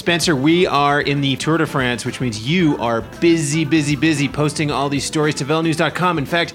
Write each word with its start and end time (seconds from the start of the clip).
Spencer, 0.00 0.34
we 0.34 0.66
are 0.66 1.02
in 1.02 1.20
the 1.20 1.36
Tour 1.36 1.58
de 1.58 1.66
France, 1.66 2.06
which 2.06 2.22
means 2.22 2.48
you 2.48 2.78
are 2.78 3.02
busy, 3.20 3.66
busy, 3.66 3.96
busy 3.96 4.30
posting 4.30 4.70
all 4.70 4.88
these 4.88 5.04
stories 5.04 5.34
to 5.34 5.44
velonews.com. 5.44 6.16
In 6.16 6.24
fact, 6.24 6.54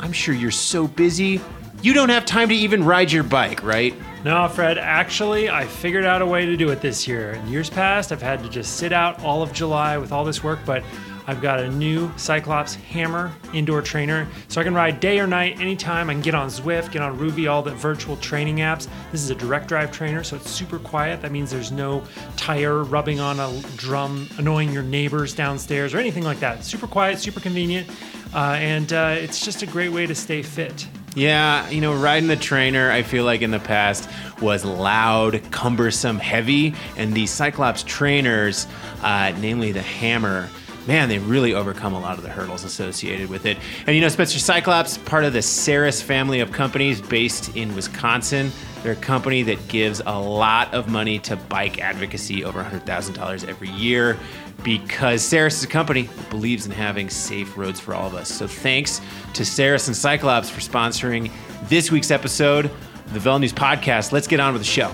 I'm 0.00 0.12
sure 0.12 0.34
you're 0.34 0.50
so 0.50 0.86
busy, 0.86 1.38
you 1.82 1.92
don't 1.92 2.08
have 2.08 2.24
time 2.24 2.48
to 2.48 2.54
even 2.54 2.82
ride 2.82 3.12
your 3.12 3.22
bike, 3.22 3.62
right? 3.62 3.94
No, 4.24 4.48
Fred, 4.48 4.78
actually, 4.78 5.50
I 5.50 5.66
figured 5.66 6.06
out 6.06 6.22
a 6.22 6.26
way 6.26 6.46
to 6.46 6.56
do 6.56 6.70
it 6.70 6.80
this 6.80 7.06
year. 7.06 7.32
In 7.32 7.46
years 7.48 7.68
past, 7.68 8.12
I've 8.12 8.22
had 8.22 8.42
to 8.44 8.48
just 8.48 8.78
sit 8.78 8.94
out 8.94 9.22
all 9.22 9.42
of 9.42 9.52
July 9.52 9.98
with 9.98 10.10
all 10.10 10.24
this 10.24 10.42
work, 10.42 10.60
but 10.64 10.82
I've 11.26 11.40
got 11.40 11.60
a 11.60 11.68
new 11.68 12.08
CycleOps 12.10 12.76
Hammer 12.76 13.32
indoor 13.52 13.82
trainer, 13.82 14.28
so 14.48 14.60
I 14.60 14.64
can 14.64 14.74
ride 14.74 15.00
day 15.00 15.18
or 15.18 15.26
night 15.26 15.60
anytime. 15.60 16.08
I 16.08 16.12
can 16.12 16.22
get 16.22 16.34
on 16.34 16.48
Zwift, 16.48 16.92
get 16.92 17.02
on 17.02 17.18
Rouvy, 17.18 17.50
all 17.50 17.62
the 17.62 17.74
virtual 17.74 18.16
training 18.18 18.58
apps. 18.58 18.88
This 19.10 19.22
is 19.22 19.30
a 19.30 19.34
direct 19.34 19.68
drive 19.68 19.90
trainer, 19.90 20.22
so 20.22 20.36
it's 20.36 20.50
super 20.50 20.78
quiet. 20.78 21.20
That 21.22 21.32
means 21.32 21.50
there's 21.50 21.72
no 21.72 22.04
tire 22.36 22.84
rubbing 22.84 23.18
on 23.18 23.40
a 23.40 23.60
drum, 23.76 24.28
annoying 24.38 24.72
your 24.72 24.82
neighbors 24.82 25.34
downstairs, 25.34 25.94
or 25.94 25.98
anything 25.98 26.22
like 26.22 26.40
that. 26.40 26.64
Super 26.64 26.86
quiet, 26.86 27.18
super 27.18 27.40
convenient, 27.40 27.88
uh, 28.34 28.56
and 28.58 28.92
uh, 28.92 29.16
it's 29.18 29.44
just 29.44 29.62
a 29.62 29.66
great 29.66 29.90
way 29.90 30.06
to 30.06 30.14
stay 30.14 30.42
fit. 30.42 30.86
Yeah, 31.16 31.68
you 31.70 31.80
know, 31.80 31.94
riding 31.94 32.28
the 32.28 32.36
trainer, 32.36 32.90
I 32.90 33.02
feel 33.02 33.24
like 33.24 33.40
in 33.40 33.50
the 33.50 33.58
past 33.58 34.08
was 34.42 34.66
loud, 34.66 35.40
cumbersome, 35.50 36.18
heavy, 36.18 36.74
and 36.98 37.14
the 37.14 37.24
CycleOps 37.24 37.86
trainers, 37.86 38.66
uh, 39.02 39.32
namely 39.40 39.72
the 39.72 39.80
Hammer, 39.80 40.50
man, 40.86 41.08
they 41.08 41.18
really 41.18 41.52
overcome 41.52 41.94
a 41.94 42.00
lot 42.00 42.16
of 42.16 42.22
the 42.22 42.30
hurdles 42.30 42.64
associated 42.64 43.28
with 43.28 43.46
it. 43.46 43.58
And 43.86 43.94
you 43.96 44.02
know, 44.02 44.08
Spencer 44.08 44.38
CycleOps, 44.38 45.04
part 45.04 45.24
of 45.24 45.32
the 45.32 45.42
Saris 45.42 46.00
family 46.00 46.40
of 46.40 46.52
companies 46.52 47.00
based 47.00 47.56
in 47.56 47.74
Wisconsin. 47.74 48.52
They're 48.82 48.92
a 48.92 48.96
company 48.96 49.42
that 49.42 49.66
gives 49.68 50.00
a 50.06 50.18
lot 50.18 50.72
of 50.72 50.88
money 50.88 51.18
to 51.20 51.36
bike 51.36 51.80
advocacy, 51.80 52.44
over 52.44 52.62
$100,000 52.62 53.48
every 53.48 53.70
year, 53.70 54.16
because 54.62 55.22
Saris 55.22 55.58
is 55.58 55.64
a 55.64 55.68
company 55.68 56.02
that 56.02 56.30
believes 56.30 56.66
in 56.66 56.72
having 56.72 57.10
safe 57.10 57.56
roads 57.56 57.80
for 57.80 57.94
all 57.94 58.06
of 58.06 58.14
us. 58.14 58.28
So 58.28 58.46
thanks 58.46 59.00
to 59.34 59.44
Saris 59.44 59.88
and 59.88 59.96
CycleOps 59.96 60.50
for 60.50 60.60
sponsoring 60.60 61.32
this 61.68 61.90
week's 61.90 62.12
episode 62.12 62.66
of 62.66 63.12
the 63.12 63.20
Velo 63.20 63.38
News 63.38 63.52
Podcast. 63.52 64.12
Let's 64.12 64.28
get 64.28 64.38
on 64.38 64.52
with 64.52 64.62
the 64.62 64.68
show. 64.68 64.92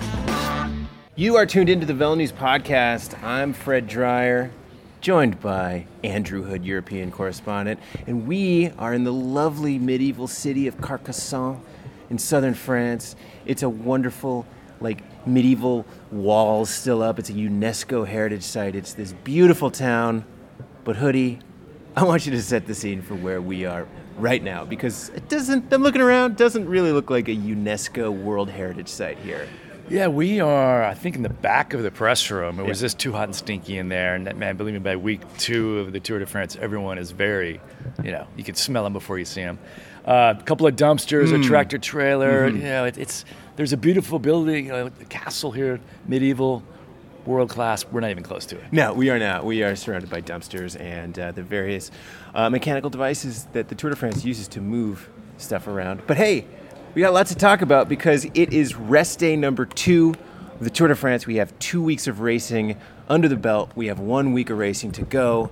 You 1.15 1.35
are 1.35 1.45
tuned 1.45 1.69
into 1.69 1.85
the 1.85 1.93
Velo 1.93 2.15
News 2.15 2.31
Podcast. 2.31 3.21
I'm 3.23 3.53
Fred 3.53 3.87
Dreier 3.87 4.49
joined 5.03 5.37
by 5.41 5.85
Andrew 6.01 6.43
Hood, 6.43 6.63
European 6.63 7.11
correspondent, 7.11 7.77
and 8.07 8.25
we 8.25 8.71
are 8.79 8.93
in 8.93 9.03
the 9.03 9.11
lovely 9.11 9.77
medieval 9.77 10.27
city 10.27 10.65
of 10.65 10.79
Carcassonne 10.79 11.59
in 12.09 12.17
southern 12.17 12.53
France. 12.53 13.17
It's 13.45 13.63
a 13.63 13.69
wonderful, 13.69 14.45
like, 14.79 15.03
medieval 15.27 15.85
walls 16.09 16.69
still 16.69 17.03
up. 17.03 17.19
It's 17.19 17.29
a 17.29 17.33
UNESCO 17.33 18.07
heritage 18.07 18.43
site. 18.43 18.77
It's 18.77 18.93
this 18.93 19.11
beautiful 19.25 19.69
town. 19.69 20.23
But, 20.85 20.95
Hoodie, 20.95 21.39
I 21.97 22.05
want 22.05 22.25
you 22.25 22.31
to 22.31 22.41
set 22.41 22.65
the 22.65 22.73
scene 22.73 23.01
for 23.01 23.15
where 23.15 23.41
we 23.41 23.65
are 23.65 23.85
right 24.17 24.41
now 24.41 24.63
because 24.63 25.09
it 25.09 25.27
doesn't, 25.27 25.73
I'm 25.73 25.83
looking 25.83 26.01
around, 26.01 26.37
doesn't 26.37 26.65
really 26.65 26.93
look 26.93 27.09
like 27.09 27.27
a 27.27 27.35
UNESCO 27.35 28.09
World 28.09 28.49
Heritage 28.49 28.87
Site 28.87 29.17
here. 29.17 29.49
Yeah, 29.93 30.07
we 30.07 30.39
are, 30.39 30.83
I 30.83 30.95
think, 30.95 31.15
in 31.15 31.21
the 31.21 31.29
back 31.29 31.75
of 31.75 31.83
the 31.83 31.91
press 31.91 32.31
room. 32.31 32.59
It 32.59 32.65
was 32.65 32.79
just 32.79 32.97
too 32.97 33.11
hot 33.11 33.25
and 33.25 33.35
stinky 33.35 33.77
in 33.77 33.89
there. 33.89 34.15
And 34.15 34.35
man, 34.37 34.57
believe 34.57 34.73
me, 34.73 34.79
by 34.79 34.95
week 34.95 35.21
two 35.37 35.77
of 35.77 35.93
the 35.93 35.99
Tour 35.99 36.17
de 36.17 36.25
France, 36.25 36.57
everyone 36.59 36.97
is 36.97 37.11
very, 37.11 37.61
you 38.03 38.11
know, 38.11 38.25
you 38.35 38.43
can 38.43 38.55
smell 38.55 38.83
them 38.83 38.93
before 38.93 39.19
you 39.19 39.25
see 39.25 39.41
them. 39.43 39.59
Uh, 40.03 40.33
a 40.35 40.43
couple 40.45 40.65
of 40.65 40.75
dumpsters, 40.75 41.27
mm. 41.27 41.39
a 41.39 41.47
tractor 41.47 41.77
trailer. 41.77 42.49
Mm-hmm. 42.49 42.57
You 42.57 42.63
know, 42.63 42.85
it, 42.85 42.97
it's 42.97 43.23
there's 43.55 43.71
a 43.71 43.77
beautiful 43.77 44.17
building, 44.17 44.65
you 44.65 44.71
know, 44.71 44.87
a 44.87 45.05
castle 45.05 45.51
here, 45.51 45.79
medieval, 46.07 46.63
world 47.27 47.51
class. 47.51 47.85
We're 47.85 47.99
not 47.99 48.09
even 48.09 48.23
close 48.23 48.47
to 48.47 48.57
it. 48.57 48.73
No, 48.73 48.93
we 48.93 49.11
are 49.11 49.19
not. 49.19 49.45
We 49.45 49.61
are 49.61 49.75
surrounded 49.75 50.09
by 50.09 50.21
dumpsters 50.21 50.75
and 50.81 51.19
uh, 51.19 51.33
the 51.33 51.43
various 51.43 51.91
uh, 52.33 52.49
mechanical 52.49 52.89
devices 52.89 53.45
that 53.53 53.67
the 53.67 53.75
Tour 53.75 53.91
de 53.91 53.95
France 53.95 54.25
uses 54.25 54.47
to 54.47 54.59
move 54.59 55.07
stuff 55.37 55.67
around. 55.67 56.01
But 56.07 56.17
hey, 56.17 56.47
we 56.93 57.01
got 57.01 57.13
lots 57.13 57.31
to 57.31 57.37
talk 57.37 57.61
about 57.61 57.89
because 57.89 58.25
it 58.25 58.53
is 58.53 58.75
rest 58.75 59.17
day 59.17 59.35
number 59.35 59.65
two 59.65 60.13
of 60.53 60.59
the 60.59 60.69
Tour 60.69 60.89
de 60.89 60.95
France. 60.95 61.25
We 61.25 61.37
have 61.37 61.57
two 61.57 61.81
weeks 61.81 62.05
of 62.05 62.19
racing 62.19 62.77
under 63.09 63.27
the 63.27 63.35
belt. 63.35 63.71
We 63.75 63.87
have 63.87 63.99
one 63.99 64.31
week 64.31 64.51
of 64.51 64.59
racing 64.59 64.91
to 64.93 65.01
go. 65.01 65.49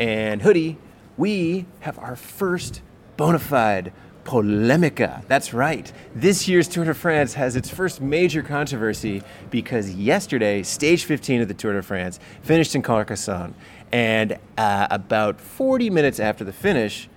And 0.00 0.42
Hoodie, 0.42 0.78
we 1.16 1.66
have 1.80 1.96
our 2.00 2.16
first 2.16 2.82
bona 3.16 3.38
fide 3.38 3.92
polemica. 4.24 5.22
That's 5.28 5.54
right. 5.54 5.92
This 6.12 6.48
year's 6.48 6.66
Tour 6.66 6.84
de 6.84 6.94
France 6.94 7.34
has 7.34 7.54
its 7.54 7.70
first 7.70 8.00
major 8.00 8.42
controversy 8.42 9.22
because 9.48 9.94
yesterday, 9.94 10.64
stage 10.64 11.04
15 11.04 11.42
of 11.42 11.48
the 11.48 11.54
Tour 11.54 11.74
de 11.74 11.82
France 11.82 12.18
finished 12.42 12.74
in 12.74 12.82
Carcassonne. 12.82 13.54
And 13.92 14.38
uh, 14.58 14.88
about 14.90 15.40
40 15.40 15.88
minutes 15.90 16.18
after 16.18 16.42
the 16.42 16.52
finish, 16.52 17.08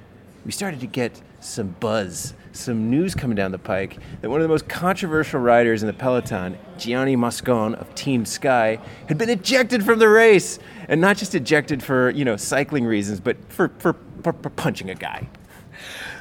we 0.45 0.51
started 0.51 0.79
to 0.81 0.87
get 0.87 1.21
some 1.39 1.75
buzz 1.79 2.35
some 2.53 2.89
news 2.89 3.15
coming 3.15 3.35
down 3.35 3.51
the 3.51 3.59
pike 3.59 3.97
that 4.21 4.29
one 4.29 4.39
of 4.39 4.43
the 4.43 4.49
most 4.49 4.67
controversial 4.67 5.39
riders 5.39 5.83
in 5.83 5.87
the 5.87 5.93
peloton, 5.93 6.57
Gianni 6.77 7.15
Moscon 7.15 7.75
of 7.75 7.93
Team 7.95 8.25
Sky, 8.25 8.79
had 9.07 9.17
been 9.17 9.29
ejected 9.29 9.83
from 9.83 9.99
the 9.99 10.07
race, 10.07 10.59
and 10.87 11.01
not 11.01 11.17
just 11.17 11.35
ejected 11.35 11.83
for 11.83 12.09
you 12.11 12.23
know 12.23 12.37
cycling 12.37 12.85
reasons, 12.85 13.19
but 13.19 13.37
for 13.51 13.69
for, 13.79 13.95
for, 14.21 14.33
for 14.33 14.49
punching 14.49 14.89
a 14.89 14.95
guy. 14.95 15.27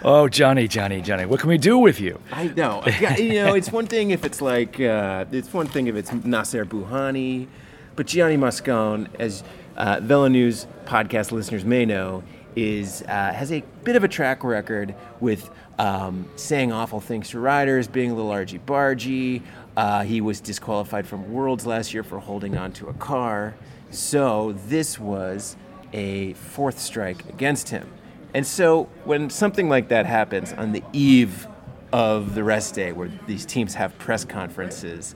Oh, 0.04 0.28
Johnny, 0.28 0.66
Johnny, 0.66 1.00
Johnny, 1.00 1.26
what 1.26 1.38
can 1.38 1.48
we 1.48 1.58
do 1.58 1.78
with 1.78 2.00
you? 2.00 2.18
I 2.32 2.48
know. 2.48 2.82
you 3.18 3.34
know, 3.34 3.54
it's 3.54 3.70
one 3.70 3.86
thing 3.86 4.10
if 4.10 4.24
it's 4.24 4.40
like, 4.40 4.80
uh, 4.80 5.26
it's 5.30 5.52
one 5.52 5.68
thing 5.68 5.86
if 5.86 5.94
it's 5.94 6.10
Nacer 6.10 6.64
Bouhanni, 6.64 7.46
but 7.94 8.08
Gianni 8.08 8.36
Moscon, 8.36 9.08
as 9.20 9.44
uh, 9.76 10.00
Velo 10.02 10.26
News 10.26 10.66
podcast 10.86 11.30
listeners 11.30 11.64
may 11.64 11.84
know, 11.84 12.24
is 12.56 13.02
uh, 13.02 13.32
has 13.32 13.52
a 13.52 13.62
bit 13.84 13.96
of 13.96 14.04
a 14.04 14.08
track 14.08 14.44
record 14.44 14.94
with 15.20 15.50
um, 15.78 16.28
saying 16.36 16.72
awful 16.72 17.00
things 17.00 17.30
to 17.30 17.40
riders, 17.40 17.88
being 17.88 18.10
a 18.10 18.14
little 18.14 18.30
argy 18.30 18.58
bargy. 18.58 19.42
Uh, 19.76 20.02
he 20.02 20.20
was 20.20 20.40
disqualified 20.40 21.06
from 21.06 21.32
Worlds 21.32 21.66
last 21.66 21.94
year 21.94 22.02
for 22.02 22.18
holding 22.18 22.56
on 22.56 22.72
to 22.72 22.88
a 22.88 22.94
car. 22.94 23.54
So 23.90 24.52
this 24.68 24.98
was 24.98 25.56
a 25.92 26.34
fourth 26.34 26.78
strike 26.78 27.28
against 27.28 27.68
him. 27.68 27.88
And 28.34 28.46
so 28.46 28.88
when 29.04 29.28
something 29.30 29.68
like 29.68 29.88
that 29.88 30.06
happens 30.06 30.52
on 30.52 30.72
the 30.72 30.82
eve 30.92 31.46
of 31.92 32.34
the 32.34 32.42
rest 32.42 32.74
day, 32.74 32.92
where 32.92 33.10
these 33.26 33.44
teams 33.44 33.74
have 33.74 33.96
press 33.98 34.24
conferences, 34.24 35.14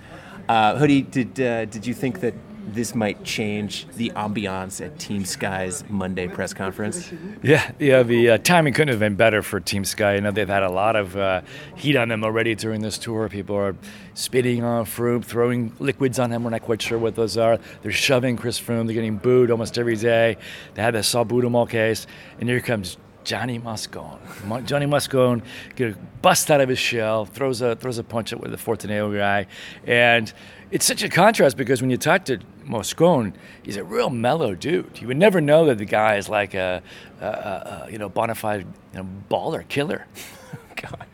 uh, 0.48 0.76
Hoodie, 0.76 1.02
did 1.02 1.40
uh, 1.40 1.64
did 1.64 1.86
you 1.86 1.94
think 1.94 2.20
that 2.20 2.34
this 2.66 2.94
might 2.94 3.24
change 3.24 3.86
the 3.96 4.10
ambiance 4.16 4.84
at 4.84 4.98
Team 4.98 5.24
Sky's 5.24 5.84
Monday 5.88 6.28
press 6.28 6.52
conference? 6.52 7.12
Yeah, 7.42 7.70
yeah. 7.78 8.02
The 8.02 8.30
uh, 8.30 8.38
timing 8.38 8.72
couldn't 8.72 8.88
have 8.88 8.98
been 8.98 9.14
better 9.14 9.42
for 9.42 9.60
Team 9.60 9.84
Sky. 9.84 10.16
You 10.16 10.20
know 10.20 10.30
they've 10.30 10.48
had 10.48 10.62
a 10.62 10.70
lot 10.70 10.96
of 10.96 11.16
uh, 11.16 11.42
heat 11.76 11.96
on 11.96 12.08
them 12.08 12.24
already 12.24 12.54
during 12.54 12.82
this 12.82 12.98
tour. 12.98 13.28
People 13.28 13.56
are 13.56 13.76
spitting 14.14 14.64
on 14.64 14.84
Froome, 14.84 15.24
throwing 15.24 15.72
liquids 15.78 16.18
on 16.18 16.32
him. 16.32 16.44
We're 16.44 16.50
not 16.50 16.62
quite 16.62 16.82
sure 16.82 16.98
what 16.98 17.14
those 17.14 17.36
are. 17.36 17.58
They're 17.82 17.92
shoving 17.92 18.36
Chris 18.36 18.60
Froome. 18.60 18.86
They're 18.86 18.94
getting 18.94 19.18
booed 19.18 19.50
almost 19.50 19.78
every 19.78 19.96
day. 19.96 20.36
They 20.74 20.82
had 20.82 20.94
the 20.94 21.00
Salbutamol 21.00 21.68
case, 21.68 22.06
and 22.40 22.48
here 22.48 22.60
comes 22.60 22.96
Johnny 23.26 23.58
Moscon. 23.58 24.18
Johnny 24.66 24.86
Moscon 24.86 25.42
get 25.74 25.96
bust 26.22 26.50
out 26.50 26.60
of 26.60 26.68
his 26.68 26.78
shell, 26.78 27.26
throws 27.26 27.60
a 27.60 27.74
throws 27.74 27.98
a 27.98 28.04
punch 28.04 28.32
at 28.32 28.40
with 28.40 28.52
the 28.52 28.56
Fortuneo 28.56 29.14
guy, 29.16 29.46
and 29.84 30.32
it's 30.70 30.86
such 30.86 31.02
a 31.02 31.08
contrast 31.08 31.56
because 31.56 31.80
when 31.80 31.90
you 31.90 31.96
talk 31.96 32.24
to 32.26 32.38
Moscon, 32.66 33.34
he's 33.62 33.76
a 33.76 33.84
real 33.84 34.10
mellow 34.10 34.54
dude. 34.54 35.00
You 35.00 35.06
would 35.06 35.16
never 35.16 35.40
know 35.40 35.66
that 35.66 35.78
the 35.78 35.84
guy 35.84 36.16
is 36.16 36.28
like 36.28 36.54
a, 36.54 36.82
a, 37.20 37.26
a 37.26 37.88
you 37.90 37.98
know 37.98 38.08
bona 38.08 38.34
fide 38.34 38.66
you 38.92 38.98
know, 38.98 39.08
baller 39.30 39.66
killer. 39.68 40.06
God. 40.76 41.06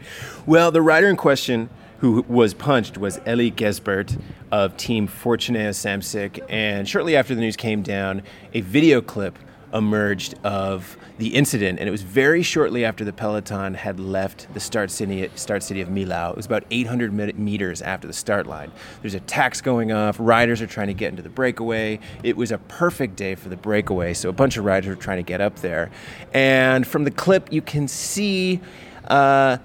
Well, 0.47 0.71
the 0.71 0.83
writer 0.83 1.09
in 1.09 1.17
question 1.17 1.71
who 1.99 2.25
was 2.27 2.53
punched 2.53 2.99
was 2.99 3.21
Eli 3.29 3.51
Gesbert 3.51 4.21
of 4.51 4.77
Team 4.77 5.07
Fortuneo 5.07 5.71
Samsic, 5.71 6.45
and 6.49 6.89
shortly 6.89 7.15
after 7.15 7.35
the 7.35 7.41
news 7.41 7.57
came 7.57 7.83
down, 7.83 8.23
a 8.55 8.61
video 8.61 9.01
clip 9.01 9.39
emerged 9.73 10.35
of 10.45 10.97
the 11.19 11.35
incident, 11.35 11.79
and 11.79 11.89
it 11.89 11.93
was 11.93 12.03
very 12.03 12.43
shortly 12.43 12.85
after 12.85 13.05
the 13.05 13.13
peloton 13.13 13.75
had 13.75 13.99
left 14.01 14.53
the 14.55 14.61
start 14.61 14.91
city, 14.91 15.31
start 15.35 15.63
city 15.63 15.81
of 15.81 15.89
Millau. 15.89 16.31
It 16.31 16.37
was 16.37 16.47
about 16.47 16.65
800 16.71 17.13
meters 17.39 17.83
after 17.83 18.07
the 18.07 18.13
start 18.13 18.47
line. 18.47 18.73
There's 19.01 19.15
attacks 19.15 19.61
going 19.61 19.93
off. 19.93 20.17
Riders 20.19 20.61
are 20.61 20.67
trying 20.67 20.89
to 20.89 20.95
get 20.95 21.11
into 21.11 21.23
the 21.23 21.29
breakaway. 21.29 22.01
It 22.23 22.37
was 22.37 22.53
a 22.53 22.59
perfect 22.59 23.17
day 23.17 23.35
for 23.35 23.49
the 23.49 23.57
breakaway, 23.57 24.15
so 24.15 24.29
a 24.29 24.33
bunch 24.33 24.57
of 24.57 24.65
riders 24.65 24.89
were 24.89 25.01
trying 25.01 25.19
to 25.19 25.23
get 25.23 25.41
up 25.41 25.57
there. 25.57 25.91
And 26.33 26.87
from 26.87 27.05
the 27.05 27.11
clip, 27.11 27.53
you 27.53 27.63
can 27.63 27.89
see 27.89 28.61
uh, 29.09 29.59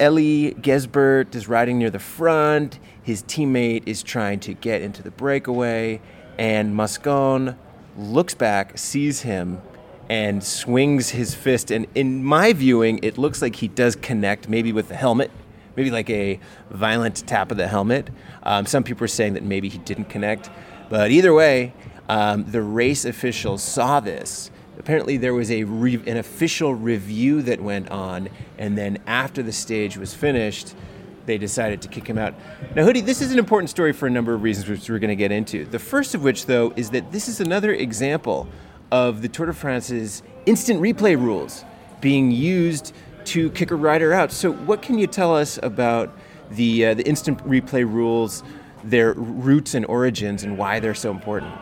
Eli 0.00 0.52
Gesbert 0.60 1.34
is 1.34 1.48
riding 1.48 1.78
near 1.78 1.90
the 1.90 1.98
front. 1.98 2.78
His 3.02 3.22
teammate 3.22 3.84
is 3.86 4.02
trying 4.02 4.40
to 4.40 4.54
get 4.54 4.82
into 4.82 5.02
the 5.02 5.10
breakaway, 5.10 6.00
and 6.38 6.74
Moscon 6.74 7.56
looks 7.96 8.34
back, 8.34 8.78
sees 8.78 9.22
him, 9.22 9.60
and 10.08 10.42
swings 10.42 11.10
his 11.10 11.34
fist. 11.34 11.70
And 11.70 11.86
in 11.94 12.24
my 12.24 12.52
viewing, 12.52 13.00
it 13.02 13.18
looks 13.18 13.40
like 13.40 13.56
he 13.56 13.68
does 13.68 13.96
connect, 13.96 14.48
maybe 14.48 14.72
with 14.72 14.88
the 14.88 14.94
helmet, 14.94 15.30
maybe 15.76 15.90
like 15.90 16.10
a 16.10 16.38
violent 16.70 17.26
tap 17.26 17.50
of 17.50 17.56
the 17.56 17.68
helmet. 17.68 18.10
Um, 18.42 18.66
some 18.66 18.84
people 18.84 19.04
are 19.04 19.08
saying 19.08 19.34
that 19.34 19.42
maybe 19.42 19.68
he 19.68 19.78
didn't 19.78 20.06
connect. 20.06 20.50
But 20.88 21.10
either 21.10 21.32
way, 21.32 21.72
um, 22.08 22.44
the 22.50 22.62
race 22.62 23.04
officials 23.04 23.62
saw 23.62 24.00
this. 24.00 24.50
Apparently, 24.78 25.16
there 25.16 25.34
was 25.34 25.50
a 25.50 25.64
re- 25.64 26.02
an 26.06 26.16
official 26.16 26.74
review 26.74 27.42
that 27.42 27.60
went 27.60 27.90
on, 27.90 28.28
and 28.58 28.76
then 28.76 28.98
after 29.06 29.42
the 29.42 29.52
stage 29.52 29.96
was 29.96 30.14
finished, 30.14 30.74
they 31.26 31.38
decided 31.38 31.82
to 31.82 31.88
kick 31.88 32.06
him 32.06 32.18
out. 32.18 32.34
Now, 32.74 32.84
Hoodie, 32.84 33.00
this 33.00 33.20
is 33.20 33.32
an 33.32 33.38
important 33.38 33.70
story 33.70 33.92
for 33.92 34.06
a 34.06 34.10
number 34.10 34.34
of 34.34 34.42
reasons, 34.42 34.68
which 34.68 34.88
we're 34.88 34.98
going 34.98 35.08
to 35.08 35.16
get 35.16 35.32
into. 35.32 35.64
The 35.64 35.78
first 35.78 36.14
of 36.14 36.22
which, 36.22 36.46
though, 36.46 36.72
is 36.76 36.90
that 36.90 37.12
this 37.12 37.28
is 37.28 37.40
another 37.40 37.72
example 37.72 38.48
of 38.90 39.22
the 39.22 39.28
Tour 39.28 39.46
de 39.46 39.52
France's 39.52 40.22
instant 40.46 40.80
replay 40.80 41.16
rules 41.16 41.64
being 42.00 42.30
used 42.30 42.94
to 43.26 43.50
kick 43.50 43.70
a 43.70 43.74
rider 43.74 44.12
out. 44.12 44.30
So, 44.30 44.52
what 44.52 44.82
can 44.82 44.98
you 44.98 45.06
tell 45.06 45.34
us 45.34 45.58
about 45.62 46.16
the 46.50 46.86
uh, 46.86 46.94
the 46.94 47.06
instant 47.06 47.38
replay 47.38 47.90
rules, 47.90 48.42
their 48.82 49.14
roots 49.14 49.74
and 49.74 49.86
origins, 49.86 50.44
and 50.44 50.58
why 50.58 50.80
they're 50.80 50.94
so 50.94 51.10
important? 51.10 51.52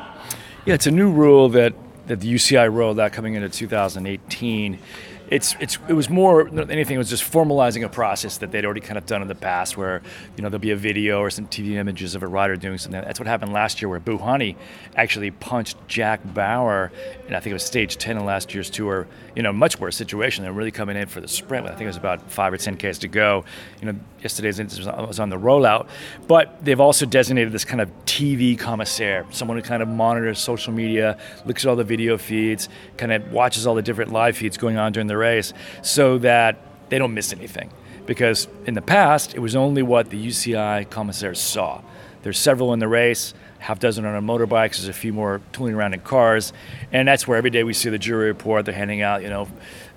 Yeah, 0.67 0.75
it's 0.75 0.87
a 0.87 0.91
new 0.91 1.11
rule 1.11 1.49
that 1.51 1.75
that 2.07 2.21
the 2.21 2.35
UCI 2.35 2.73
rolled 2.73 2.99
out 2.99 3.13
coming 3.13 3.35
into 3.35 3.49
2018 3.49 4.79
it's 5.29 5.57
it's 5.61 5.79
it 5.89 5.95
was 5.95 6.11
more 6.11 6.45
than 6.45 6.71
anything. 6.71 6.97
It 6.97 6.99
was 6.99 7.11
just 7.11 7.31
formalizing 7.31 7.85
a 7.85 7.89
process 7.89 8.39
that 8.39 8.53
they'd 8.53 8.65
already 8.65 8.81
kind 8.81 8.99
of 8.99 9.07
done 9.07 9.23
in 9.23 9.29
the 9.29 9.35
past, 9.35 9.77
where 9.77 10.03
you 10.37 10.43
know 10.43 10.49
there'll 10.49 10.61
be 10.61 10.71
a 10.71 10.77
video 10.77 11.21
or 11.21 11.31
some 11.31 11.47
TV 11.47 11.73
images 11.73 12.15
of 12.15 12.23
a 12.23 12.27
rider 12.27 12.57
doing 12.57 12.79
something. 12.79 13.01
That's 13.01 13.19
what 13.19 13.27
happened 13.27 13.53
last 13.53 13.81
year, 13.81 13.89
where 13.89 14.01
Bouhanni 14.01 14.57
actually 14.97 15.31
punched 15.31 15.77
Jack 15.89 16.21
Bauer, 16.35 16.93
and 17.27 17.37
I 17.37 17.41
think 17.41 17.53
it 17.53 17.55
was 17.55 17.65
stage 17.65 17.97
ten 17.97 18.17
in 18.17 18.25
last 18.25 18.55
year's 18.55 18.71
tour. 18.71 19.07
You 19.35 19.43
know, 19.43 19.53
much 19.53 19.81
worse 19.81 19.97
situation. 19.97 20.45
They're 20.45 20.53
really 20.53 20.71
coming 20.71 20.97
in 20.97 21.09
for 21.09 21.21
the 21.21 21.29
sprint. 21.29 21.67
I 21.67 21.71
think 21.71 21.83
it 21.83 21.87
was 21.87 21.97
about 21.97 22.31
five 22.31 22.53
or 22.53 22.59
ten 22.59 22.77
k's 22.77 22.99
to 22.99 23.09
go. 23.09 23.45
You 23.81 23.93
know, 23.93 23.99
yesterday's 24.21 24.59
was 24.59 25.21
on 25.21 25.31
the 25.31 25.39
rollout, 25.39 25.89
but 26.27 26.65
they've 26.65 26.81
also 26.81 27.07
designated 27.07 27.53
this 27.53 27.65
kind 27.65 27.81
of 27.81 27.91
TV 28.05 28.59
commissaire, 28.59 29.27
someone 29.31 29.57
who 29.57 29.63
kind 29.63 29.83
of 29.83 29.89
monitors 29.89 30.39
social 30.39 30.73
media, 30.73 31.19
looks 31.45 31.65
at 31.65 31.69
all 31.69 31.77
the 31.77 31.85
video 31.85 32.19
feeds, 32.19 32.69
kind 32.97 33.13
of 33.13 33.33
watches 33.33 33.67
all 33.67 33.75
the 33.75 33.83
different 33.83 34.13
live 34.13 34.37
feeds 34.37 34.57
going 34.57 34.77
on 34.77 34.93
during 34.93 35.07
the 35.07 35.17
race 35.23 35.53
so 35.83 36.19
that 36.19 36.59
they 36.89 36.99
don't 36.99 37.15
miss 37.15 37.33
anything. 37.33 37.71
Because 38.05 38.49
in 38.67 38.75
the 38.75 38.83
past, 38.83 39.35
it 39.35 39.39
was 39.39 39.55
only 39.55 39.83
what 39.83 40.11
the 40.11 40.27
UCI 40.27 40.91
commissaires 40.91 41.41
saw. 41.41 41.81
There's 42.23 42.39
several 42.39 42.73
in 42.73 42.81
the 42.81 42.89
race, 42.89 43.35
half 43.59 43.79
dozen 43.79 44.05
on 44.05 44.27
motorbikes, 44.27 44.77
there's 44.77 44.89
a 44.89 44.93
few 44.93 45.13
more 45.13 45.41
tooling 45.53 45.75
around 45.75 45.95
in 45.95 46.01
cars, 46.01 46.53
and 46.91 47.07
that's 47.07 47.27
where 47.27 47.39
every 47.39 47.51
day 47.51 47.63
we 47.63 47.73
see 47.73 47.91
the 47.91 47.99
jury 47.99 48.27
report. 48.27 48.65
They're 48.65 48.75
handing 48.75 49.03
out, 49.03 49.23
you 49.23 49.29
know, 49.29 49.49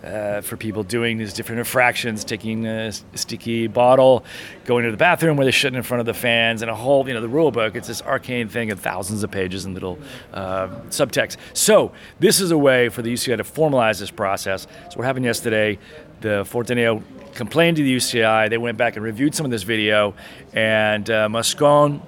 uh, 0.06 0.42
for 0.42 0.56
people 0.57 0.84
doing 0.84 1.18
these 1.18 1.34
different 1.34 1.60
infractions, 1.60 2.24
taking 2.24 2.66
a 2.66 2.92
sticky 2.92 3.68
bottle, 3.68 4.24
going 4.66 4.86
to 4.86 4.92
the 4.92 4.98
bathroom 4.98 5.38
where 5.38 5.46
they're 5.46 5.52
shitting 5.52 5.75
in 5.75 5.84
front 5.84 6.00
of 6.00 6.06
the 6.06 6.13
fans, 6.13 6.62
and 6.62 6.69
a 6.69 6.75
whole, 6.75 7.07
you 7.07 7.13
know, 7.13 7.22
the 7.22 7.28
rule 7.28 7.52
book. 7.52 7.75
It's 7.75 7.88
this 7.88 8.02
arcane 8.02 8.48
thing 8.48 8.72
of 8.72 8.80
thousands 8.80 9.24
of 9.24 9.31
pages 9.31 9.66
and 9.66 9.74
little 9.74 9.98
uh, 10.34 10.68
subtext. 10.90 11.38
So 11.54 11.92
this 12.19 12.40
is 12.40 12.52
a 12.52 12.57
way 12.57 12.90
for 12.90 13.02
the 13.02 13.13
UCI 13.13 13.38
to 13.38 13.44
formalize 13.44 14.00
this 14.00 14.12
process. 14.12 14.68
So 14.90 14.98
what 14.98 15.06
happened 15.06 15.25
yesterday, 15.25 15.80
the 16.22 16.44
Fortuneo 16.44 17.04
complained 17.34 17.78
to 17.78 17.84
the 17.84 17.96
UCI. 17.96 18.50
They 18.50 18.58
went 18.58 18.78
back 18.78 18.96
and 18.96 19.04
reviewed 19.04 19.36
some 19.36 19.46
of 19.46 19.51
this 19.51 19.63
video, 19.63 20.13
and 20.54 21.10
uh, 21.10 21.28
Moscon 21.30 22.01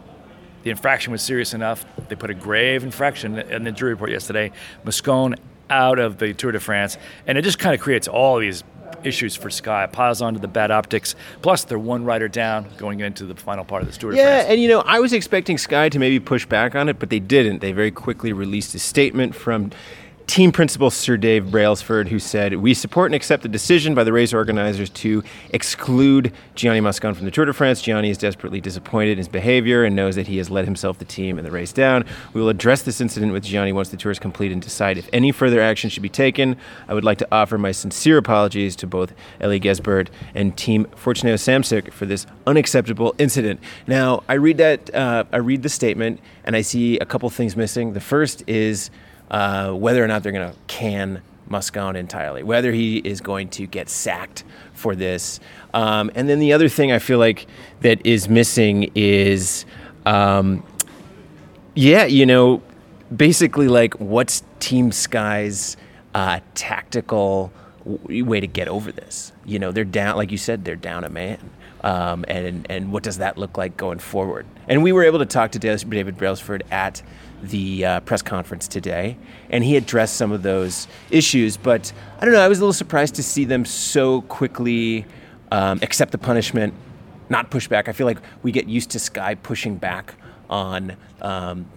the 0.63 0.71
infraction 0.71 1.13
was 1.13 1.21
serious 1.21 1.53
enough. 1.53 1.85
They 2.09 2.15
put 2.15 2.29
a 2.29 2.33
grave 2.33 2.83
infraction 2.83 3.37
in 3.37 3.63
the 3.63 3.71
jury 3.71 3.91
report 3.91 4.11
yesterday. 4.11 4.51
Moscon 4.83 5.35
out 5.69 5.99
of 5.99 6.17
the 6.17 6.33
Tour 6.33 6.51
de 6.51 6.59
France, 6.59 6.97
and 7.25 7.37
it 7.37 7.43
just 7.43 7.59
kind 7.59 7.75
of 7.75 7.81
creates 7.81 8.07
all 8.07 8.39
these 8.39 8.63
issues 9.03 9.35
for 9.35 9.49
Sky. 9.49 9.83
It 9.83 9.91
piles 9.91 10.21
onto 10.21 10.39
the 10.39 10.47
bad 10.47 10.71
optics. 10.71 11.15
Plus, 11.41 11.63
they're 11.63 11.79
one 11.79 12.03
rider 12.03 12.27
down 12.27 12.67
going 12.77 12.99
into 13.01 13.25
the 13.25 13.35
final 13.35 13.63
part 13.63 13.83
of 13.83 13.91
the 13.91 13.97
Tour 13.97 14.11
de 14.11 14.17
France. 14.17 14.45
yeah, 14.45 14.51
and 14.51 14.61
you 14.61 14.67
know, 14.67 14.79
I 14.81 14.99
was 14.99 15.13
expecting 15.13 15.57
Sky 15.57 15.89
to 15.89 15.99
maybe 15.99 16.19
push 16.19 16.45
back 16.45 16.75
on 16.75 16.89
it, 16.89 16.99
but 16.99 17.09
they 17.09 17.19
didn't. 17.19 17.59
They 17.59 17.71
very 17.71 17.91
quickly 17.91 18.33
released 18.33 18.73
a 18.75 18.79
statement 18.79 19.35
from 19.35 19.71
team 20.27 20.51
principal 20.51 20.91
Sir 20.91 21.15
Dave 21.15 21.49
Brailsford, 21.49 22.09
who 22.09 22.19
said, 22.19 22.53
We 22.55 22.73
support 22.73 23.07
and 23.07 23.15
accept 23.15 23.43
the 23.43 23.49
decision 23.49 23.95
by 23.95 24.03
the 24.03 24.11
race 24.11 24.33
organizers 24.33 24.89
to 24.91 25.23
exclude 25.51 26.33
Gianni 26.53 26.81
Moscon 26.81 27.15
from 27.15 27.23
the 27.25 27.31
Tour 27.31 27.45
de 27.45 27.53
France. 27.53 27.81
Gianni 27.81 28.09
is 28.09 28.17
desperately 28.17 28.59
disappointed 28.59 29.11
in 29.11 29.17
his 29.17 29.29
behavior 29.29 29.85
and 29.85 29.95
knows 29.95 30.15
that 30.15 30.27
he 30.27 30.37
has 30.37 30.49
let 30.49 30.65
himself, 30.65 30.99
the 30.99 31.05
team, 31.05 31.37
and 31.37 31.47
the 31.47 31.51
race 31.51 31.71
down. 31.71 32.03
We 32.33 32.41
will 32.41 32.49
address 32.49 32.81
this 32.81 32.99
incident 32.99 33.31
with 33.31 33.45
Gianni 33.45 33.71
once 33.71 33.89
the 33.89 33.97
tour 33.97 34.11
is 34.11 34.19
complete 34.19 34.51
and 34.51 34.61
decide 34.61 34.97
if 34.97 35.09
any 35.13 35.31
further 35.31 35.61
action 35.61 35.89
should 35.89 36.03
be 36.03 36.09
taken. 36.09 36.57
I 36.89 36.93
would 36.93 37.05
like 37.05 37.19
to 37.19 37.27
offer 37.31 37.57
my 37.57 37.71
sincere 37.71 38.17
apologies 38.17 38.75
to 38.77 38.87
both 38.87 39.13
Eli 39.41 39.59
Gesbert 39.59 40.09
and 40.35 40.57
Team 40.57 40.85
Fortuneo 40.95 41.35
Samsic 41.35 41.93
for 41.93 42.05
this 42.05 42.27
unacceptable 42.45 43.15
incident. 43.17 43.61
Now, 43.87 44.23
I 44.27 44.33
read 44.33 44.57
that, 44.57 44.93
uh, 44.93 45.23
I 45.31 45.37
read 45.37 45.63
the 45.63 45.69
statement, 45.69 46.19
and 46.43 46.55
I 46.55 46.61
see 46.61 46.99
a 46.99 47.05
couple 47.05 47.29
things 47.29 47.55
missing. 47.55 47.93
The 47.93 48.01
first 48.01 48.43
is 48.45 48.91
uh, 49.29 49.71
whether 49.71 50.03
or 50.03 50.07
not 50.07 50.23
they're 50.23 50.31
going 50.31 50.51
to 50.51 50.57
can 50.67 51.21
Moscon 51.49 51.95
entirely, 51.95 52.43
whether 52.43 52.71
he 52.71 52.97
is 52.97 53.21
going 53.21 53.49
to 53.49 53.65
get 53.65 53.89
sacked 53.89 54.43
for 54.73 54.95
this. 54.95 55.39
Um, 55.73 56.11
and 56.15 56.27
then 56.27 56.39
the 56.39 56.53
other 56.53 56.69
thing 56.69 56.91
I 56.91 56.99
feel 56.99 57.19
like 57.19 57.47
that 57.81 58.05
is 58.05 58.29
missing 58.29 58.91
is, 58.95 59.65
um, 60.05 60.63
yeah, 61.75 62.05
you 62.05 62.25
know, 62.25 62.61
basically 63.15 63.67
like 63.67 63.93
what's 63.95 64.43
Team 64.59 64.91
Sky's 64.91 65.77
uh, 66.13 66.39
tactical 66.55 67.51
w- 67.85 68.25
way 68.25 68.39
to 68.39 68.47
get 68.47 68.67
over 68.67 68.91
this? 68.91 69.31
You 69.45 69.59
know, 69.59 69.71
they're 69.71 69.85
down, 69.85 70.17
like 70.17 70.31
you 70.31 70.37
said, 70.37 70.65
they're 70.65 70.75
down 70.75 71.03
a 71.03 71.09
man. 71.09 71.49
Um, 71.83 72.25
and 72.27 72.65
and 72.71 72.91
what 72.91 73.03
does 73.03 73.19
that 73.19 73.37
look 73.37 73.55
like 73.55 73.77
going 73.77 73.99
forward? 73.99 74.47
And 74.67 74.81
we 74.81 74.91
were 74.91 75.03
able 75.03 75.19
to 75.19 75.25
talk 75.25 75.51
to 75.51 75.59
David 75.59 76.17
Brailsford 76.17 76.63
at 76.71 77.03
the 77.41 77.85
uh, 77.85 77.99
press 78.01 78.21
conference 78.21 78.67
today, 78.67 79.17
and 79.49 79.63
he 79.63 79.77
addressed 79.77 80.15
some 80.15 80.31
of 80.31 80.43
those 80.43 80.87
issues. 81.11 81.57
But 81.57 81.91
I 82.19 82.25
don't 82.25 82.33
know, 82.33 82.41
I 82.41 82.47
was 82.47 82.59
a 82.59 82.61
little 82.61 82.73
surprised 82.73 83.15
to 83.15 83.23
see 83.23 83.45
them 83.45 83.65
so 83.65 84.21
quickly 84.23 85.05
um, 85.51 85.79
accept 85.81 86.11
the 86.11 86.17
punishment, 86.17 86.73
not 87.29 87.51
push 87.51 87.67
back. 87.67 87.87
I 87.87 87.91
feel 87.91 88.07
like 88.07 88.19
we 88.43 88.51
get 88.51 88.67
used 88.67 88.91
to 88.91 88.99
Sky 88.99 89.35
pushing 89.35 89.77
back 89.77 90.15
on 90.49 90.95
um, 91.21 91.67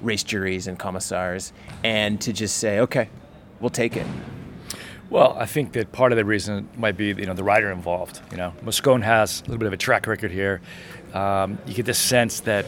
race 0.00 0.22
juries 0.22 0.66
and 0.66 0.78
commissars, 0.78 1.52
and 1.84 2.20
to 2.22 2.32
just 2.32 2.56
say, 2.56 2.80
okay, 2.80 3.08
we'll 3.60 3.70
take 3.70 3.96
it. 3.96 4.06
Well, 5.10 5.36
I 5.36 5.46
think 5.46 5.72
that 5.72 5.90
part 5.90 6.12
of 6.12 6.16
the 6.16 6.24
reason 6.24 6.68
might 6.76 6.96
be 6.96 7.06
you 7.06 7.26
know 7.26 7.34
the 7.34 7.42
rider 7.42 7.70
involved. 7.72 8.20
You 8.30 8.36
know, 8.36 8.54
Moscon 8.62 9.02
has 9.02 9.40
a 9.40 9.44
little 9.44 9.58
bit 9.58 9.66
of 9.66 9.72
a 9.72 9.76
track 9.76 10.06
record 10.06 10.30
here. 10.30 10.60
Um, 11.12 11.58
you 11.66 11.74
get 11.74 11.86
the 11.86 11.94
sense 11.94 12.40
that 12.40 12.66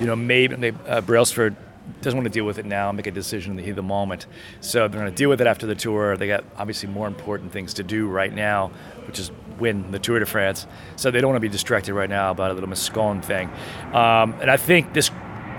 you 0.00 0.06
know 0.06 0.16
maybe 0.16 0.72
uh, 0.88 1.00
Brailsford 1.00 1.54
doesn't 2.00 2.16
want 2.16 2.24
to 2.26 2.32
deal 2.32 2.44
with 2.44 2.58
it 2.58 2.66
now, 2.66 2.92
make 2.92 3.06
a 3.06 3.10
decision 3.10 3.52
in 3.52 3.56
the 3.56 3.62
heat 3.62 3.70
of 3.70 3.76
the 3.76 3.82
moment. 3.82 4.26
So 4.60 4.88
they're 4.88 5.00
going 5.00 5.12
to 5.12 5.16
deal 5.16 5.28
with 5.28 5.40
it 5.40 5.46
after 5.46 5.66
the 5.66 5.74
tour. 5.74 6.16
They 6.16 6.26
got 6.26 6.44
obviously 6.56 6.88
more 6.88 7.06
important 7.06 7.52
things 7.52 7.74
to 7.74 7.82
do 7.82 8.08
right 8.08 8.32
now, 8.32 8.70
which 9.06 9.18
is 9.18 9.30
win 9.58 9.90
the 9.90 9.98
Tour 9.98 10.18
de 10.18 10.26
France. 10.26 10.66
So 10.96 11.10
they 11.10 11.20
don't 11.20 11.28
want 11.28 11.36
to 11.36 11.40
be 11.40 11.48
distracted 11.48 11.94
right 11.94 12.08
now 12.08 12.30
about 12.30 12.50
a 12.50 12.54
little 12.54 12.68
Moscon 12.68 13.22
thing. 13.22 13.48
Um, 13.92 14.34
and 14.40 14.50
I 14.50 14.56
think 14.56 14.94
this, 14.94 15.10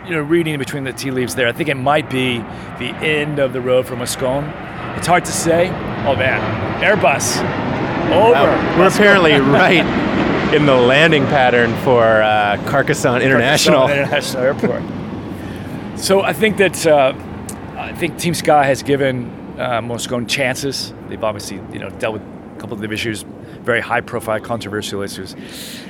you 0.05 0.11
know, 0.11 0.21
reading 0.21 0.57
between 0.57 0.83
the 0.83 0.93
tea 0.93 1.11
leaves 1.11 1.35
there, 1.35 1.47
I 1.47 1.51
think 1.51 1.69
it 1.69 1.75
might 1.75 2.09
be 2.09 2.39
the 2.39 2.93
end 3.01 3.39
of 3.39 3.53
the 3.53 3.61
road 3.61 3.85
for 3.85 3.95
Moscon. 3.95 4.45
It's 4.97 5.07
hard 5.07 5.25
to 5.25 5.31
say. 5.31 5.69
Oh 6.05 6.15
man, 6.15 6.41
Airbus 6.81 7.37
over. 8.11 8.33
Wow. 8.33 8.79
We're 8.79 8.87
apparently 8.87 9.33
right 9.39 9.85
in 10.53 10.65
the 10.65 10.75
landing 10.75 11.25
pattern 11.27 11.73
for 11.83 12.03
uh, 12.21 12.61
Carcassonne 12.67 13.21
International. 13.21 13.87
Carcassonne 13.87 13.99
International 13.99 14.43
Airport. 14.43 15.00
So 16.01 16.21
I 16.21 16.33
think 16.33 16.57
that 16.57 16.87
uh, 16.87 17.13
I 17.77 17.93
think 17.93 18.17
Team 18.17 18.33
Sky 18.33 18.65
has 18.65 18.81
given 18.81 19.29
uh, 19.59 19.81
Moscon 19.83 20.25
chances. 20.25 20.95
They've 21.07 21.23
obviously 21.23 21.57
you 21.71 21.77
know 21.77 21.91
dealt 21.91 22.13
with 22.13 22.23
a 22.23 22.59
couple 22.59 22.73
of 22.73 22.81
the 22.81 22.91
issues, 22.91 23.21
very 23.61 23.81
high-profile, 23.81 24.39
controversial 24.39 25.03
issues. 25.03 25.35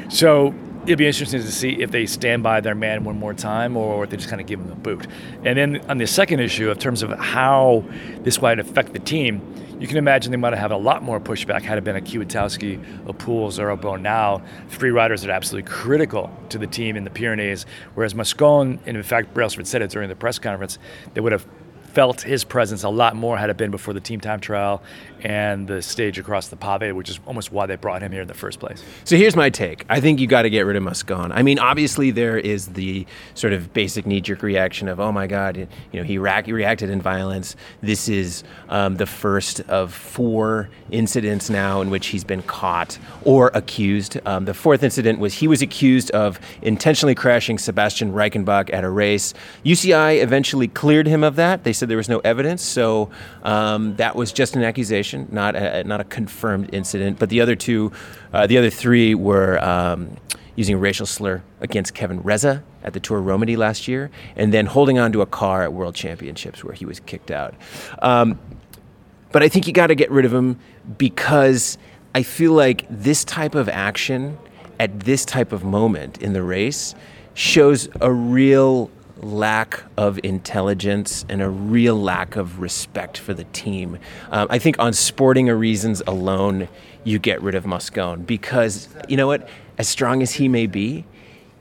So 0.10 0.54
it'll 0.84 0.98
be 0.98 1.08
interesting 1.08 1.40
to 1.40 1.50
see 1.50 1.82
if 1.82 1.92
they 1.92 2.06
stand 2.06 2.44
by 2.44 2.60
their 2.60 2.76
man 2.76 3.06
one 3.06 3.20
more 3.20 3.34
time 3.34 3.78
or 3.78 4.04
if 4.04 4.10
they 4.10 4.18
just 4.18 4.28
kind 4.28 4.42
of 4.42 4.48
give 4.48 4.60
him 4.60 4.68
the 4.68 4.76
boot. 4.76 5.08
And 5.46 5.58
then 5.58 5.80
on 5.90 5.98
the 5.98 6.08
second 6.08 6.42
issue, 6.42 6.70
in 6.70 6.78
terms 6.78 7.04
of 7.04 7.12
how 7.18 7.86
this 8.20 8.42
might 8.42 8.60
affect 8.60 8.92
the 8.92 9.00
team, 9.00 9.42
you 9.82 9.88
can 9.88 9.98
imagine 9.98 10.30
they 10.30 10.38
might 10.38 10.54
have 10.54 10.60
had 10.60 10.72
a 10.72 10.78
lot 10.78 11.02
more 11.02 11.20
pushback 11.20 11.64
had 11.64 11.80
it 11.80 11.84
been 11.84 11.96
a 11.96 12.02
Kwiatkowski, 12.02 13.10
a 13.10 13.14
Poels, 13.14 13.58
or 13.58 13.72
a 13.72 13.76
Bernal, 13.76 14.44
three 14.70 14.92
riders 14.92 15.22
that 15.22 15.32
are 15.32 15.34
absolutely 15.34 15.68
critical 15.72 16.30
to 16.50 16.60
the 16.60 16.68
team 16.68 16.96
in 16.96 17.04
the 17.04 17.10
Pyrenees. 17.10 17.66
Whereas 17.96 18.14
Moscon, 18.14 18.80
and 18.86 18.96
in 18.96 19.02
fact, 19.02 19.34
Brailsford 19.34 19.66
said 19.66 19.82
it 19.82 19.90
during 19.90 20.08
the 20.08 20.16
press 20.16 20.38
conference, 20.38 20.78
they 21.16 21.20
would 21.20 21.32
have 21.32 21.48
felt 21.94 22.22
his 22.22 22.44
presence 22.44 22.84
a 22.84 22.90
lot 22.90 23.16
more 23.16 23.40
had 23.40 23.50
it 23.50 23.58
been 23.58 23.72
before 23.72 23.96
the 23.96 24.00
team 24.00 24.22
time 24.22 24.40
trial 24.40 24.84
and 25.24 25.68
the 25.68 25.82
stage 25.82 26.20
across 26.20 26.48
the 26.48 26.56
pave, 26.56 26.96
which 26.96 27.10
is 27.10 27.20
almost 27.26 27.52
why 27.52 27.66
they 27.66 27.76
brought 27.76 28.02
him 28.02 28.12
here 28.12 28.22
in 28.22 28.28
the 28.28 28.34
first 28.34 28.60
place. 28.60 28.84
So 29.04 29.16
here's 29.18 29.36
my 29.36 29.50
take. 29.50 29.86
I 29.90 30.00
think 30.00 30.20
you 30.20 30.28
got 30.28 30.44
to 30.44 30.50
get 30.50 30.62
rid 30.62 30.76
of 30.76 30.84
Moscon. 30.84 31.32
I 31.32 31.44
mean, 31.44 31.60
obviously 31.60 32.12
there 32.12 32.38
is 32.38 32.68
the 32.70 33.06
sort 33.34 33.54
of 33.54 33.74
basic 33.74 34.06
knee-jerk 34.06 34.42
reaction 34.42 34.88
of, 34.88 35.00
oh 35.00 35.12
my 35.12 35.28
God, 35.28 35.58
you 35.58 35.68
know, 35.94 36.04
he, 36.04 36.14
he 36.14 36.54
reacted 36.54 36.90
in 36.90 37.02
violence. 37.02 37.56
This 37.82 38.08
is 38.08 38.44
um, 38.70 38.96
the 38.98 39.06
first 39.06 39.62
of 39.62 39.94
four 39.94 40.70
incidents 40.90 41.50
now 41.50 41.82
in 41.82 41.90
which 41.90 42.08
he's 42.08 42.24
been 42.24 42.44
caught 42.44 42.98
or 43.24 43.52
accused. 43.54 44.20
Um, 44.26 44.46
the 44.46 44.54
fourth 44.54 44.84
incident 44.84 45.20
was 45.20 45.34
he 45.34 45.48
was 45.48 45.62
accused 45.62 46.12
of 46.12 46.40
intentionally 46.62 47.16
crashing 47.16 47.58
Sebastian 47.58 48.14
Reichenbach 48.14 48.74
at 48.74 48.84
a 48.84 48.90
race. 48.90 49.34
UCI 49.66 50.22
eventually 50.22 50.68
cleared 50.68 51.08
him 51.08 51.24
of 51.24 51.36
that. 51.36 51.64
They 51.64 51.74
said 51.74 51.90
there 51.90 51.98
was 51.98 52.10
no 52.10 52.20
evidence, 52.20 52.62
so 52.62 53.10
um, 53.44 53.96
that 53.98 54.16
was 54.16 54.32
just 54.32 54.56
an 54.56 54.64
accusation, 54.64 55.11
not 55.14 55.56
a, 55.56 55.84
not 55.84 56.02
a 56.02 56.04
confirmed 56.04 56.70
incident. 56.74 57.20
But 57.20 57.30
the 57.30 57.42
other 57.42 57.56
two, 57.56 57.92
uh, 58.34 58.48
the 58.48 58.58
other 58.58 58.70
three 58.70 59.16
were 59.16 59.64
um, 59.64 60.18
using 60.56 60.76
a 60.76 60.78
racial 60.78 61.06
slur 61.06 61.44
against 61.60 61.94
Kevin 61.94 62.22
Reza 62.22 62.64
at 62.84 62.94
the 62.94 63.00
Tour 63.00 63.22
Romandy 63.22 63.56
last 63.56 63.88
year, 63.88 64.10
and 64.36 64.54
then 64.54 64.66
holding 64.66 64.98
onto 64.98 65.22
a 65.22 65.26
car 65.26 65.64
at 65.64 65.74
World 65.74 65.96
Championships 65.96 66.64
where 66.64 66.74
he 66.74 66.86
was 66.86 67.00
kicked 67.02 67.32
out. 67.32 67.54
Um, 68.02 68.40
but 69.32 69.44
I 69.44 69.50
think 69.50 69.68
you 69.68 69.74
got 69.74 69.88
to 69.88 69.96
get 69.96 70.12
rid 70.12 70.26
of 70.26 70.34
him 70.34 70.60
because 70.98 71.78
I 72.14 72.24
feel 72.24 72.54
like 72.54 72.86
this 72.90 73.24
type 73.24 73.56
of 73.56 73.70
action 73.70 74.38
at 74.80 75.02
this 75.02 75.24
type 75.26 75.52
of 75.52 75.64
moment 75.64 76.22
in 76.22 76.34
the 76.34 76.44
race 76.44 76.96
shows 77.34 77.88
a 78.02 78.12
real 78.12 78.90
lack 79.22 79.84
of 79.98 80.20
intelligence 80.24 81.26
and 81.30 81.42
a 81.42 81.50
real 81.50 81.96
lack 81.96 82.36
of 82.36 82.60
respect 82.60 83.18
for 83.18 83.34
the 83.34 83.44
team. 83.46 84.00
Um, 84.32 84.48
I 84.50 84.58
think 84.58 84.80
on 84.80 84.94
sporting 84.94 85.48
reasons 85.48 86.02
alone, 86.08 86.68
you 87.04 87.20
get 87.20 87.42
rid 87.42 87.56
of 87.56 87.66
Moscon 87.66 88.24
because, 88.24 88.90
you 89.08 89.18
know 89.18 89.28
what, 89.28 89.48
as 89.78 89.88
strong 89.88 90.22
as 90.22 90.34
he 90.34 90.48
may 90.48 90.68
be, 90.68 91.06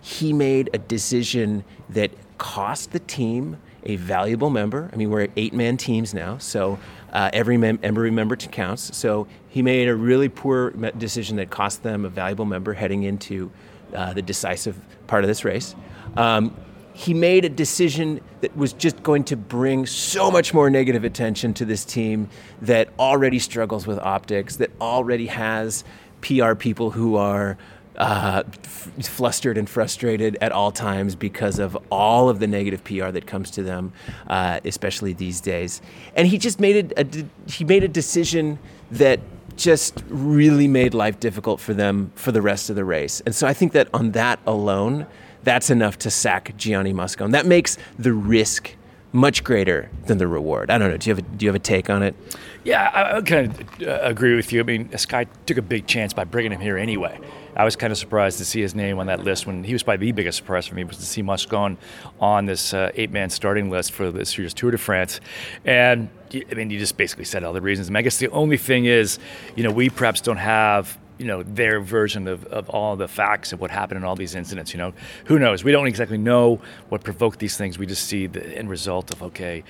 he 0.01 0.33
made 0.33 0.71
a 0.73 0.79
decision 0.79 1.65
that 1.91 2.11
cost 2.39 2.93
the 2.93 3.01
team 3.01 3.59
a 3.85 3.97
valuable 3.97 4.51
member. 4.51 4.91
I 4.93 4.97
mean, 4.97 5.11
we're 5.11 5.23
at 5.23 5.31
eight 5.37 5.55
man 5.55 5.77
teams 5.77 6.13
now, 6.13 6.39
so 6.39 6.79
uh, 7.13 7.31
every, 7.33 7.57
mem- 7.57 7.81
every 7.83 8.11
member 8.11 8.37
counts. 8.37 8.97
So 8.97 9.27
he 9.49 9.63
made 9.63 9.89
a 9.89 9.95
really 9.95 10.29
poor 10.29 10.71
decision 10.71 11.37
that 11.37 11.51
cost 11.51 11.83
them 11.83 12.05
a 12.05 12.09
valuable 12.09 12.45
member 12.45 12.73
heading 12.75 13.03
into 13.03 13.51
uh, 13.95 14.13
the 14.13 14.23
decisive 14.23 14.77
part 15.07 15.25
of 15.25 15.29
this 15.29 15.45
race. 15.45 15.75
Um, 16.17 16.55
he 17.01 17.15
made 17.15 17.47
a 17.47 17.49
decision 17.49 18.21
that 18.43 18.55
was 18.55 18.75
just 18.75 19.03
going 19.03 19.25
to 19.25 19.35
bring 19.35 19.87
so 19.87 20.31
much 20.31 20.53
more 20.53 20.69
negative 20.69 21.03
attention 21.03 21.55
to 21.55 21.65
this 21.65 21.83
team 21.83 22.29
that 22.61 22.91
already 22.99 23.39
struggles 23.39 23.87
with 23.87 23.99
optics, 24.01 24.57
that 24.57 24.71
already 24.83 25.27
has 25.27 25.83
PR 26.21 26.53
people 26.55 26.91
who 26.91 27.17
are 27.17 27.57
uh, 27.97 28.43
f- 28.47 28.91
flustered 29.01 29.57
and 29.57 29.71
frustrated 29.71 30.37
at 30.43 30.53
all 30.53 30.71
times 30.71 31.17
because 31.17 31.59
of 31.59 31.75
all 31.91 32.29
of 32.29 32.39
the 32.39 32.47
negative 32.47 32.85
PR 32.85 33.09
that 33.09 33.27
comes 33.27 33.51
to 33.53 33.63
them, 33.63 33.95
uh, 34.27 34.61
especially 34.67 35.15
these 35.15 35.41
days. 35.41 35.81
And 36.15 36.29
he 36.29 36.37
just 36.37 36.61
made 36.61 36.93
a, 36.93 37.01
a 37.01 37.51
he 37.51 37.65
made 37.65 37.83
a 37.83 37.89
decision 37.89 38.59
that 38.91 39.21
just 39.57 40.05
really 40.09 40.69
made 40.69 40.93
life 40.93 41.19
difficult 41.19 41.61
for 41.61 41.73
them 41.73 42.13
for 42.15 42.31
the 42.31 42.43
rest 42.43 42.69
of 42.69 42.77
the 42.77 42.85
race. 42.85 43.23
And 43.25 43.35
so 43.35 43.47
I 43.47 43.55
think 43.55 43.73
that 43.73 43.89
on 43.95 44.11
that 44.11 44.39
alone, 44.47 45.07
that's 45.45 45.71
enough 45.71 45.99
to 45.99 46.11
sack 46.11 46.57
Gianni 46.57 46.93
Moscon. 46.93 47.33
That 47.33 47.47
makes 47.47 47.79
the 47.99 48.13
risk 48.13 48.77
much 49.13 49.43
greater 49.43 49.91
than 50.07 50.19
the 50.19 50.29
reward. 50.29 50.71
I 50.71 50.79
don't 50.79 50.91
know. 50.91 50.97
Do 50.97 51.11
you 51.11 51.17
have 51.17 51.25
a, 51.25 51.37
do 51.37 51.45
you 51.45 51.49
have 51.49 51.57
a 51.57 51.59
take 51.59 51.91
on 51.91 52.03
it? 52.03 52.15
Yeah, 52.63 52.89
I, 52.95 53.17
I 53.17 53.21
kind 53.23 53.49
of 53.49 53.89
uh, 53.89 53.99
agree 54.03 54.37
with 54.37 54.53
you. 54.53 54.61
I 54.61 54.63
mean, 54.63 54.97
Sky 54.97 55.27
took 55.47 55.57
a 55.57 55.63
big 55.63 55.89
chance 55.89 56.13
by 56.13 56.23
bringing 56.23 56.53
him 56.53 56.61
here 56.61 56.77
anyway. 56.77 57.19
I 57.57 57.65
was 57.65 57.75
kind 57.75 57.91
of 57.91 57.99
surprised 57.99 58.39
to 58.39 58.45
see 58.45 58.61
his 58.61 58.75
name 58.75 59.01
on 59.01 59.07
that 59.07 59.25
list 59.25 59.47
when 59.47 59.65
he 59.65 59.73
was 59.73 59.83
probably 59.83 60.07
the 60.07 60.13
biggest 60.13 60.39
surprise 60.39 60.69
for 60.69 60.77
me 60.77 60.85
was 60.85 60.99
to 60.99 61.05
see 61.05 61.23
Moscon 61.23 61.77
on 62.21 62.47
this 62.47 62.73
uh, 62.73 62.93
eight-man 62.95 63.31
starting 63.31 63.69
list 63.69 63.91
for 63.91 64.13
this 64.13 64.39
year's 64.39 64.55
Tour 64.55 64.71
de 64.71 64.79
France. 64.79 65.21
And 65.65 66.09
I 66.33 66.55
mean, 66.55 66.71
you 66.71 66.79
just 66.79 66.97
basically 66.97 67.25
said 67.25 67.43
all 67.43 67.53
the 67.53 67.61
reasons. 67.61 67.91
I, 67.91 67.99
I 67.99 68.03
guess 68.03 68.19
the 68.19 68.29
only 68.29 68.57
thing 68.57 68.85
is, 68.85 69.19
you 69.57 69.65
know, 69.65 69.73
we 69.73 69.91
perhaps 69.91 70.21
don't 70.21 70.37
have 70.37 70.97
you 71.21 71.27
know 71.27 71.43
their 71.43 71.81
version 71.81 72.27
of, 72.27 72.45
of 72.47 72.71
all 72.71 72.97
the 72.97 73.07
facts 73.07 73.53
of 73.53 73.61
what 73.61 73.71
happened 73.71 73.99
in 73.99 74.05
all 74.05 74.17
these 74.17 74.35
incidents 74.35 74.73
you 74.73 74.79
know? 74.79 74.95
Who 75.27 75.39
knows? 75.39 75.63
We 75.63 75.71
don't 75.71 75.87
exactly 75.87 76.19
know 76.19 76.61
what 76.89 77.05
provoked 77.05 77.39
these 77.39 77.57
things. 77.59 77.79
We 77.79 77.87
just 77.87 78.07
see 78.07 78.27
the 78.27 78.45
end 78.57 78.71
result 78.71 79.13
of 79.13 79.23
okay 79.23 79.63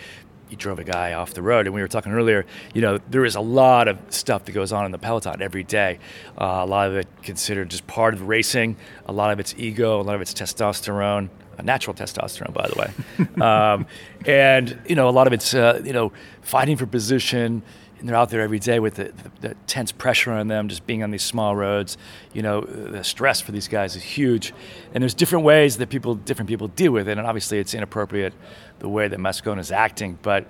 you 0.48 0.56
drove 0.56 0.80
a 0.80 0.84
guy 0.84 1.12
off 1.12 1.34
the 1.34 1.42
road. 1.42 1.66
And 1.66 1.74
we 1.74 1.80
were 1.80 1.88
talking 1.88 2.12
earlier 2.12 2.46
you 2.72 2.82
know 2.82 2.98
there 3.10 3.24
is 3.24 3.34
a 3.34 3.40
lot 3.40 3.88
of 3.88 3.98
stuff 4.10 4.44
that 4.44 4.52
goes 4.52 4.72
on 4.72 4.86
in 4.86 4.92
the 4.92 4.98
peloton 4.98 5.42
every 5.42 5.64
day. 5.64 5.98
Uh, 6.40 6.62
a 6.62 6.66
lot 6.66 6.88
of 6.88 6.96
it 6.96 7.08
considered 7.22 7.68
just 7.68 7.86
part 7.88 8.14
of 8.14 8.28
racing. 8.28 8.76
A 9.06 9.12
lot 9.12 9.32
of 9.32 9.40
it's 9.40 9.54
ego. 9.58 10.00
A 10.00 10.02
lot 10.02 10.14
of 10.14 10.20
it's 10.20 10.32
testosterone. 10.32 11.28
Natural 11.62 11.94
testosterone, 11.94 12.54
by 12.54 12.68
the 12.68 12.78
way. 12.78 13.42
um, 13.46 13.86
and 14.24 14.80
you 14.88 14.94
know, 14.94 15.10
a 15.10 15.10
lot 15.10 15.26
of 15.26 15.34
it's 15.34 15.52
uh, 15.52 15.82
you 15.84 15.92
know 15.92 16.10
fighting 16.40 16.78
for 16.78 16.86
position, 16.86 17.62
and 18.00 18.08
they're 18.08 18.16
out 18.16 18.30
there 18.30 18.40
every 18.40 18.58
day 18.58 18.80
with 18.80 18.94
the, 18.94 19.04
the, 19.04 19.48
the, 19.48 19.54
tense 19.66 19.92
pressure 19.92 20.32
on 20.32 20.48
them, 20.48 20.68
just 20.68 20.86
being 20.86 21.02
on 21.02 21.10
these 21.10 21.22
small 21.22 21.54
roads. 21.54 21.96
You 22.32 22.42
know, 22.42 22.62
the 22.62 23.04
stress 23.04 23.40
for 23.40 23.52
these 23.52 23.68
guys 23.68 23.94
is 23.94 24.02
huge, 24.02 24.52
and 24.92 25.02
there's 25.02 25.14
different 25.14 25.44
ways 25.44 25.76
that 25.76 25.88
people, 25.90 26.14
different 26.14 26.48
people 26.48 26.68
deal 26.68 26.92
with 26.92 27.08
it, 27.08 27.18
and 27.18 27.26
obviously 27.26 27.58
it's 27.58 27.74
inappropriate 27.74 28.32
the 28.78 28.88
way 28.88 29.06
that 29.06 29.20
Moscon 29.20 29.58
is 29.58 29.70
acting. 29.70 30.18
But 30.22 30.46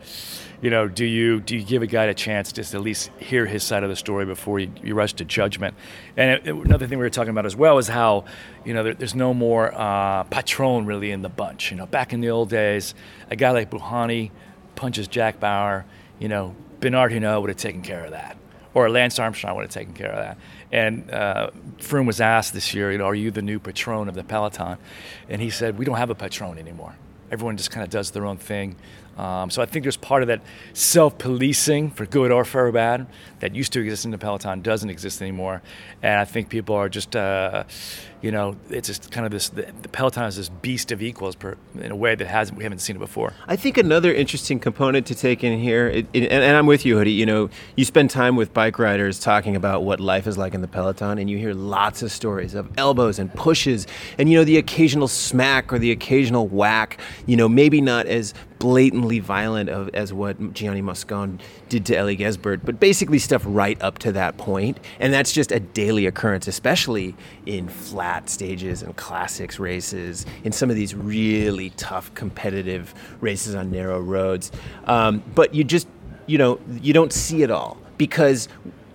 you 0.62 0.70
know, 0.70 0.88
do 0.88 1.04
you 1.04 1.40
do 1.40 1.56
you 1.56 1.64
give 1.64 1.82
a 1.82 1.86
guy 1.86 2.04
a 2.04 2.14
chance 2.14 2.52
just 2.52 2.74
at 2.74 2.80
least 2.80 3.10
hear 3.18 3.46
his 3.46 3.62
side 3.62 3.82
of 3.82 3.90
the 3.90 3.96
story 3.96 4.26
before 4.26 4.58
you, 4.58 4.70
you 4.82 4.94
rush 4.94 5.14
to 5.14 5.24
judgment? 5.24 5.74
And 6.16 6.30
it, 6.30 6.46
it, 6.46 6.54
another 6.54 6.86
thing 6.86 6.98
we 6.98 7.04
were 7.04 7.10
talking 7.10 7.30
about 7.30 7.46
as 7.46 7.56
well 7.56 7.78
is 7.78 7.88
how 7.88 8.24
you 8.64 8.74
know 8.74 8.82
there, 8.82 8.94
there's 8.94 9.14
no 9.14 9.34
more 9.34 9.74
uh, 9.74 10.24
patron 10.24 10.86
really 10.86 11.10
in 11.10 11.22
the 11.22 11.28
bunch. 11.28 11.70
You 11.70 11.76
know, 11.76 11.86
back 11.86 12.12
in 12.12 12.20
the 12.20 12.30
old 12.30 12.50
days, 12.50 12.94
a 13.30 13.36
guy 13.36 13.50
like 13.50 13.70
Bouhanni 13.70 14.30
punches 14.76 15.08
Jack 15.08 15.40
Bauer. 15.40 15.84
You 16.18 16.28
know, 16.28 16.54
Bernard 16.80 17.12
Hinault 17.12 17.42
would 17.42 17.50
have 17.50 17.58
taken 17.58 17.82
care 17.82 18.04
of 18.04 18.10
that, 18.12 18.36
or 18.74 18.88
Lance 18.90 19.18
Armstrong 19.18 19.54
would 19.56 19.62
have 19.62 19.70
taken 19.70 19.94
care 19.94 20.10
of 20.10 20.16
that. 20.16 20.38
And 20.72 21.10
uh, 21.10 21.50
Froome 21.78 22.06
was 22.06 22.20
asked 22.20 22.52
this 22.54 22.74
year, 22.74 22.90
you 22.90 22.98
know, 22.98 23.04
are 23.04 23.14
you 23.14 23.30
the 23.30 23.42
new 23.42 23.58
patron 23.58 24.08
of 24.08 24.14
the 24.14 24.24
peloton? 24.24 24.78
And 25.28 25.40
he 25.42 25.50
said, 25.50 25.78
we 25.78 25.84
don't 25.84 25.96
have 25.96 26.10
a 26.10 26.14
patron 26.14 26.58
anymore. 26.58 26.94
Everyone 27.30 27.56
just 27.56 27.70
kind 27.70 27.84
of 27.84 27.90
does 27.90 28.10
their 28.10 28.26
own 28.26 28.38
thing. 28.38 28.76
Um, 29.16 29.50
so 29.50 29.60
I 29.60 29.66
think 29.66 29.84
there's 29.84 29.96
part 29.96 30.22
of 30.22 30.28
that 30.28 30.40
self-policing, 30.72 31.90
for 31.90 32.06
good 32.06 32.30
or 32.30 32.44
for 32.44 32.70
bad, 32.72 33.06
that 33.40 33.54
used 33.54 33.72
to 33.74 33.80
exist 33.80 34.04
in 34.04 34.10
the 34.10 34.18
peloton 34.18 34.62
doesn't 34.62 34.88
exist 34.90 35.20
anymore. 35.20 35.62
And 36.02 36.18
I 36.18 36.24
think 36.24 36.48
people 36.48 36.74
are 36.74 36.88
just, 36.88 37.14
uh, 37.16 37.64
you 38.22 38.30
know, 38.30 38.56
it's 38.68 38.88
just 38.88 39.10
kind 39.10 39.24
of 39.24 39.32
this. 39.32 39.48
The, 39.48 39.72
the 39.82 39.88
Peloton 39.88 40.24
is 40.24 40.36
this 40.36 40.48
beast 40.48 40.92
of 40.92 41.02
equals 41.02 41.34
per, 41.34 41.56
in 41.80 41.90
a 41.90 41.96
way 41.96 42.14
that 42.14 42.26
hasn't 42.26 42.58
we 42.58 42.64
haven't 42.64 42.80
seen 42.80 42.96
it 42.96 42.98
before. 42.98 43.32
I 43.48 43.56
think 43.56 43.78
another 43.78 44.12
interesting 44.12 44.60
component 44.60 45.06
to 45.06 45.14
take 45.14 45.42
in 45.42 45.58
here, 45.58 45.88
it, 45.88 46.06
it, 46.12 46.24
and, 46.24 46.44
and, 46.44 46.56
I'm 46.56 46.66
with 46.66 46.84
you, 46.84 46.98
Hoodie. 46.98 47.12
You 47.12 47.24
know, 47.24 47.50
you 47.76 47.84
spend 47.84 48.10
time 48.10 48.36
with 48.36 48.52
bike 48.52 48.78
riders 48.78 49.18
talking 49.20 49.56
about 49.56 49.84
what 49.84 50.00
life 50.00 50.26
is 50.26 50.36
like 50.36 50.54
in 50.54 50.60
the 50.60 50.68
Peloton, 50.68 51.18
and 51.18 51.30
you 51.30 51.38
hear 51.38 51.54
lots 51.54 52.02
of 52.02 52.12
stories 52.12 52.54
of 52.54 52.70
elbows 52.76 53.18
and 53.18 53.32
pushes, 53.34 53.86
and 54.18 54.30
you 54.30 54.36
know 54.36 54.44
the 54.44 54.58
occasional 54.58 55.08
smack 55.08 55.72
or 55.72 55.78
the 55.78 55.90
occasional 55.90 56.46
whack. 56.46 57.00
You 57.26 57.36
know, 57.36 57.48
maybe 57.48 57.80
not 57.80 58.06
as 58.06 58.34
blatantly 58.60 59.18
violent 59.18 59.70
of, 59.70 59.88
as 59.94 60.12
what 60.12 60.52
Gianni 60.52 60.82
Moscon 60.82 61.40
did 61.68 61.84
to 61.86 61.94
Eli 61.98 62.14
Gesbert, 62.14 62.60
but 62.62 62.78
basically 62.78 63.18
stuff 63.18 63.42
right 63.44 63.80
up 63.82 63.98
to 63.98 64.12
that 64.12 64.36
point. 64.36 64.78
And 65.00 65.12
that's 65.12 65.32
just 65.32 65.50
a 65.50 65.58
daily 65.58 66.06
occurrence, 66.06 66.46
especially 66.46 67.16
in 67.46 67.68
flat 67.68 68.30
stages 68.30 68.82
and 68.82 68.94
classics 68.96 69.58
races, 69.58 70.26
in 70.44 70.52
some 70.52 70.70
of 70.70 70.76
these 70.76 70.94
really 70.94 71.70
tough 71.70 72.14
competitive 72.14 72.94
races 73.20 73.56
on 73.56 73.72
narrow 73.72 73.98
roads. 73.98 74.52
Um, 74.84 75.24
but 75.34 75.54
you 75.54 75.64
just, 75.64 75.88
you 76.26 76.38
know, 76.38 76.60
you 76.80 76.92
don't 76.92 77.12
see 77.12 77.42
it 77.42 77.50
all 77.50 77.78
because 77.96 78.46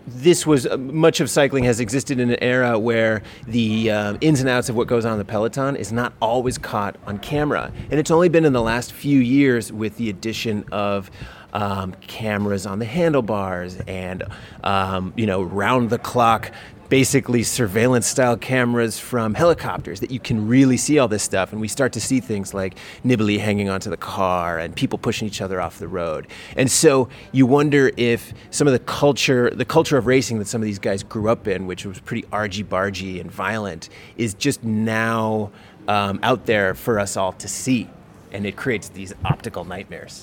this 0.08 0.46
was 0.46 0.68
uh, 0.68 0.78
much 0.78 1.20
of 1.20 1.30
cycling 1.30 1.64
has 1.64 1.80
existed 1.80 2.20
in 2.20 2.30
an 2.30 2.42
era 2.42 2.78
where 2.78 3.24
the 3.48 3.90
uh, 3.92 4.18
ins 4.22 4.40
and 4.40 4.50
outs 4.50 4.70
of 4.70 4.76
what 4.76 4.88
goes 4.88 5.06
on 5.06 5.14
in 5.14 5.18
the 5.18 5.26
peloton 5.26 5.76
is 5.76 5.92
not 5.92 6.14
always 6.22 6.58
caught 6.58 6.96
on 7.06 7.18
camera. 7.20 7.72
And 7.90 8.00
it's 8.00 8.12
only 8.12 8.30
been 8.30 8.46
in 8.46 8.54
the 8.54 8.62
last 8.62 8.94
few 8.94 9.20
years 9.20 9.72
with 9.72 9.98
the 9.98 10.10
addition 10.10 10.66
of 10.72 11.10
um, 11.54 11.94
cameras 12.02 12.66
on 12.66 12.80
the 12.80 12.86
handlebars 12.86 13.78
and 13.88 14.24
um, 14.64 15.14
you 15.16 15.26
know 15.26 15.42
round 15.42 15.90
the 15.90 15.98
clock 15.98 16.52
basically 16.89 17.44
surveillance 17.44 18.06
style 18.06 18.38
cameras 18.38 19.00
from 19.00 19.34
helicopters 19.34 20.00
that 20.00 20.12
you 20.12 20.20
can 20.20 20.48
really 20.48 20.77
see 20.77 21.00
all 21.00 21.08
this 21.08 21.24
stuff. 21.24 21.51
And 21.51 21.60
we 21.60 21.68
start 21.68 21.94
to 21.94 22.01
see 22.01 22.20
things 22.20 22.54
like 22.54 22.75
Nibali 23.04 23.39
hanging 23.39 23.70
onto 23.70 23.89
the 23.89 23.98
car 23.98 24.60
and 24.60 24.75
people 24.75 25.00
pushing 25.00 25.27
each 25.27 25.42
other 25.42 25.60
off 25.60 25.80
the 25.80 25.88
road. 25.88 26.27
And 26.56 26.70
so 26.70 27.10
you 27.32 27.46
wonder 27.46 27.92
if 27.98 28.34
some 28.51 28.68
of 28.68 28.74
the 28.74 28.80
culture, 28.80 29.50
the 29.50 29.65
culture 29.65 29.98
of 29.98 30.06
racing 30.06 30.39
that 30.39 30.48
some 30.48 30.62
of 30.62 30.65
these 30.65 30.80
guys 30.80 31.04
grew 31.04 31.30
up 31.30 31.48
in, 31.48 31.65
which 31.68 31.86
was 31.86 32.00
pretty 32.00 32.25
argy 32.32 32.63
bargy 32.63 33.20
and 33.20 33.32
violent, 33.32 33.89
is 34.18 34.34
just 34.34 34.63
now 34.63 35.51
um, 35.88 36.20
out 36.24 36.46
there 36.46 36.75
for 36.75 37.00
us 37.00 37.18
all 37.18 37.34
to 37.34 37.48
see. 37.48 37.89
And 38.32 38.46
it 38.46 38.56
creates 38.56 38.89
these 38.89 39.13
optical 39.24 39.63
nightmares. 39.63 40.22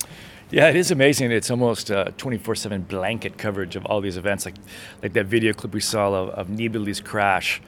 Yeah, 0.52 0.68
it 0.68 0.76
is 0.76 0.90
amazing. 0.90 1.32
It's 1.32 1.50
almost 1.50 1.88
24/7 1.88 2.86
blanket 2.86 3.38
coverage 3.38 3.74
of 3.74 3.86
all 3.86 4.02
these 4.02 4.18
events, 4.18 4.44
like 4.44 4.56
like 5.02 5.14
that 5.14 5.24
video 5.24 5.54
clip 5.54 5.72
we 5.72 5.80
saw 5.80 6.12
of, 6.12 6.28
of 6.28 6.48
Nibali's 6.48 7.00
crash 7.00 7.62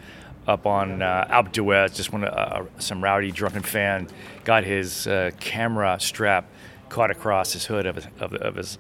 up 0.46 0.66
on 0.66 1.00
uh, 1.00 1.26
Alpe 1.30 1.50
d'Huez. 1.50 1.94
Just 1.94 2.12
when 2.12 2.24
uh, 2.24 2.66
some 2.78 3.02
rowdy 3.02 3.30
drunken 3.30 3.62
fan 3.62 4.06
got 4.44 4.64
his 4.64 5.06
uh, 5.06 5.30
camera 5.40 5.96
strap 5.98 6.44
caught 6.90 7.10
across 7.10 7.54
his 7.54 7.64
hood 7.64 7.86
of 7.86 7.96
his, 7.96 8.06
of, 8.20 8.34
of 8.34 8.56
his 8.56 8.76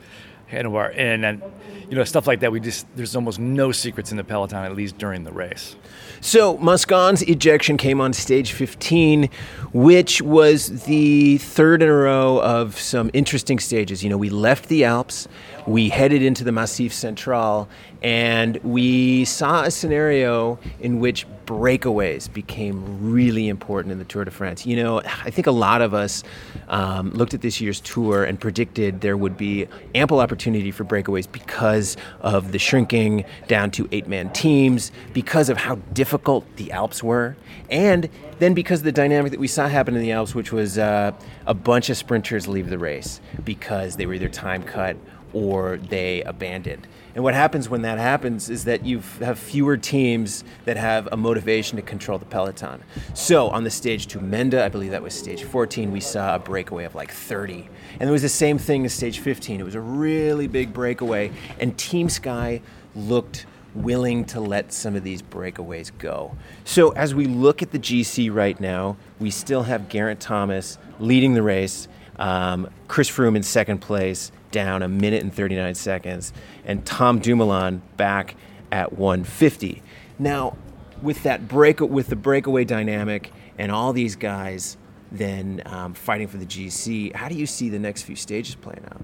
and, 0.56 1.24
and 1.24 1.42
you 1.88 1.96
know 1.96 2.04
stuff 2.04 2.26
like 2.26 2.40
that. 2.40 2.52
We 2.52 2.60
just 2.60 2.86
there's 2.96 3.14
almost 3.14 3.38
no 3.38 3.72
secrets 3.72 4.10
in 4.10 4.16
the 4.16 4.24
peloton, 4.24 4.64
at 4.64 4.74
least 4.74 4.98
during 4.98 5.24
the 5.24 5.32
race. 5.32 5.76
So 6.20 6.56
Moscon's 6.56 7.22
ejection 7.22 7.76
came 7.76 8.00
on 8.00 8.14
stage 8.14 8.52
15, 8.52 9.28
which 9.72 10.22
was 10.22 10.84
the 10.84 11.36
third 11.38 11.82
in 11.82 11.88
a 11.88 11.92
row 11.92 12.40
of 12.40 12.78
some 12.80 13.10
interesting 13.12 13.58
stages. 13.58 14.02
You 14.02 14.08
know, 14.08 14.16
we 14.16 14.30
left 14.30 14.68
the 14.68 14.84
Alps, 14.84 15.28
we 15.66 15.88
headed 15.88 16.22
into 16.22 16.44
the 16.44 16.52
Massif 16.52 16.92
Central, 16.92 17.68
and 18.02 18.56
we 18.58 19.24
saw 19.24 19.62
a 19.62 19.70
scenario 19.70 20.58
in 20.80 21.00
which 21.00 21.26
breakaways 21.46 22.32
became 22.32 23.12
really 23.12 23.48
important 23.48 23.92
in 23.92 23.98
the 23.98 24.04
Tour 24.04 24.24
de 24.24 24.30
France. 24.30 24.66
You 24.66 24.76
know, 24.76 25.00
I 25.00 25.30
think 25.30 25.46
a 25.46 25.52
lot 25.52 25.82
of 25.82 25.94
us 25.94 26.22
um, 26.68 27.10
looked 27.10 27.34
at 27.34 27.40
this 27.40 27.60
year's 27.60 27.80
tour 27.80 28.24
and 28.24 28.38
predicted 28.38 29.00
there 29.00 29.16
would 29.16 29.36
be 29.36 29.66
ample 29.94 30.20
opportunity 30.20 30.70
for 30.70 30.84
breakaways 30.84 31.30
because 31.30 31.96
of 32.20 32.52
the 32.52 32.58
shrinking 32.58 33.24
down 33.46 33.70
to 33.72 33.88
eight 33.92 34.06
man 34.06 34.30
teams, 34.30 34.92
because 35.12 35.48
of 35.48 35.56
how 35.56 35.76
difficult 35.92 36.44
the 36.56 36.72
Alps 36.72 37.02
were, 37.02 37.36
and 37.70 38.08
then 38.38 38.54
because 38.54 38.80
of 38.80 38.84
the 38.84 38.92
dynamic 38.92 39.30
that 39.30 39.40
we 39.40 39.48
saw 39.48 39.68
happen 39.68 39.94
in 39.94 40.02
the 40.02 40.12
Alps, 40.12 40.34
which 40.34 40.52
was 40.52 40.78
uh, 40.78 41.12
a 41.46 41.54
bunch 41.54 41.88
of 41.90 41.96
sprinters 41.96 42.48
leave 42.48 42.68
the 42.68 42.78
race 42.78 43.20
because 43.44 43.96
they 43.96 44.06
were 44.06 44.14
either 44.14 44.28
time 44.28 44.62
cut 44.62 44.96
or 45.34 45.76
they 45.76 46.22
abandoned. 46.22 46.86
And 47.14 47.22
what 47.22 47.34
happens 47.34 47.68
when 47.68 47.82
that 47.82 47.98
happens 47.98 48.50
is 48.50 48.64
that 48.64 48.84
you 48.84 49.00
have 49.20 49.38
fewer 49.38 49.76
teams 49.76 50.42
that 50.64 50.76
have 50.76 51.08
a 51.12 51.16
motivation 51.16 51.76
to 51.76 51.82
control 51.82 52.18
the 52.18 52.24
peloton. 52.24 52.82
So 53.12 53.50
on 53.50 53.62
the 53.62 53.70
stage 53.70 54.06
to 54.08 54.20
Mende, 54.20 54.54
I 54.54 54.68
believe 54.68 54.90
that 54.92 55.02
was 55.02 55.14
stage 55.14 55.44
14, 55.44 55.92
we 55.92 56.00
saw 56.00 56.34
a 56.34 56.38
breakaway 56.38 56.84
of 56.84 56.94
like 56.94 57.12
30. 57.12 57.68
And 58.00 58.08
it 58.08 58.12
was 58.12 58.22
the 58.22 58.28
same 58.28 58.58
thing 58.58 58.84
as 58.84 58.94
stage 58.94 59.20
15. 59.20 59.60
It 59.60 59.64
was 59.64 59.76
a 59.76 59.80
really 59.80 60.48
big 60.48 60.72
breakaway, 60.72 61.30
and 61.60 61.76
Team 61.78 62.08
Sky 62.08 62.62
looked 62.96 63.46
willing 63.74 64.24
to 64.24 64.40
let 64.40 64.72
some 64.72 64.94
of 64.94 65.02
these 65.02 65.20
breakaways 65.20 65.90
go. 65.98 66.36
So 66.64 66.90
as 66.90 67.14
we 67.14 67.26
look 67.26 67.62
at 67.62 67.72
the 67.72 67.78
GC 67.78 68.32
right 68.32 68.58
now, 68.58 68.96
we 69.18 69.30
still 69.30 69.64
have 69.64 69.88
Geraint 69.88 70.20
Thomas 70.20 70.78
leading 71.00 71.34
the 71.34 71.42
race, 71.42 71.88
um, 72.16 72.68
Chris 72.86 73.10
Froome 73.10 73.36
in 73.36 73.42
second 73.42 73.78
place, 73.78 74.30
down 74.54 74.82
a 74.82 74.88
minute 74.88 75.22
and 75.22 75.34
39 75.34 75.74
seconds, 75.74 76.32
and 76.64 76.86
Tom 76.86 77.18
Dumoulin 77.18 77.82
back 77.98 78.36
at 78.72 78.94
150. 78.94 79.82
Now, 80.18 80.56
with 81.02 81.24
that 81.24 81.48
break, 81.48 81.80
with 81.80 82.06
the 82.06 82.16
breakaway 82.16 82.64
dynamic 82.64 83.32
and 83.58 83.70
all 83.70 83.92
these 83.92 84.16
guys 84.16 84.78
then 85.10 85.62
um, 85.66 85.92
fighting 85.94 86.28
for 86.28 86.38
the 86.38 86.46
GC, 86.46 87.14
how 87.14 87.28
do 87.28 87.34
you 87.34 87.46
see 87.46 87.68
the 87.68 87.78
next 87.78 88.02
few 88.02 88.16
stages 88.16 88.54
playing 88.54 88.84
out? 88.90 89.02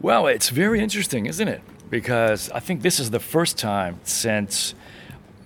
Well, 0.00 0.26
it's 0.26 0.48
very 0.48 0.80
interesting, 0.80 1.26
isn't 1.26 1.46
it? 1.46 1.60
Because 1.90 2.50
I 2.50 2.60
think 2.60 2.82
this 2.82 2.98
is 2.98 3.10
the 3.10 3.20
first 3.20 3.58
time 3.58 4.00
since 4.04 4.74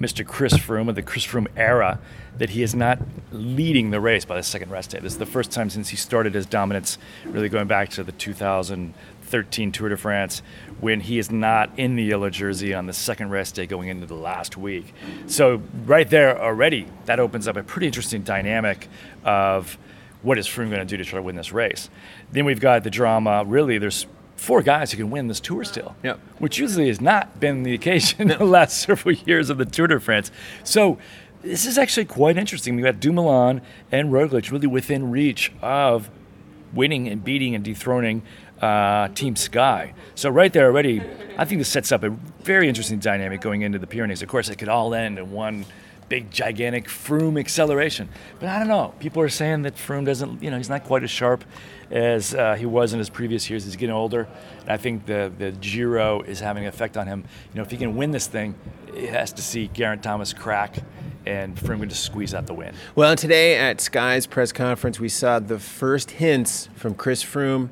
Mr. 0.01 0.27
Chris 0.27 0.55
Froome 0.55 0.89
of 0.89 0.95
the 0.95 1.03
Chris 1.03 1.27
Froome 1.27 1.49
era 1.57 1.99
that 2.39 2.51
he 2.51 2.63
is 2.63 2.75
not 2.75 2.99
leading 3.33 3.91
the 3.91 4.01
race 4.01 4.25
by 4.25 4.37
the 4.37 4.43
second 4.43 4.71
rest 4.71 4.91
day. 4.91 4.99
This 4.99 5.13
is 5.13 5.19
the 5.19 5.27
first 5.27 5.51
time 5.51 5.71
since 5.71 5.89
he 5.89 5.97
started 5.97 6.35
his 6.35 6.47
dominance, 6.47 6.99
really 7.25 7.49
going 7.49 7.67
back 7.67 7.89
to 7.91 8.05
the 8.05 8.13
2013 8.13 9.73
Tour 9.73 9.89
de 9.89 9.97
France, 9.97 10.43
when 10.81 11.01
he 11.01 11.19
is 11.19 11.31
not 11.31 11.71
in 11.79 11.97
the 11.97 12.05
yellow 12.05 12.29
jersey 12.29 12.75
on 12.75 12.87
the 12.87 12.93
second 12.93 13.31
rest 13.31 13.55
day 13.55 13.67
going 13.67 13.89
into 13.89 14.07
the 14.07 14.15
last 14.15 14.57
week. 14.57 14.93
So, 15.27 15.63
right 15.87 16.09
there 16.09 16.39
already, 16.39 16.89
that 17.07 17.19
opens 17.19 17.49
up 17.49 17.57
a 17.57 17.63
pretty 17.63 17.87
interesting 17.87 18.23
dynamic 18.23 18.89
of 19.25 19.79
what 20.23 20.39
is 20.39 20.47
Froome 20.47 20.71
going 20.71 20.81
to 20.81 20.85
do 20.85 20.97
to 20.97 21.05
try 21.05 21.19
to 21.19 21.23
win 21.23 21.37
this 21.37 21.53
race. 21.53 21.89
Then 22.33 22.45
we've 22.45 22.61
got 22.61 22.85
the 22.85 22.91
drama. 22.91 23.45
Really, 23.47 23.79
there's 23.79 24.07
four 24.37 24.63
guys 24.63 24.93
who 24.93 24.99
can 24.99 25.11
win 25.11 25.29
this 25.29 25.41
tour 25.41 25.65
still, 25.65 25.97
yep. 26.03 26.21
which 26.39 26.59
usually 26.59 26.89
has 26.89 27.01
not 27.01 27.41
been 27.41 27.63
the 27.63 27.75
occasion 27.75 28.31
in 28.31 28.39
the 28.39 28.45
last 28.45 28.79
several 28.79 29.15
years 29.27 29.51
of 29.51 29.59
the 29.59 29.65
Tour 29.65 29.87
de 29.87 29.99
France. 29.99 30.31
So 30.63 30.99
this 31.43 31.67
is 31.67 31.79
actually 31.79 32.07
quite 32.07 32.37
interesting. 32.37 32.77
We've 32.77 32.85
got 32.85 33.01
Dumoulin 33.01 33.63
and 33.91 34.11
Roglic 34.11 34.51
really 34.51 34.67
within 34.67 35.11
reach 35.11 35.53
of 35.63 36.11
winning 36.73 37.09
and 37.09 37.25
beating 37.25 37.55
and 37.55 37.65
dethroning 37.65 38.23
uh, 38.61 39.09
Team 39.09 39.37
Sky. 39.37 39.95
So 40.15 40.31
right 40.31 40.53
there 40.53 40.67
already, 40.67 41.03
I 41.39 41.45
think 41.45 41.61
this 41.61 41.69
sets 41.69 41.93
up 41.93 42.03
a 42.03 42.11
very 42.43 42.69
interesting 42.69 42.99
dynamic 42.99 43.41
going 43.41 43.63
into 43.63 43.79
the 43.79 43.87
Pyrenees. 43.87 44.23
Of 44.23 44.29
course, 44.29 44.49
it 44.49 44.57
could 44.57 44.69
all 44.69 44.95
end 44.95 45.19
in 45.19 45.31
one 45.31 45.67
big, 46.09 46.31
gigantic 46.31 46.87
Froome 46.87 47.39
acceleration. 47.39 48.09
But 48.39 48.49
I 48.49 48.59
don't 48.59 48.69
know. 48.69 48.95
People 49.01 49.23
are 49.23 49.29
saying 49.29 49.63
that 49.63 49.77
Froome 49.77 50.05
doesn't, 50.05 50.43
you 50.43 50.51
know, 50.51 50.57
he's 50.57 50.69
not 50.69 50.85
quite 50.85 51.03
as 51.03 51.11
sharp 51.11 51.45
as 51.91 52.35
uh, 52.35 52.55
he 52.55 52.67
was 52.67 52.93
in 52.93 52.99
his 52.99 53.11
previous 53.11 53.49
years. 53.49 53.65
He's 53.65 53.77
getting 53.77 53.95
older. 53.95 54.29
And 54.63 54.71
I 54.71 54.77
think 54.77 55.07
the, 55.07 55.33
the 55.37 55.53
Giro 55.53 56.23
is 56.23 56.41
having 56.41 56.65
an 56.65 56.69
effect 56.69 56.97
on 56.97 57.07
him. 57.07 57.25
You 57.53 57.59
know, 57.59 57.63
if 57.63 57.71
he 57.71 57.77
can 57.77 57.97
win 57.97 58.11
this 58.11 58.27
thing, 58.27 58.55
he 58.95 59.07
has 59.07 59.33
to 59.35 59.43
see 59.43 59.69
Geraint 59.69 60.03
Thomas 60.03 60.33
crack 60.33 60.79
and 61.27 61.57
Froome 61.57 61.81
can 61.81 61.89
just 61.89 62.05
squeeze 62.05 62.35
out 62.35 62.47
the 62.47 62.55
win. 62.55 62.75
Well, 62.95 63.17
today 63.17 63.57
at 63.57 63.81
Sky's 63.81 64.27
press 64.27 64.53
conference, 64.53 65.01
we 65.01 65.09
saw 65.09 65.41
the 65.41 65.59
first 65.59 66.13
hints 66.13 66.69
from 66.77 66.95
Chris 66.95 67.25
Froome 67.25 67.69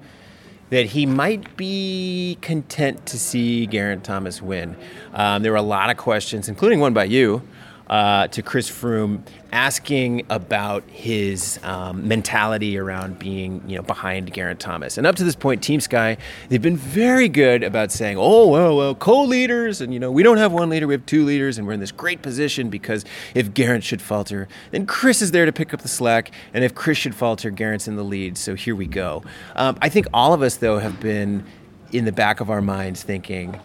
that 0.70 0.86
he 0.86 1.06
might 1.06 1.56
be 1.56 2.36
content 2.40 3.06
to 3.06 3.18
see 3.18 3.66
Geraint 3.66 4.02
Thomas 4.02 4.42
win. 4.42 4.76
Um, 5.12 5.42
there 5.42 5.52
were 5.52 5.58
a 5.58 5.62
lot 5.62 5.90
of 5.90 5.96
questions, 5.96 6.48
including 6.48 6.80
one 6.80 6.92
by 6.92 7.04
you, 7.04 7.42
uh, 7.88 8.28
to 8.28 8.42
Chris 8.42 8.70
Froome, 8.70 9.20
asking 9.52 10.26
about 10.30 10.82
his 10.88 11.60
um, 11.62 12.08
mentality 12.08 12.78
around 12.78 13.18
being, 13.18 13.62
you 13.68 13.76
know, 13.76 13.82
behind 13.82 14.32
Geraint 14.32 14.58
Thomas. 14.58 14.98
And 14.98 15.06
up 15.06 15.16
to 15.16 15.24
this 15.24 15.36
point, 15.36 15.62
Team 15.62 15.80
Sky, 15.80 16.16
they've 16.48 16.62
been 16.62 16.76
very 16.76 17.28
good 17.28 17.62
about 17.62 17.92
saying, 17.92 18.16
"Oh, 18.18 18.48
well, 18.48 18.76
well, 18.76 18.94
co-leaders, 18.94 19.80
and 19.80 19.92
you 19.92 20.00
know, 20.00 20.10
we 20.10 20.22
don't 20.22 20.38
have 20.38 20.52
one 20.52 20.70
leader, 20.70 20.86
we 20.86 20.94
have 20.94 21.06
two 21.06 21.24
leaders, 21.24 21.58
and 21.58 21.66
we're 21.66 21.74
in 21.74 21.80
this 21.80 21.92
great 21.92 22.22
position 22.22 22.70
because 22.70 23.04
if 23.34 23.52
Geraint 23.54 23.84
should 23.84 24.02
falter, 24.02 24.48
then 24.70 24.86
Chris 24.86 25.22
is 25.22 25.30
there 25.30 25.46
to 25.46 25.52
pick 25.52 25.74
up 25.74 25.82
the 25.82 25.88
slack, 25.88 26.30
and 26.52 26.64
if 26.64 26.74
Chris 26.74 26.98
should 26.98 27.14
falter, 27.14 27.50
Geraint's 27.50 27.86
in 27.86 27.96
the 27.96 28.04
lead. 28.04 28.38
So 28.38 28.54
here 28.54 28.74
we 28.74 28.86
go." 28.86 29.22
Um, 29.56 29.76
I 29.82 29.88
think 29.88 30.06
all 30.14 30.32
of 30.32 30.42
us, 30.42 30.56
though, 30.56 30.78
have 30.78 31.00
been 31.00 31.44
in 31.92 32.04
the 32.06 32.12
back 32.12 32.40
of 32.40 32.50
our 32.50 32.62
minds 32.62 33.02
thinking, 33.02 33.60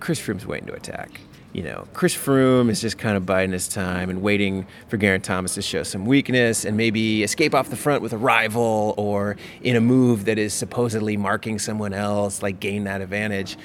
Chris 0.00 0.20
Froome's 0.20 0.46
waiting 0.46 0.66
to 0.66 0.74
attack 0.74 1.20
you 1.52 1.62
know, 1.62 1.86
Chris 1.94 2.14
Froome 2.14 2.70
is 2.70 2.80
just 2.80 2.96
kind 2.96 3.16
of 3.16 3.26
biding 3.26 3.52
his 3.52 3.66
time 3.66 4.08
and 4.08 4.22
waiting 4.22 4.66
for 4.88 4.96
Geraint 4.96 5.24
Thomas 5.24 5.54
to 5.54 5.62
show 5.62 5.82
some 5.82 6.06
weakness 6.06 6.64
and 6.64 6.76
maybe 6.76 7.24
escape 7.24 7.54
off 7.54 7.70
the 7.70 7.76
front 7.76 8.02
with 8.02 8.12
a 8.12 8.18
rival 8.18 8.94
or 8.96 9.36
in 9.62 9.74
a 9.74 9.80
move 9.80 10.26
that 10.26 10.38
is 10.38 10.54
supposedly 10.54 11.16
marking 11.16 11.58
someone 11.58 11.92
else, 11.92 12.42
like 12.42 12.60
gain 12.60 12.84
that 12.84 13.00
advantage. 13.00 13.56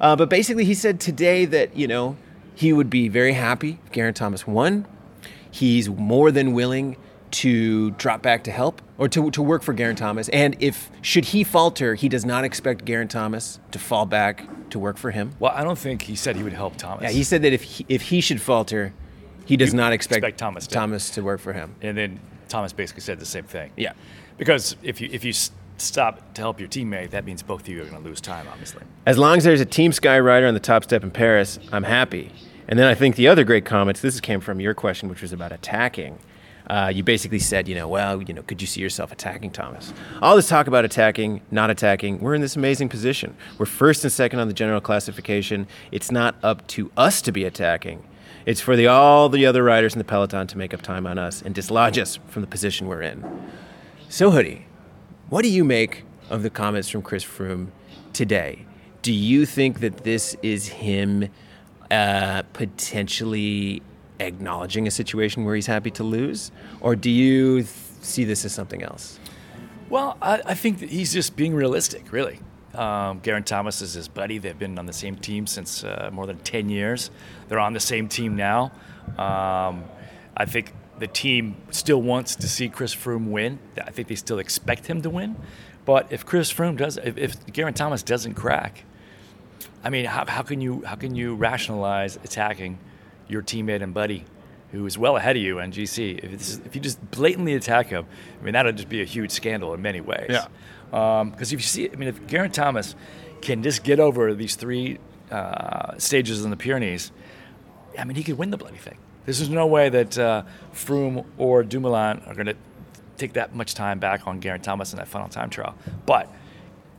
Uh, 0.00 0.14
but 0.14 0.28
basically, 0.28 0.64
he 0.64 0.74
said 0.74 1.00
today 1.00 1.44
that, 1.44 1.76
you 1.76 1.88
know, 1.88 2.16
he 2.54 2.72
would 2.72 2.90
be 2.90 3.08
very 3.08 3.32
happy 3.32 3.78
if 3.86 3.92
Geraint 3.92 4.16
Thomas 4.16 4.46
won. 4.46 4.86
He's 5.50 5.88
more 5.88 6.30
than 6.30 6.52
willing 6.52 6.96
to 7.32 7.90
drop 7.92 8.22
back 8.22 8.44
to 8.44 8.50
help 8.50 8.80
or 8.98 9.08
to, 9.08 9.30
to 9.30 9.42
work 9.42 9.62
for 9.62 9.72
Geraint 9.72 9.98
Thomas. 9.98 10.28
And 10.28 10.56
if 10.60 10.90
should 11.00 11.26
he 11.26 11.44
falter, 11.44 11.94
he 11.94 12.08
does 12.08 12.24
not 12.24 12.44
expect 12.44 12.84
Geraint 12.84 13.10
Thomas 13.10 13.58
to 13.70 13.78
fall 13.78 14.06
back 14.06 14.46
to 14.70 14.78
work 14.78 14.96
for 14.96 15.10
him. 15.10 15.32
Well, 15.38 15.52
I 15.54 15.64
don't 15.64 15.78
think 15.78 16.02
he 16.02 16.16
said 16.16 16.36
he 16.36 16.42
would 16.42 16.52
help 16.52 16.76
Thomas. 16.76 17.04
Yeah, 17.04 17.10
he 17.10 17.24
said 17.24 17.42
that 17.42 17.52
if 17.52 17.62
he, 17.62 17.86
if 17.88 18.02
he 18.02 18.20
should 18.20 18.40
falter, 18.40 18.94
he 19.44 19.56
does 19.56 19.72
you 19.72 19.76
not 19.76 19.92
expect, 19.92 20.18
expect 20.18 20.38
Thomas, 20.38 20.66
to. 20.66 20.74
Thomas 20.74 21.10
to 21.10 21.22
work 21.22 21.40
for 21.40 21.52
him. 21.52 21.74
And 21.82 21.96
then 21.96 22.20
Thomas 22.48 22.72
basically 22.72 23.02
said 23.02 23.18
the 23.18 23.26
same 23.26 23.44
thing. 23.44 23.72
Yeah, 23.76 23.92
because 24.38 24.76
if 24.82 25.00
you 25.00 25.08
if 25.10 25.24
you 25.24 25.32
stop 25.78 26.34
to 26.34 26.40
help 26.40 26.60
your 26.60 26.68
teammate, 26.68 27.10
that 27.10 27.24
means 27.24 27.42
both 27.42 27.62
of 27.62 27.68
you 27.68 27.82
are 27.82 27.86
going 27.86 28.02
to 28.02 28.08
lose 28.08 28.20
time, 28.20 28.46
obviously. 28.50 28.82
As 29.06 29.18
long 29.18 29.38
as 29.38 29.44
there's 29.44 29.60
a 29.60 29.66
Team 29.66 29.92
Sky 29.92 30.18
rider 30.18 30.46
on 30.46 30.54
the 30.54 30.60
top 30.60 30.84
step 30.84 31.02
in 31.02 31.10
Paris, 31.10 31.58
I'm 31.72 31.82
happy. 31.82 32.30
And 32.68 32.78
then 32.78 32.86
I 32.86 32.94
think 32.94 33.16
the 33.16 33.26
other 33.26 33.42
great 33.44 33.64
comments. 33.64 34.00
This 34.00 34.20
came 34.20 34.40
from 34.40 34.60
your 34.60 34.74
question, 34.74 35.08
which 35.08 35.22
was 35.22 35.32
about 35.32 35.52
attacking 35.52 36.18
uh, 36.68 36.92
you 36.94 37.02
basically 37.02 37.38
said, 37.38 37.68
you 37.68 37.74
know, 37.74 37.88
well, 37.88 38.22
you 38.22 38.32
know, 38.34 38.42
could 38.42 38.60
you 38.60 38.66
see 38.66 38.80
yourself 38.80 39.12
attacking 39.12 39.50
Thomas? 39.50 39.92
All 40.20 40.36
this 40.36 40.48
talk 40.48 40.66
about 40.66 40.84
attacking, 40.84 41.40
not 41.50 41.70
attacking, 41.70 42.20
we're 42.20 42.34
in 42.34 42.40
this 42.40 42.56
amazing 42.56 42.88
position. 42.88 43.36
We're 43.58 43.66
first 43.66 44.04
and 44.04 44.12
second 44.12 44.38
on 44.38 44.48
the 44.48 44.54
general 44.54 44.80
classification. 44.80 45.66
It's 45.90 46.10
not 46.10 46.36
up 46.42 46.66
to 46.68 46.90
us 46.96 47.22
to 47.22 47.32
be 47.32 47.44
attacking. 47.44 48.04
It's 48.44 48.60
for 48.60 48.76
the, 48.76 48.88
all 48.88 49.28
the 49.28 49.46
other 49.46 49.62
riders 49.62 49.94
in 49.94 49.98
the 49.98 50.04
peloton 50.04 50.46
to 50.48 50.58
make 50.58 50.74
up 50.74 50.82
time 50.82 51.06
on 51.06 51.18
us 51.18 51.42
and 51.42 51.54
dislodge 51.54 51.98
us 51.98 52.18
from 52.28 52.42
the 52.42 52.48
position 52.48 52.88
we're 52.88 53.02
in. 53.02 53.24
So, 54.08 54.30
Hoodie, 54.30 54.66
what 55.28 55.42
do 55.42 55.48
you 55.48 55.64
make 55.64 56.04
of 56.28 56.42
the 56.42 56.50
comments 56.50 56.88
from 56.88 57.02
Chris 57.02 57.24
Froome 57.24 57.68
today? 58.12 58.66
Do 59.02 59.12
you 59.12 59.46
think 59.46 59.80
that 59.80 59.98
this 60.04 60.36
is 60.42 60.68
him 60.68 61.28
uh, 61.90 62.42
potentially 62.52 63.82
acknowledging 64.22 64.86
a 64.86 64.90
situation 64.90 65.44
where 65.44 65.54
he's 65.54 65.66
happy 65.66 65.90
to 65.92 66.02
lose, 66.02 66.50
or 66.80 66.96
do 66.96 67.10
you 67.10 67.62
th- 67.62 67.68
see 68.00 68.24
this 68.24 68.44
as 68.44 68.52
something 68.52 68.82
else? 68.82 69.18
Well, 69.88 70.16
I, 70.22 70.40
I 70.46 70.54
think 70.54 70.80
that 70.80 70.90
he's 70.90 71.12
just 71.12 71.36
being 71.36 71.54
realistic, 71.54 72.12
really. 72.12 72.40
Um, 72.74 73.20
Geraint 73.22 73.46
Thomas 73.46 73.82
is 73.82 73.92
his 73.92 74.08
buddy. 74.08 74.38
They've 74.38 74.58
been 74.58 74.78
on 74.78 74.86
the 74.86 74.92
same 74.92 75.16
team 75.16 75.46
since 75.46 75.84
uh, 75.84 76.08
more 76.12 76.26
than 76.26 76.38
10 76.38 76.70
years. 76.70 77.10
They're 77.48 77.60
on 77.60 77.74
the 77.74 77.80
same 77.80 78.08
team 78.08 78.34
now. 78.34 78.72
Um, 79.18 79.84
I 80.36 80.46
think 80.46 80.72
the 80.98 81.06
team 81.06 81.56
still 81.70 82.00
wants 82.00 82.36
to 82.36 82.48
see 82.48 82.68
Chris 82.68 82.94
Froome 82.94 83.28
win. 83.28 83.58
I 83.76 83.90
think 83.90 84.08
they 84.08 84.14
still 84.14 84.38
expect 84.38 84.86
him 84.86 85.02
to 85.02 85.10
win. 85.10 85.36
But 85.84 86.10
if 86.10 86.24
Chris 86.24 86.52
Froome 86.52 86.76
does, 86.76 86.96
if, 86.96 87.18
if 87.18 87.46
Geraint 87.52 87.76
Thomas 87.76 88.02
doesn't 88.02 88.34
crack, 88.34 88.84
I 89.84 89.90
mean, 89.90 90.04
how, 90.04 90.24
how 90.26 90.42
can 90.42 90.60
you 90.60 90.82
how 90.86 90.94
can 90.94 91.14
you 91.14 91.34
rationalize 91.34 92.16
attacking 92.16 92.78
your 93.32 93.42
teammate 93.42 93.82
and 93.82 93.94
buddy 93.94 94.24
who 94.72 94.86
is 94.86 94.96
well 94.96 95.16
ahead 95.16 95.36
of 95.36 95.42
you 95.42 95.60
on 95.60 95.70
GC? 95.70 96.24
If, 96.24 96.32
is, 96.32 96.60
if 96.64 96.74
you 96.74 96.80
just 96.80 97.10
blatantly 97.10 97.54
attack 97.54 97.88
him, 97.88 98.06
I 98.40 98.44
mean, 98.44 98.54
that'll 98.54 98.72
just 98.72 98.88
be 98.88 99.02
a 99.02 99.04
huge 99.04 99.30
scandal 99.30 99.74
in 99.74 99.82
many 99.82 100.00
ways. 100.00 100.28
Yeah. 100.30 100.46
Because 100.90 101.20
um, 101.20 101.34
if 101.40 101.52
you 101.52 101.58
see, 101.60 101.90
I 101.90 101.96
mean, 101.96 102.08
if 102.08 102.26
Geraint 102.26 102.54
Thomas 102.54 102.94
can 103.42 103.62
just 103.62 103.84
get 103.84 104.00
over 104.00 104.34
these 104.34 104.56
three 104.56 104.98
uh, 105.30 105.96
stages 105.98 106.44
in 106.44 106.50
the 106.50 106.56
Pyrenees, 106.56 107.12
I 107.98 108.04
mean, 108.04 108.16
he 108.16 108.22
could 108.22 108.38
win 108.38 108.50
the 108.50 108.56
bloody 108.56 108.78
thing. 108.78 108.96
There's 109.24 109.48
no 109.48 109.66
way 109.66 109.88
that 109.88 110.18
uh, 110.18 110.42
Froome 110.74 111.24
or 111.38 111.62
Dumoulin 111.62 112.22
are 112.26 112.34
going 112.34 112.46
to 112.46 112.56
take 113.18 113.34
that 113.34 113.54
much 113.54 113.74
time 113.74 113.98
back 113.98 114.26
on 114.26 114.40
Geraint 114.40 114.64
Thomas 114.64 114.92
in 114.92 114.98
that 114.98 115.06
final 115.06 115.28
time 115.28 115.50
trial. 115.50 115.76
But 116.06 116.32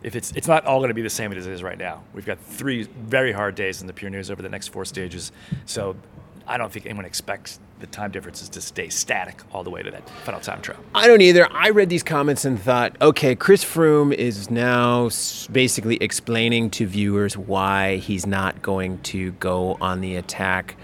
if 0.04 0.16
it's 0.16 0.32
it's 0.34 0.48
not 0.48 0.66
all 0.66 0.80
going 0.80 0.90
to 0.90 0.94
be 0.94 1.02
the 1.02 1.10
same 1.10 1.32
as 1.32 1.48
it 1.48 1.54
is 1.54 1.64
right 1.64 1.78
now. 1.78 2.04
We've 2.14 2.26
got 2.26 2.40
three 2.40 2.84
very 2.84 3.32
hard 3.32 3.56
days 3.56 3.82
in 3.82 3.88
the 3.88 3.94
Pyrenees 3.94 4.30
over 4.30 4.42
the 4.42 4.50
next 4.50 4.68
four 4.68 4.86
stages, 4.86 5.32
so 5.66 5.96
I 6.48 6.58
don't 6.58 6.72
think 6.72 6.86
anyone 6.86 7.06
expects 7.06 7.60
the 7.80 7.88
time 7.88 8.12
differences 8.12 8.50
to 8.50 8.62
stay 8.62 8.90
static 8.90 9.42
all 9.52 9.64
the 9.64 9.70
way 9.70 9.84
to 9.84 9.92
that 9.92 10.10
final 10.24 10.40
time 10.40 10.62
trial. 10.62 10.80
I 10.96 11.08
don't 11.08 11.22
either. 11.22 11.52
I 11.52 11.70
read 11.70 11.90
these 11.90 12.04
comments 12.04 12.46
and 12.46 12.60
thought, 12.60 12.96
okay, 13.02 13.36
Chris 13.36 13.64
Froome 13.64 14.14
is 14.14 14.50
now 14.50 15.10
basically 15.52 15.98
explaining 15.98 16.70
to 16.72 16.86
viewers 16.86 17.38
why 17.38 17.98
he's 17.98 18.26
not 18.26 18.62
going 18.62 19.00
to 19.00 19.32
go 19.34 19.78
on 19.82 20.02
the 20.02 20.16
attack, 20.16 20.78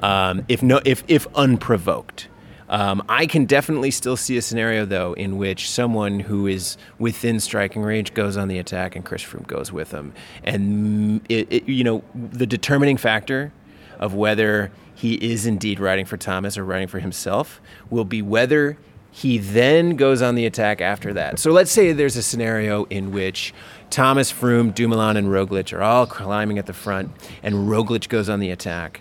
um, 0.00 0.44
if 0.48 0.62
no, 0.62 0.80
if 0.84 1.04
if 1.08 1.26
unprovoked. 1.34 2.28
Um, 2.68 3.04
I 3.08 3.26
can 3.26 3.44
definitely 3.44 3.92
still 3.92 4.16
see 4.16 4.36
a 4.36 4.42
scenario, 4.42 4.84
though, 4.84 5.12
in 5.12 5.36
which 5.36 5.70
someone 5.70 6.18
who 6.18 6.46
is 6.46 6.76
within 6.98 7.38
striking 7.38 7.82
range 7.82 8.12
goes 8.12 8.36
on 8.36 8.48
the 8.48 8.58
attack 8.58 8.96
and 8.96 9.04
Chris 9.04 9.22
Froome 9.22 9.46
goes 9.46 9.70
with 9.70 9.90
them. 9.90 10.12
And, 10.42 11.24
it, 11.28 11.46
it, 11.48 11.68
you 11.68 11.84
know, 11.84 12.02
the 12.14 12.46
determining 12.46 12.96
factor 12.96 13.52
of 14.00 14.14
whether 14.14 14.72
he 14.96 15.14
is 15.14 15.46
indeed 15.46 15.78
riding 15.78 16.06
for 16.06 16.16
Thomas 16.16 16.58
or 16.58 16.64
riding 16.64 16.88
for 16.88 16.98
himself 16.98 17.60
will 17.90 18.04
be 18.04 18.22
whether 18.22 18.76
he 19.12 19.38
then 19.38 19.94
goes 19.96 20.20
on 20.20 20.34
the 20.34 20.44
attack 20.44 20.80
after 20.80 21.12
that. 21.14 21.38
So 21.38 21.52
let's 21.52 21.70
say 21.70 21.92
there's 21.92 22.16
a 22.16 22.22
scenario 22.22 22.84
in 22.86 23.12
which 23.12 23.54
Thomas, 23.90 24.32
Froome, 24.32 24.74
Dumoulin, 24.74 25.16
and 25.16 25.28
Roglic 25.28 25.72
are 25.72 25.82
all 25.82 26.06
climbing 26.06 26.58
at 26.58 26.66
the 26.66 26.72
front, 26.72 27.12
and 27.44 27.68
Roglic 27.68 28.08
goes 28.08 28.28
on 28.28 28.40
the 28.40 28.50
attack, 28.50 29.00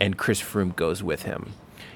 and 0.00 0.16
Chris 0.16 0.40
Froome 0.40 0.74
goes 0.74 1.02
with 1.02 1.24
him 1.24 1.52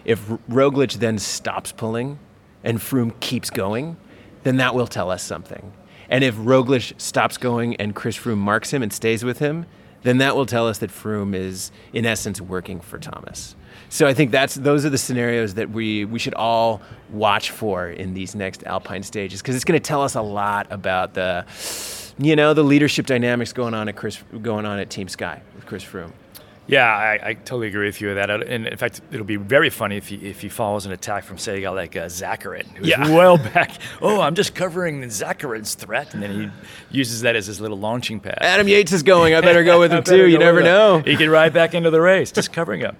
if 0.06 0.28
Roglic 0.48 0.94
then 0.94 1.18
stops 1.18 1.72
pulling 1.72 2.18
and 2.62 2.78
Froome 2.78 3.18
keeps 3.20 3.50
going, 3.50 3.96
then 4.44 4.56
that 4.56 4.74
will 4.74 4.86
tell 4.86 5.10
us 5.10 5.22
something. 5.22 5.72
And 6.08 6.22
if 6.22 6.36
Roglic 6.36 6.98
stops 7.00 7.36
going 7.36 7.74
and 7.76 7.94
Chris 7.94 8.16
Froome 8.16 8.38
marks 8.38 8.72
him 8.72 8.82
and 8.82 8.92
stays 8.92 9.24
with 9.24 9.40
him, 9.40 9.66
then 10.02 10.18
that 10.18 10.36
will 10.36 10.46
tell 10.46 10.68
us 10.68 10.78
that 10.78 10.90
Froome 10.90 11.34
is, 11.34 11.72
in 11.92 12.06
essence, 12.06 12.40
working 12.40 12.80
for 12.80 12.98
Thomas. 12.98 13.56
So 13.88 14.06
I 14.06 14.14
think 14.14 14.30
that's 14.30 14.54
those 14.54 14.84
are 14.84 14.90
the 14.90 14.98
scenarios 14.98 15.54
that 15.54 15.70
we 15.70 16.04
we 16.04 16.18
should 16.18 16.34
all 16.34 16.80
watch 17.10 17.50
for 17.50 17.88
in 17.88 18.14
these 18.14 18.34
next 18.34 18.64
Alpine 18.64 19.02
stages 19.02 19.40
because 19.40 19.54
it's 19.54 19.64
going 19.64 19.80
to 19.80 19.86
tell 19.86 20.02
us 20.02 20.14
a 20.14 20.22
lot 20.22 20.66
about 20.70 21.14
the, 21.14 21.44
you 22.18 22.34
know, 22.34 22.52
the 22.52 22.64
leadership 22.64 23.06
dynamics 23.06 23.52
going 23.52 23.74
on 23.74 23.88
at 23.88 23.96
Chris 23.96 24.22
going 24.42 24.66
on 24.66 24.78
at 24.78 24.90
Team 24.90 25.08
Sky 25.08 25.40
with 25.54 25.66
Chris 25.66 25.84
Froome. 25.84 26.12
Yeah, 26.68 26.84
I, 26.84 27.20
I, 27.22 27.34
totally 27.34 27.68
agree 27.68 27.86
with 27.86 28.00
you 28.00 28.08
with 28.08 28.16
that. 28.16 28.28
And 28.28 28.66
in 28.66 28.76
fact, 28.76 29.00
it'll 29.12 29.24
be 29.24 29.36
very 29.36 29.70
funny 29.70 29.96
if 29.96 30.08
he, 30.08 30.16
if 30.16 30.40
he 30.40 30.48
follows 30.48 30.84
an 30.84 30.90
attack 30.90 31.22
from, 31.22 31.38
say, 31.38 31.58
a 31.58 31.60
guy 31.60 31.70
like 31.70 31.94
uh, 31.94 32.06
Zakarin, 32.06 32.66
who's 32.76 32.88
yeah. 32.88 33.08
well 33.14 33.38
back. 33.38 33.70
Oh, 34.02 34.20
I'm 34.20 34.34
just 34.34 34.54
covering 34.54 35.02
Zakarin's 35.02 35.76
threat. 35.76 36.12
And 36.12 36.22
then 36.22 36.32
he 36.90 36.98
uses 36.98 37.20
that 37.20 37.36
as 37.36 37.46
his 37.46 37.60
little 37.60 37.78
launching 37.78 38.18
pad. 38.18 38.38
Adam 38.40 38.66
Yates 38.66 38.92
is 38.92 39.04
going. 39.04 39.34
I 39.34 39.40
better 39.42 39.62
go 39.62 39.78
with 39.80 39.92
him, 39.92 40.02
too. 40.02 40.26
You 40.26 40.38
never 40.38 40.60
know. 40.60 40.98
He 40.98 41.16
can 41.16 41.30
ride 41.30 41.52
back 41.52 41.74
into 41.74 41.90
the 41.90 42.00
race, 42.00 42.32
just 42.32 42.52
covering 42.52 42.80
him. 42.80 42.96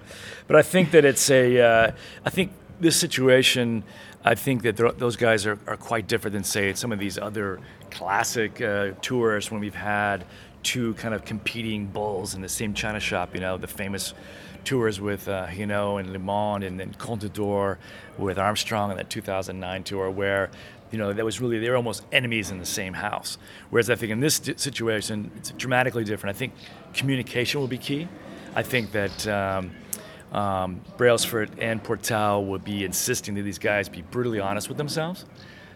But 0.47 0.55
I 0.55 0.61
think 0.61 0.91
that 0.91 1.03
it's 1.03 1.29
a, 1.29 1.59
uh, 1.59 1.91
I 2.25 2.29
think 2.29 2.53
this 2.79 2.95
situation, 2.95 3.83
I 4.23 4.35
think 4.35 4.63
that 4.63 4.77
those 4.77 5.17
guys 5.17 5.45
are, 5.45 5.59
are 5.67 5.75
quite 5.75 6.07
different 6.07 6.33
than, 6.35 6.45
say, 6.45 6.73
some 6.73 6.93
of 6.93 6.99
these 6.99 7.17
other 7.17 7.59
classic 7.91 8.61
uh, 8.61 8.91
tours 9.01 9.51
when 9.51 9.59
we've 9.59 9.75
had– 9.75 10.23
two 10.67 10.93
kind 10.95 11.13
of 11.13 11.23
competing 11.23 11.85
bulls 11.85 12.35
in 12.35 12.41
the 12.41 12.49
same 12.49 12.73
china 12.73 12.99
shop. 12.99 13.33
You 13.33 13.39
know, 13.39 13.57
the 13.57 13.67
famous 13.67 14.13
tours 14.65 14.99
with 14.99 15.29
uh, 15.29 15.47
know 15.65 15.97
and 15.97 16.09
LeMond 16.09 16.67
and 16.67 16.77
then 16.77 16.93
Contador 16.95 17.77
with 18.17 18.37
Armstrong 18.37 18.91
in 18.91 18.97
that 18.97 19.09
2009 19.09 19.83
tour 19.85 20.11
where 20.11 20.49
you 20.91 20.97
know 20.97 21.13
that 21.13 21.23
was 21.23 21.39
really 21.39 21.57
they 21.57 21.69
were 21.69 21.77
almost 21.77 22.03
enemies 22.11 22.51
in 22.51 22.59
the 22.59 22.65
same 22.65 22.93
house. 22.93 23.37
Whereas 23.69 23.89
I 23.89 23.95
think 23.95 24.11
in 24.11 24.19
this 24.19 24.41
situation 24.57 25.31
it's 25.37 25.51
dramatically 25.51 26.03
different. 26.03 26.35
I 26.35 26.37
think 26.37 26.53
communication 26.93 27.61
will 27.61 27.69
be 27.69 27.79
key. 27.79 28.07
I 28.53 28.63
think 28.63 28.91
that. 28.91 29.27
Um, 29.27 29.71
um, 30.29 30.81
Brailsford 30.97 31.51
and 31.57 31.81
Portal 31.81 32.43
would 32.47 32.65
be 32.65 32.83
insisting 32.83 33.35
that 33.35 33.43
these 33.43 33.59
guys 33.59 33.87
be 33.87 34.01
brutally 34.01 34.41
honest 34.41 34.67
with 34.67 34.77
themselves. 34.77 35.23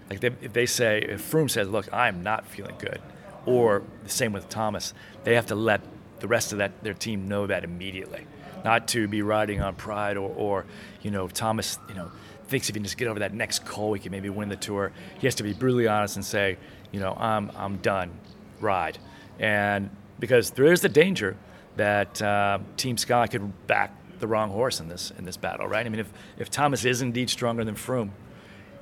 Like 0.10 0.20
they, 0.20 0.28
if 0.42 0.52
they 0.52 0.66
say, 0.66 1.00
if 1.08 1.32
Froome 1.32 1.50
says, 1.50 1.70
"Look, 1.70 1.88
I'm 1.94 2.22
not 2.22 2.46
feeling 2.46 2.76
good," 2.78 3.00
or 3.46 3.84
the 4.04 4.10
same 4.10 4.34
with 4.34 4.50
Thomas. 4.50 4.94
They 5.24 5.36
have 5.36 5.48
to 5.48 5.56
let 5.56 5.82
the 6.20 6.28
rest 6.28 6.52
of 6.52 6.60
that 6.60 6.84
their 6.84 6.94
team 6.94 7.28
know 7.28 7.48
that 7.48 7.64
immediately, 7.64 8.26
not 8.64 8.88
to 8.90 9.08
be 9.08 9.22
riding 9.22 9.62
on 9.62 9.76
pride 9.76 10.18
or, 10.18 10.32
or 10.36 10.66
you 11.02 11.12
know 11.12 11.28
Thomas 11.28 11.80
you 11.90 11.96
know 11.96 12.12
thinks 12.48 12.70
if 12.70 12.76
he 12.76 12.80
can 12.80 12.84
just 12.84 12.98
get 12.98 13.08
over 13.08 13.20
that 13.20 13.34
next 13.34 13.66
col, 13.66 13.94
he 13.94 14.00
can 14.00 14.12
maybe 14.12 14.30
win 14.30 14.50
the 14.50 14.56
tour. 14.56 14.92
He 15.20 15.26
has 15.26 15.36
to 15.36 15.44
be 15.44 15.54
brutally 15.54 15.88
honest 15.88 16.18
and 16.18 16.26
say, 16.26 16.58
you 16.92 17.00
know, 17.00 17.16
I'm 17.18 17.52
I'm 17.56 17.78
done, 17.78 18.12
ride, 18.60 18.98
and 19.40 19.90
because 20.20 20.52
there 20.52 20.72
is 20.72 20.82
the 20.82 20.90
danger 20.90 21.36
that 21.78 22.22
uh, 22.22 22.60
Team 22.78 22.98
Sky 22.98 23.28
could 23.28 23.68
back 23.68 23.96
the 24.20 24.28
wrong 24.28 24.52
horse 24.52 24.80
in 24.80 24.88
this 24.88 25.12
in 25.18 25.26
this 25.26 25.38
battle, 25.38 25.68
right? 25.68 25.86
I 25.86 25.90
mean, 25.90 26.00
if 26.00 26.12
if 26.38 26.50
Thomas 26.52 26.86
is 26.86 27.02
indeed 27.02 27.30
stronger 27.30 27.64
than 27.64 27.76
Froome, 27.76 28.12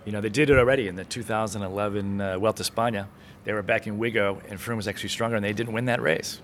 you 0.06 0.12
know, 0.12 0.22
they 0.22 0.30
did 0.30 0.50
it 0.50 0.58
already 0.58 0.88
in 0.88 0.95
the 0.95 1.06
2011 1.06 2.19
uh, 2.19 2.39
Vuelta 2.39 2.63
España 2.63 3.08
they 3.43 3.54
were 3.54 3.63
back 3.63 3.88
in 3.88 3.97
Wiggo, 3.97 4.41
and 4.49 4.60
Froome 4.60 4.78
was 4.78 4.88
actually 4.88 5.10
stronger, 5.10 5.36
and 5.36 5.45
they 5.45 5.54
didn't 5.54 5.73
win 5.73 5.86
that 5.86 6.02
race. 6.02 6.41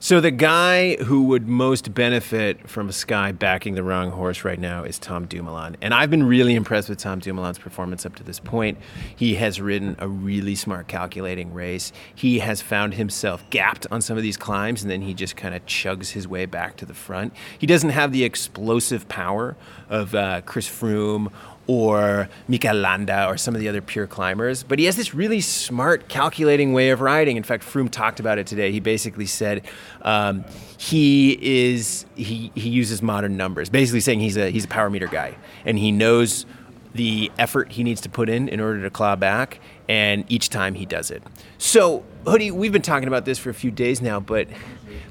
So 0.00 0.20
the 0.20 0.30
guy 0.30 0.94
who 0.94 1.24
would 1.24 1.48
most 1.48 1.92
benefit 1.92 2.70
from 2.70 2.92
Sky 2.92 3.32
backing 3.32 3.74
the 3.74 3.82
wrong 3.82 4.12
horse 4.12 4.44
right 4.44 4.58
now 4.58 4.84
is 4.84 4.96
Tom 4.96 5.26
Dumoulin. 5.26 5.76
And 5.82 5.92
I've 5.92 6.08
been 6.08 6.22
really 6.22 6.54
impressed 6.54 6.88
with 6.88 6.98
Tom 6.98 7.18
Dumoulin's 7.18 7.58
performance 7.58 8.06
up 8.06 8.14
to 8.14 8.22
this 8.22 8.38
point. 8.38 8.78
He 9.16 9.34
has 9.34 9.60
ridden 9.60 9.96
a 9.98 10.06
really 10.06 10.54
smart 10.54 10.86
calculating 10.86 11.52
race. 11.52 11.90
He 12.14 12.38
has 12.38 12.62
found 12.62 12.94
himself 12.94 13.44
gapped 13.50 13.88
on 13.90 14.00
some 14.00 14.16
of 14.16 14.22
these 14.22 14.36
climbs 14.36 14.82
and 14.82 14.90
then 14.90 15.02
he 15.02 15.14
just 15.14 15.34
kind 15.34 15.52
of 15.52 15.66
chugs 15.66 16.10
his 16.10 16.28
way 16.28 16.46
back 16.46 16.76
to 16.76 16.86
the 16.86 16.94
front. 16.94 17.32
He 17.58 17.66
doesn't 17.66 17.90
have 17.90 18.12
the 18.12 18.22
explosive 18.22 19.08
power 19.08 19.56
of 19.88 20.14
uh, 20.14 20.42
Chris 20.42 20.68
Froome 20.68 21.32
or 21.68 22.28
Mikel 22.48 22.74
Landa 22.74 23.28
or 23.28 23.36
some 23.36 23.54
of 23.54 23.60
the 23.60 23.68
other 23.68 23.82
pure 23.82 24.06
climbers. 24.06 24.64
But 24.64 24.78
he 24.80 24.86
has 24.86 24.96
this 24.96 25.14
really 25.14 25.40
smart, 25.40 26.08
calculating 26.08 26.72
way 26.72 26.90
of 26.90 27.00
riding. 27.00 27.36
In 27.36 27.42
fact, 27.42 27.62
Froome 27.62 27.90
talked 27.90 28.18
about 28.18 28.38
it 28.38 28.46
today. 28.46 28.72
He 28.72 28.80
basically 28.80 29.26
said 29.26 29.66
um, 30.02 30.44
he 30.78 31.38
is 31.40 32.06
he 32.16 32.50
he 32.54 32.70
uses 32.70 33.02
modern 33.02 33.36
numbers, 33.36 33.68
basically 33.68 34.00
saying 34.00 34.20
he's 34.20 34.36
a 34.36 34.50
he's 34.50 34.64
a 34.64 34.68
power 34.68 34.90
meter 34.90 35.06
guy, 35.06 35.36
and 35.64 35.78
he 35.78 35.92
knows 35.92 36.46
the 36.94 37.30
effort 37.38 37.72
he 37.72 37.84
needs 37.84 38.00
to 38.00 38.08
put 38.08 38.30
in 38.30 38.48
in 38.48 38.60
order 38.60 38.82
to 38.82 38.90
claw 38.90 39.14
back, 39.14 39.60
and 39.88 40.24
each 40.28 40.48
time 40.48 40.74
he 40.74 40.86
does 40.86 41.10
it. 41.10 41.22
So, 41.58 42.02
Hoodie, 42.26 42.50
we've 42.50 42.72
been 42.72 42.82
talking 42.82 43.08
about 43.08 43.26
this 43.26 43.38
for 43.38 43.50
a 43.50 43.54
few 43.54 43.70
days 43.70 44.00
now, 44.00 44.20
but 44.20 44.48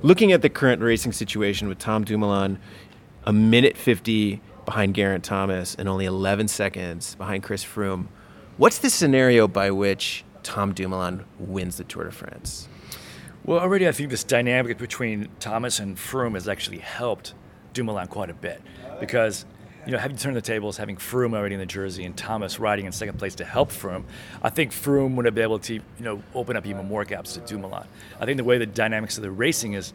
looking 0.01 0.31
at 0.31 0.41
the 0.41 0.49
current 0.49 0.81
racing 0.81 1.11
situation 1.11 1.69
with 1.69 1.77
Tom 1.77 2.03
Dumoulin, 2.03 2.57
a 3.25 3.31
minute 3.31 3.77
50 3.77 4.41
behind 4.67 4.93
Geraint 4.95 5.23
Thomas 5.23 5.75
and 5.75 5.87
only 5.87 6.05
11 6.05 6.49
seconds 6.49 7.15
behind 7.15 7.41
Chris 7.41 7.63
Froome. 7.63 8.07
What's 8.57 8.79
the 8.79 8.89
scenario 8.89 9.47
by 9.47 9.71
which 9.71 10.25
Tom 10.43 10.73
Dumoulin 10.73 11.23
wins 11.39 11.77
the 11.77 11.85
Tour 11.85 12.03
de 12.03 12.11
France? 12.11 12.67
Well, 13.45 13.59
already 13.59 13.87
I 13.87 13.93
think 13.93 14.09
this 14.09 14.25
dynamic 14.25 14.77
between 14.77 15.29
Thomas 15.39 15.79
and 15.79 15.95
Froome 15.95 16.33
has 16.33 16.49
actually 16.49 16.79
helped 16.79 17.33
Dumoulin 17.71 18.07
quite 18.07 18.29
a 18.29 18.33
bit 18.33 18.61
because 18.99 19.45
you 19.85 19.93
know, 19.93 19.99
having 19.99 20.17
turned 20.17 20.35
the 20.35 20.41
tables, 20.41 20.75
having 20.75 20.97
Froome 20.97 21.33
already 21.33 21.55
in 21.55 21.61
the 21.61 21.65
jersey 21.65 22.03
and 22.03 22.15
Thomas 22.17 22.59
riding 22.59 22.85
in 22.85 22.91
second 22.91 23.17
place 23.17 23.35
to 23.35 23.45
help 23.45 23.71
Froome, 23.71 24.03
I 24.43 24.49
think 24.49 24.73
Froome 24.73 25.15
would 25.15 25.23
have 25.23 25.33
been 25.33 25.43
able 25.43 25.59
to, 25.59 25.75
you 25.75 25.81
know, 25.99 26.21
open 26.35 26.57
up 26.57 26.65
even 26.65 26.85
more 26.89 27.05
gaps 27.05 27.35
to 27.35 27.39
Dumoulin. 27.39 27.87
I 28.19 28.25
think 28.25 28.35
the 28.35 28.43
way 28.43 28.57
the 28.57 28.65
dynamics 28.65 29.15
of 29.15 29.23
the 29.23 29.31
racing 29.31 29.73
is 29.73 29.93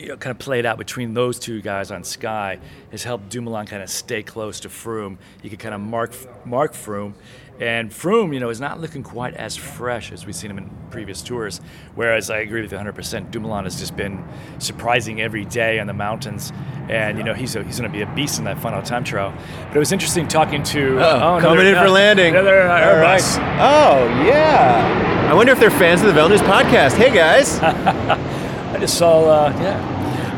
you 0.00 0.08
know, 0.08 0.16
kind 0.16 0.30
of 0.30 0.38
played 0.38 0.64
out 0.64 0.78
between 0.78 1.12
those 1.14 1.38
two 1.38 1.60
guys 1.60 1.90
on 1.90 2.04
Sky 2.04 2.58
has 2.90 3.04
helped 3.04 3.28
Dumoulin 3.28 3.66
kind 3.66 3.82
of 3.82 3.90
stay 3.90 4.22
close 4.22 4.60
to 4.60 4.68
Froome. 4.68 5.18
He 5.42 5.50
could 5.50 5.58
kind 5.58 5.74
of 5.74 5.80
mark 5.80 6.12
mark 6.46 6.72
Froome, 6.72 7.12
and 7.60 7.90
Froome, 7.90 8.32
you 8.32 8.40
know, 8.40 8.48
is 8.48 8.60
not 8.60 8.80
looking 8.80 9.02
quite 9.02 9.34
as 9.34 9.56
fresh 9.56 10.10
as 10.10 10.24
we've 10.24 10.34
seen 10.34 10.50
him 10.50 10.56
in 10.56 10.70
previous 10.90 11.20
tours. 11.20 11.60
Whereas 11.94 12.30
I 12.30 12.38
agree 12.38 12.62
with 12.62 12.72
you 12.72 12.78
100%. 12.78 13.30
Dumoulin 13.30 13.64
has 13.64 13.78
just 13.78 13.94
been 13.94 14.24
surprising 14.58 15.20
every 15.20 15.44
day 15.44 15.78
on 15.78 15.86
the 15.86 15.92
mountains, 15.92 16.50
and 16.88 17.18
you 17.18 17.24
know 17.24 17.34
he's 17.34 17.54
a, 17.56 17.62
he's 17.62 17.78
going 17.78 17.90
to 17.90 17.96
be 17.96 18.02
a 18.02 18.14
beast 18.14 18.38
in 18.38 18.46
that 18.46 18.58
final 18.58 18.80
time 18.80 19.04
trial. 19.04 19.34
But 19.68 19.76
it 19.76 19.80
was 19.80 19.92
interesting 19.92 20.26
talking 20.26 20.62
to 20.64 20.98
oh, 20.98 21.36
oh 21.36 21.40
coming 21.40 21.66
in 21.66 21.74
for 21.74 21.90
landing. 21.90 22.34
Another 22.34 22.62
uh, 22.62 22.80
Airbus. 22.80 23.36
Oh 23.60 24.06
yeah. 24.26 25.28
I 25.30 25.34
wonder 25.34 25.52
if 25.52 25.60
they're 25.60 25.70
fans 25.70 26.00
of 26.00 26.06
the 26.06 26.12
Velo 26.14 26.28
News 26.28 26.40
podcast. 26.40 26.94
Hey 26.94 27.14
guys. 27.14 27.58
I 28.70 28.78
just 28.78 28.96
saw, 28.96 29.28
uh, 29.28 29.50
yeah. 29.60 29.89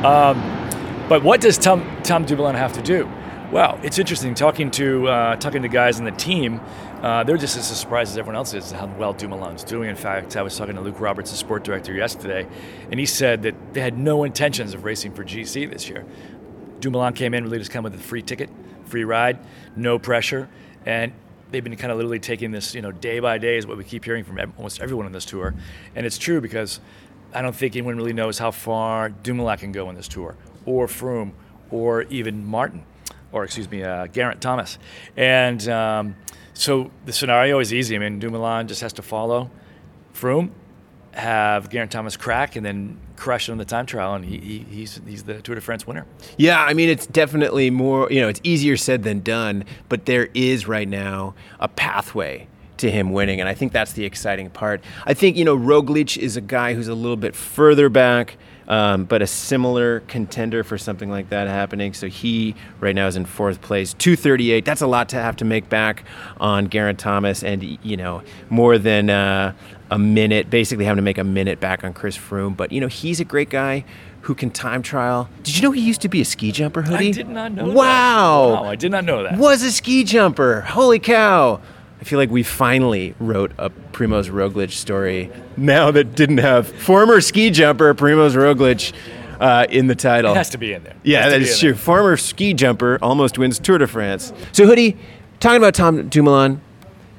Um, 0.04 0.36
but 1.08 1.22
what 1.22 1.40
does 1.40 1.58
Tom, 1.58 1.88
Tom 2.02 2.24
Dumoulin 2.24 2.56
have 2.56 2.72
to 2.72 2.82
do? 2.82 3.08
Well, 3.52 3.78
it's 3.84 4.00
interesting 4.00 4.34
talking 4.34 4.70
to 4.72 5.06
uh, 5.06 5.36
talking 5.36 5.62
to 5.62 5.68
guys 5.68 6.00
in 6.00 6.04
the 6.04 6.10
team. 6.10 6.60
Uh, 7.02 7.22
they're 7.22 7.36
just 7.36 7.56
as 7.56 7.66
surprised 7.66 8.10
as 8.10 8.18
everyone 8.18 8.34
else 8.34 8.52
is 8.52 8.72
how 8.72 8.86
well 8.98 9.12
Dumoulin's 9.12 9.62
doing. 9.62 9.90
In 9.90 9.94
fact, 9.94 10.36
I 10.36 10.42
was 10.42 10.56
talking 10.56 10.74
to 10.74 10.80
Luke 10.80 10.98
Roberts, 10.98 11.30
the 11.30 11.36
sport 11.36 11.62
director, 11.62 11.92
yesterday, 11.92 12.48
and 12.90 12.98
he 12.98 13.06
said 13.06 13.42
that 13.42 13.74
they 13.74 13.80
had 13.80 13.96
no 13.96 14.24
intentions 14.24 14.74
of 14.74 14.84
racing 14.84 15.12
for 15.12 15.22
GC 15.22 15.70
this 15.70 15.88
year. 15.88 16.04
Dumoulin 16.80 17.12
came 17.12 17.32
in, 17.32 17.44
really 17.44 17.58
just 17.58 17.70
come 17.70 17.84
with 17.84 17.94
a 17.94 17.98
free 17.98 18.22
ticket, 18.22 18.50
free 18.86 19.04
ride, 19.04 19.38
no 19.76 20.00
pressure, 20.00 20.48
and 20.84 21.12
they've 21.52 21.62
been 21.62 21.76
kind 21.76 21.92
of 21.92 21.98
literally 21.98 22.18
taking 22.18 22.50
this, 22.50 22.74
you 22.74 22.82
know, 22.82 22.90
day 22.90 23.20
by 23.20 23.38
day 23.38 23.56
is 23.56 23.68
what 23.68 23.76
we 23.76 23.84
keep 23.84 24.04
hearing 24.04 24.24
from 24.24 24.40
almost 24.56 24.80
everyone 24.80 25.06
on 25.06 25.12
this 25.12 25.26
tour, 25.26 25.54
and 25.94 26.06
it's 26.06 26.18
true 26.18 26.40
because 26.40 26.80
I 27.34 27.42
don't 27.42 27.54
think 27.54 27.76
anyone 27.76 27.96
really 27.96 28.12
knows 28.12 28.38
how 28.38 28.50
far 28.50 29.08
Dumoulin 29.08 29.58
can 29.58 29.72
go 29.72 29.88
in 29.90 29.96
this 29.96 30.08
tour, 30.08 30.36
or 30.66 30.86
Froome, 30.86 31.32
or 31.70 32.02
even 32.04 32.46
Martin, 32.46 32.84
or 33.32 33.44
excuse 33.44 33.70
me, 33.70 33.82
uh, 33.82 34.06
Geraint 34.08 34.40
Thomas. 34.40 34.78
And 35.16 35.66
um, 35.68 36.16
so 36.54 36.90
the 37.06 37.12
scenario 37.12 37.58
is 37.58 37.72
easy. 37.72 37.96
I 37.96 37.98
mean, 37.98 38.18
Dumoulin 38.18 38.68
just 38.68 38.82
has 38.82 38.92
to 38.94 39.02
follow 39.02 39.50
Froome, 40.14 40.50
have 41.12 41.70
Geraint 41.70 41.90
Thomas 41.90 42.16
crack, 42.16 42.56
and 42.56 42.64
then 42.64 42.98
crush 43.16 43.48
on 43.48 43.56
the 43.56 43.64
time 43.64 43.86
trial, 43.86 44.14
and 44.14 44.24
he, 44.24 44.38
he, 44.38 44.58
he's 44.58 45.00
he's 45.06 45.22
the 45.22 45.40
Tour 45.40 45.54
de 45.54 45.60
France 45.60 45.86
winner. 45.86 46.04
Yeah, 46.36 46.62
I 46.62 46.74
mean 46.74 46.88
it's 46.88 47.06
definitely 47.06 47.70
more. 47.70 48.10
You 48.10 48.20
know, 48.20 48.28
it's 48.28 48.40
easier 48.42 48.76
said 48.76 49.04
than 49.04 49.20
done, 49.20 49.64
but 49.88 50.06
there 50.06 50.28
is 50.34 50.66
right 50.66 50.88
now 50.88 51.34
a 51.60 51.68
pathway 51.68 52.48
to 52.82 52.90
him 52.90 53.12
winning. 53.12 53.40
And 53.40 53.48
I 53.48 53.54
think 53.54 53.72
that's 53.72 53.94
the 53.94 54.04
exciting 54.04 54.50
part. 54.50 54.82
I 55.06 55.14
think, 55.14 55.36
you 55.36 55.44
know, 55.44 55.56
Roglic 55.56 56.18
is 56.18 56.36
a 56.36 56.40
guy 56.40 56.74
who's 56.74 56.88
a 56.88 56.94
little 56.94 57.16
bit 57.16 57.34
further 57.34 57.88
back. 57.88 58.36
Um, 58.68 59.04
but 59.04 59.20
a 59.22 59.26
similar 59.26 60.00
contender 60.00 60.62
for 60.62 60.78
something 60.78 61.10
like 61.10 61.30
that 61.30 61.48
happening. 61.48 61.92
So 61.94 62.06
he 62.06 62.54
right 62.78 62.94
now 62.94 63.08
is 63.08 63.16
in 63.16 63.24
fourth 63.24 63.60
place, 63.60 63.92
238. 63.94 64.64
That's 64.64 64.80
a 64.80 64.86
lot 64.86 65.08
to 65.10 65.16
have 65.16 65.34
to 65.38 65.44
make 65.44 65.68
back 65.68 66.04
on 66.38 66.70
Geraint 66.70 67.00
Thomas, 67.00 67.42
and 67.42 67.62
you 67.82 67.96
know 67.96 68.22
more 68.50 68.78
than 68.78 69.10
uh, 69.10 69.52
a 69.90 69.98
minute, 69.98 70.48
basically 70.48 70.84
having 70.84 70.98
to 70.98 71.02
make 71.02 71.18
a 71.18 71.24
minute 71.24 71.58
back 71.58 71.82
on 71.82 71.92
Chris 71.92 72.16
Froome. 72.16 72.56
But 72.56 72.70
you 72.70 72.80
know 72.80 72.86
he's 72.86 73.18
a 73.18 73.24
great 73.24 73.50
guy 73.50 73.84
who 74.22 74.34
can 74.34 74.50
time 74.50 74.82
trial. 74.82 75.28
Did 75.42 75.56
you 75.56 75.62
know 75.62 75.72
he 75.72 75.80
used 75.80 76.00
to 76.02 76.08
be 76.08 76.20
a 76.20 76.24
ski 76.24 76.52
jumper, 76.52 76.82
hoodie? 76.82 77.08
I 77.08 77.12
did 77.12 77.28
not 77.28 77.52
know. 77.52 77.64
Wow. 77.64 77.72
That. 77.74 78.62
Wow, 78.62 78.68
I 78.70 78.76
did 78.76 78.92
not 78.92 79.04
know 79.04 79.24
that. 79.24 79.38
Was 79.38 79.62
a 79.62 79.72
ski 79.72 80.04
jumper. 80.04 80.60
Holy 80.62 81.00
cow. 81.00 81.60
I 82.02 82.04
feel 82.04 82.18
like 82.18 82.30
we 82.30 82.42
finally 82.42 83.14
wrote 83.20 83.52
a 83.58 83.70
Primoz 83.70 84.28
Roglic 84.28 84.72
story 84.72 85.30
now 85.56 85.92
that 85.92 86.16
didn't 86.16 86.38
have 86.38 86.66
former 86.66 87.20
ski 87.20 87.48
jumper 87.48 87.94
Primoz 87.94 88.34
Roglic 88.34 88.92
uh, 89.38 89.66
in 89.70 89.86
the 89.86 89.94
title. 89.94 90.32
It 90.32 90.36
has 90.36 90.50
to 90.50 90.58
be 90.58 90.72
in 90.72 90.82
there. 90.82 90.96
Yeah, 91.04 91.28
that 91.28 91.40
is 91.40 91.60
true. 91.60 91.74
There. 91.74 91.78
Former 91.78 92.16
ski 92.16 92.54
jumper 92.54 92.98
almost 93.00 93.38
wins 93.38 93.60
Tour 93.60 93.78
de 93.78 93.86
France. 93.86 94.32
So, 94.50 94.66
Hoodie, 94.66 94.96
talking 95.38 95.58
about 95.58 95.74
Tom 95.76 96.08
Dumoulin, 96.08 96.60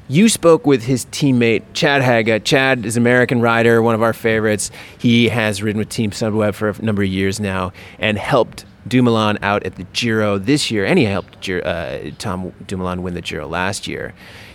you 0.10 0.28
spoke 0.28 0.68
with 0.68 0.84
his 0.84 1.06
teammate 1.06 1.64
Chad 1.72 2.02
Haga. 2.02 2.42
Chad 2.42 2.86
is 2.86 2.98
an 2.98 3.04
American 3.04 3.40
rider, 3.40 3.82
one 3.82 3.96
of 3.96 4.02
our 4.02 4.12
favorites. 4.12 4.70
He 4.98 5.30
has 5.30 5.64
ridden 5.64 5.80
with 5.80 5.88
Team 5.88 6.12
Sunweb 6.12 6.56
for 6.56 6.68
a 6.68 6.82
number 6.82 7.04
of 7.04 7.08
years 7.08 7.40
now 7.40 7.72
and 8.00 8.18
helped 8.18 8.66
Dumoulin 8.86 9.40
out 9.42 9.64
at 9.64 9.76
the 9.76 9.86
Giro 9.94 10.38
this 10.38 10.70
year, 10.70 10.84
and 10.86 11.00
he 11.00 11.06
helped 11.06 11.50
uh, 11.50 12.12
Tom 12.18 12.52
Dumoulin 12.68 13.02
win 13.02 13.14
the 13.14 13.22
Giro 13.22 13.48
last 13.48 13.88
year. 13.88 14.14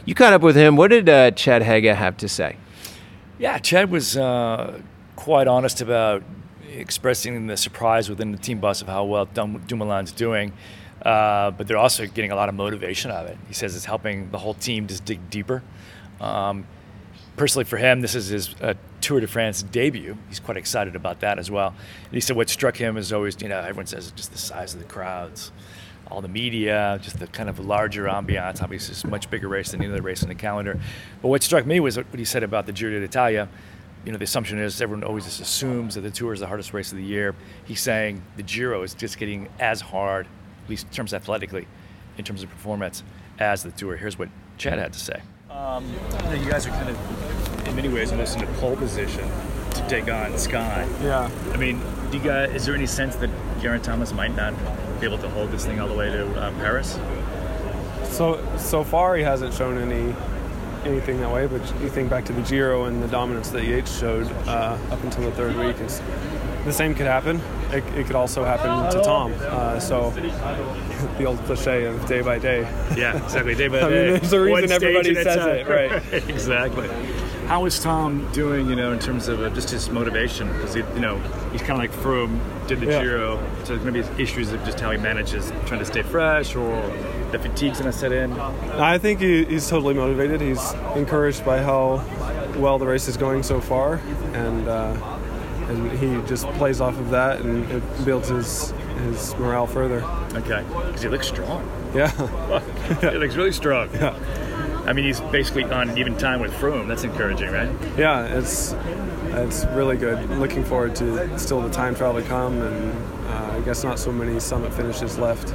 You 0.08 0.14
caught 0.14 0.32
up 0.32 0.40
with 0.40 0.56
him. 0.56 0.76
What 0.76 0.88
did 0.88 1.06
uh, 1.06 1.32
Chad 1.32 1.60
Haga 1.60 1.94
have 1.94 2.16
to 2.16 2.30
say? 2.30 2.56
Yeah, 3.38 3.58
Chad 3.58 3.90
was 3.90 4.16
uh, 4.16 4.80
quite 5.16 5.46
honest 5.46 5.82
about 5.82 6.22
expressing 6.66 7.46
the 7.46 7.58
surprise 7.58 8.08
within 8.08 8.32
the 8.32 8.38
team 8.38 8.58
bus 8.58 8.80
of 8.80 8.88
how 8.88 9.04
well 9.04 9.26
Dumoulin's 9.26 10.12
doing. 10.12 10.54
Uh, 11.04 11.50
but 11.50 11.68
they're 11.68 11.76
also 11.76 12.06
getting 12.06 12.32
a 12.32 12.34
lot 12.34 12.48
of 12.48 12.54
motivation 12.54 13.10
out 13.10 13.26
of 13.26 13.32
it. 13.32 13.38
He 13.48 13.52
says 13.52 13.76
it's 13.76 13.84
helping 13.84 14.30
the 14.30 14.38
whole 14.38 14.54
team 14.54 14.86
just 14.86 15.04
dig 15.04 15.28
deeper. 15.28 15.62
Um, 16.22 16.66
personally, 17.36 17.66
for 17.66 17.76
him, 17.76 18.00
this 18.00 18.14
is 18.14 18.28
his 18.28 18.54
uh, 18.62 18.72
Tour 19.02 19.20
de 19.20 19.26
France 19.26 19.62
debut. 19.62 20.16
He's 20.30 20.40
quite 20.40 20.56
excited 20.56 20.96
about 20.96 21.20
that 21.20 21.38
as 21.38 21.50
well. 21.50 21.74
And 22.06 22.14
he 22.14 22.20
said 22.20 22.34
what 22.34 22.48
struck 22.48 22.78
him 22.78 22.96
is 22.96 23.12
always, 23.12 23.36
you 23.42 23.48
know, 23.48 23.58
everyone 23.58 23.84
says 23.84 24.06
it's 24.06 24.16
just 24.16 24.32
the 24.32 24.38
size 24.38 24.72
of 24.72 24.80
the 24.80 24.86
crowds 24.86 25.52
all 26.10 26.20
the 26.20 26.28
media, 26.28 26.98
just 27.02 27.18
the 27.18 27.26
kind 27.26 27.48
of 27.48 27.58
larger 27.58 28.04
ambiance. 28.04 28.62
Obviously, 28.62 28.92
it's 28.92 29.04
a 29.04 29.08
much 29.08 29.30
bigger 29.30 29.48
race 29.48 29.70
than 29.70 29.82
any 29.82 29.92
other 29.92 30.02
race 30.02 30.22
in 30.22 30.28
the 30.28 30.34
calendar. 30.34 30.78
But 31.22 31.28
what 31.28 31.42
struck 31.42 31.66
me 31.66 31.80
was 31.80 31.96
what 31.96 32.06
he 32.14 32.24
said 32.24 32.42
about 32.42 32.66
the 32.66 32.72
Giro 32.72 32.98
d'Italia. 33.00 33.48
You 34.04 34.12
know, 34.12 34.18
the 34.18 34.24
assumption 34.24 34.58
is 34.58 34.80
everyone 34.80 35.04
always 35.04 35.24
just 35.24 35.40
assumes 35.40 35.94
that 35.94 36.02
the 36.02 36.10
Tour 36.10 36.32
is 36.32 36.40
the 36.40 36.46
hardest 36.46 36.72
race 36.72 36.92
of 36.92 36.98
the 36.98 37.04
year. 37.04 37.34
He's 37.64 37.80
saying 37.80 38.22
the 38.36 38.42
Giro 38.42 38.82
is 38.82 38.94
just 38.94 39.18
getting 39.18 39.48
as 39.58 39.80
hard, 39.80 40.26
at 40.64 40.70
least 40.70 40.86
in 40.86 40.92
terms 40.92 41.12
athletically, 41.12 41.66
in 42.16 42.24
terms 42.24 42.42
of 42.42 42.50
performance, 42.50 43.02
as 43.38 43.62
the 43.62 43.70
Tour. 43.70 43.96
Here's 43.96 44.18
what 44.18 44.28
Chad 44.56 44.78
had 44.78 44.92
to 44.92 44.98
say. 44.98 45.20
Um, 45.50 45.84
you, 45.86 45.98
know, 46.24 46.32
you 46.34 46.50
guys 46.50 46.66
are 46.66 46.70
kind 46.70 46.90
of, 46.90 47.68
in 47.68 47.74
many 47.74 47.88
ways, 47.88 48.12
almost 48.12 48.36
in 48.36 48.44
a 48.44 48.52
pole 48.54 48.76
position 48.76 49.26
to 49.70 49.88
take 49.88 50.10
on 50.10 50.36
Sky. 50.36 50.86
Yeah. 51.02 51.30
I 51.52 51.56
mean, 51.56 51.80
do 52.10 52.18
you 52.18 52.22
guys, 52.22 52.54
is 52.54 52.66
there 52.66 52.74
any 52.74 52.86
sense 52.86 53.16
that 53.16 53.30
Geraint 53.60 53.82
Thomas 53.82 54.12
might 54.12 54.36
not 54.36 54.54
be 55.00 55.06
able 55.06 55.18
to 55.18 55.28
hold 55.30 55.50
this 55.50 55.64
thing 55.64 55.80
all 55.80 55.88
the 55.88 55.94
way 55.94 56.10
to 56.10 56.28
uh, 56.38 56.50
Paris? 56.58 56.98
So 58.04 58.44
so 58.56 58.84
far, 58.84 59.16
he 59.16 59.22
hasn't 59.22 59.54
shown 59.54 59.78
any 59.78 60.14
anything 60.84 61.20
that 61.20 61.30
way. 61.30 61.46
But 61.46 61.60
you 61.80 61.88
think 61.88 62.10
back 62.10 62.24
to 62.26 62.32
the 62.32 62.42
Giro 62.42 62.84
and 62.84 63.02
the 63.02 63.08
dominance 63.08 63.50
that 63.50 63.64
Yates 63.64 63.98
showed 63.98 64.26
uh, 64.46 64.78
up 64.90 65.02
until 65.02 65.24
the 65.24 65.32
third 65.32 65.56
week, 65.56 65.78
is 65.80 66.00
the 66.64 66.72
same 66.72 66.94
could 66.94 67.06
happen. 67.06 67.40
It, 67.70 67.84
it 67.94 68.06
could 68.06 68.16
also 68.16 68.44
happen 68.44 68.92
to 68.96 69.04
Tom. 69.04 69.34
Uh, 69.40 69.78
so 69.78 70.10
the 71.18 71.24
old 71.24 71.38
cliche 71.40 71.84
of 71.84 72.06
day 72.06 72.22
by 72.22 72.38
day. 72.38 72.62
Yeah, 72.96 73.22
exactly. 73.22 73.54
Day 73.54 73.68
by 73.68 73.80
day. 73.80 73.84
I 74.08 74.10
mean, 74.12 74.20
there's 74.20 74.32
a 74.32 74.40
reason 74.40 74.72
everybody 74.72 75.14
says 75.14 75.46
it, 75.46 75.68
right? 75.68 76.12
exactly. 76.28 76.88
How 77.46 77.64
is 77.64 77.78
Tom 77.80 78.30
doing? 78.32 78.68
You 78.68 78.76
know, 78.76 78.92
in 78.92 78.98
terms 78.98 79.28
of 79.28 79.40
uh, 79.40 79.50
just 79.50 79.70
his 79.70 79.88
motivation, 79.90 80.48
because 80.52 80.76
you 80.76 80.82
know 81.00 81.18
he's 81.50 81.62
kind 81.62 81.72
of 81.72 81.78
like 81.78 81.92
Froome 81.92 82.38
did 82.66 82.80
the 82.80 82.86
yeah. 82.86 83.02
Giro, 83.02 83.36
so 83.64 83.74
there's 83.74 83.82
going 83.82 83.94
to 83.94 84.02
be 84.02 84.22
issues 84.22 84.52
of 84.52 84.62
just 84.64 84.78
how 84.80 84.90
he 84.90 84.98
manages 84.98 85.50
trying 85.66 85.80
to 85.80 85.86
stay 85.86 86.02
fresh 86.02 86.54
or 86.54 86.68
the 87.32 87.38
fatigue's 87.38 87.80
going 87.80 87.90
to 87.90 87.98
set 87.98 88.12
in. 88.12 88.32
I 88.32 88.98
think 88.98 89.20
he, 89.20 89.44
he's 89.46 89.68
totally 89.68 89.94
motivated. 89.94 90.40
He's 90.42 90.72
encouraged 90.94 91.44
by 91.44 91.62
how 91.62 92.04
well 92.56 92.78
the 92.78 92.86
race 92.86 93.08
is 93.08 93.16
going 93.16 93.42
so 93.42 93.60
far, 93.60 93.94
and 94.34 94.68
uh, 94.68 95.17
and 95.68 95.90
he 95.92 96.28
just 96.28 96.46
plays 96.52 96.80
off 96.80 96.98
of 96.98 97.10
that 97.10 97.40
and 97.40 97.70
it 97.70 98.04
builds 98.04 98.28
his 98.28 98.70
his 99.04 99.34
morale 99.36 99.66
further. 99.66 100.02
Okay, 100.34 100.64
because 100.86 101.02
he 101.02 101.08
looks 101.08 101.26
strong. 101.28 101.68
Yeah, 101.94 102.10
he 103.00 103.18
looks 103.18 103.36
really 103.36 103.52
strong. 103.52 103.90
Yeah. 103.94 104.16
I 104.86 104.94
mean, 104.94 105.04
he's 105.04 105.20
basically 105.20 105.64
on 105.64 105.98
even 105.98 106.16
time 106.16 106.40
with 106.40 106.52
Froome. 106.52 106.88
That's 106.88 107.04
encouraging, 107.04 107.50
right? 107.50 107.70
Yeah, 107.98 108.24
it's 108.24 108.74
it's 109.32 109.66
really 109.66 109.96
good. 109.96 110.28
Looking 110.30 110.64
forward 110.64 110.96
to 110.96 111.38
still 111.38 111.60
the 111.60 111.70
time 111.70 111.94
trial 111.94 112.14
to 112.14 112.22
come, 112.22 112.60
and 112.60 112.92
uh, 113.28 113.56
I 113.56 113.60
guess 113.60 113.84
not 113.84 113.98
so 113.98 114.10
many 114.10 114.40
summit 114.40 114.72
finishes 114.72 115.18
left. 115.18 115.54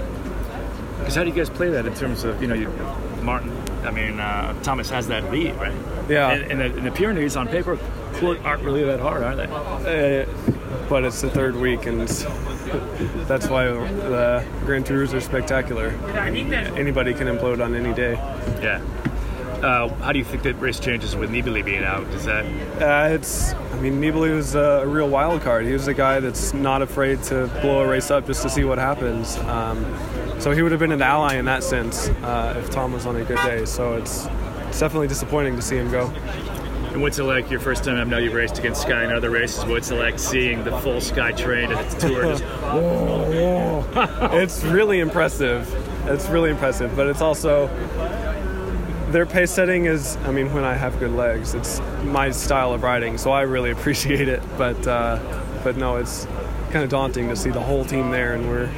Because 0.99 1.15
how 1.15 1.23
do 1.23 1.29
you 1.29 1.35
guys 1.35 1.49
play 1.49 1.69
that 1.71 1.85
in 1.85 1.93
terms 1.95 2.23
of 2.23 2.41
you 2.41 2.47
know, 2.47 2.53
you, 2.53 2.69
Martin? 3.23 3.51
I 3.83 3.91
mean, 3.91 4.19
uh, 4.19 4.53
Thomas 4.61 4.89
has 4.89 5.07
that 5.07 5.29
lead, 5.31 5.55
right? 5.55 5.73
Yeah. 6.07 6.31
And, 6.31 6.51
and, 6.51 6.61
the, 6.61 6.77
and 6.77 6.85
the 6.85 6.91
Pyrenees 6.91 7.35
on 7.35 7.47
paper 7.47 7.77
aren't 8.23 8.63
really 8.63 8.83
that 8.83 8.99
hard, 8.99 9.23
are 9.23 9.35
they? 9.35 9.45
Uh, 9.45 10.25
but 10.89 11.03
it's 11.03 11.21
the 11.21 11.29
third 11.29 11.55
week, 11.55 11.85
and 11.85 12.01
that's 13.27 13.47
why 13.47 13.65
the 13.65 14.45
Grand 14.65 14.85
Tours 14.85 15.13
are 15.13 15.21
spectacular. 15.21 15.89
Anybody 16.15 17.13
can 17.13 17.27
implode 17.27 17.63
on 17.63 17.75
any 17.75 17.93
day. 17.93 18.13
Yeah. 18.61 18.81
Uh, 19.63 19.87
how 19.99 20.11
do 20.11 20.19
you 20.19 20.25
think 20.25 20.43
that 20.43 20.55
race 20.55 20.77
changes 20.77 21.15
with 21.15 21.29
Nibali 21.29 21.63
being 21.63 21.85
out? 21.85 22.03
Does 22.11 22.25
that? 22.25 22.43
Uh, 22.81 23.13
it's. 23.13 23.53
I 23.53 23.79
mean, 23.79 24.01
Nibali 24.01 24.35
was 24.35 24.55
a 24.55 24.83
real 24.85 25.07
wild 25.07 25.41
card. 25.41 25.65
He 25.65 25.71
was 25.71 25.87
a 25.87 25.93
guy 25.93 26.19
that's 26.19 26.53
not 26.53 26.81
afraid 26.81 27.23
to 27.23 27.47
blow 27.61 27.81
a 27.81 27.87
race 27.87 28.11
up 28.11 28.27
just 28.27 28.41
to 28.41 28.49
see 28.49 28.65
what 28.65 28.77
happens. 28.77 29.37
Um, 29.37 29.85
so 30.39 30.51
he 30.51 30.61
would 30.61 30.71
have 30.73 30.79
been 30.79 30.91
an 30.91 31.01
ally 31.01 31.35
in 31.35 31.45
that 31.45 31.63
sense 31.63 32.09
uh, 32.09 32.55
if 32.57 32.69
Tom 32.71 32.91
was 32.91 33.05
on 33.05 33.15
a 33.15 33.23
good 33.23 33.37
day. 33.37 33.63
So 33.63 33.93
it's, 33.93 34.27
it's 34.67 34.79
definitely 34.81 35.07
disappointing 35.07 35.55
to 35.55 35.61
see 35.61 35.77
him 35.77 35.89
go. 35.89 36.11
And 36.93 37.01
what's 37.01 37.17
it 37.17 37.23
like 37.23 37.49
your 37.49 37.59
first 37.59 37.83
time? 37.83 37.97
I 37.97 38.03
know 38.03 38.19
you've 38.19 38.33
raced 38.35 38.59
against 38.59 38.83
Sky 38.83 39.03
in 39.03 39.11
other 39.11 39.31
races. 39.31 39.65
What's 39.65 39.89
it 39.89 39.95
like 39.95 40.19
seeing 40.19 40.63
the 40.63 40.77
full 40.79 41.01
Sky 41.01 41.31
train 41.31 41.71
and 41.71 41.79
its 41.79 41.95
tour? 41.95 42.23
Just, 42.23 42.43
it's 44.33 44.63
really 44.63 44.99
impressive. 44.99 45.67
It's 46.07 46.29
really 46.29 46.51
impressive, 46.51 46.95
but 46.95 47.07
it's 47.07 47.21
also 47.21 47.67
their 49.09 49.25
pace 49.25 49.49
setting 49.51 49.85
is. 49.85 50.17
I 50.17 50.31
mean, 50.31 50.53
when 50.53 50.63
I 50.63 50.75
have 50.75 50.99
good 50.99 51.11
legs, 51.11 51.55
it's 51.55 51.79
my 52.03 52.29
style 52.29 52.73
of 52.73 52.83
riding, 52.83 53.17
so 53.17 53.31
I 53.31 53.41
really 53.41 53.71
appreciate 53.77 54.27
it. 54.27 54.43
But 54.57 54.85
uh, 54.87 55.17
but 55.63 55.77
no, 55.77 55.95
it's 55.97 56.25
kind 56.71 56.83
of 56.83 56.89
daunting 56.89 57.29
to 57.29 57.35
see 57.35 57.49
the 57.49 57.61
whole 57.61 57.85
team 57.85 58.11
there, 58.11 58.33
and 58.33 58.47
we're. 58.47 58.69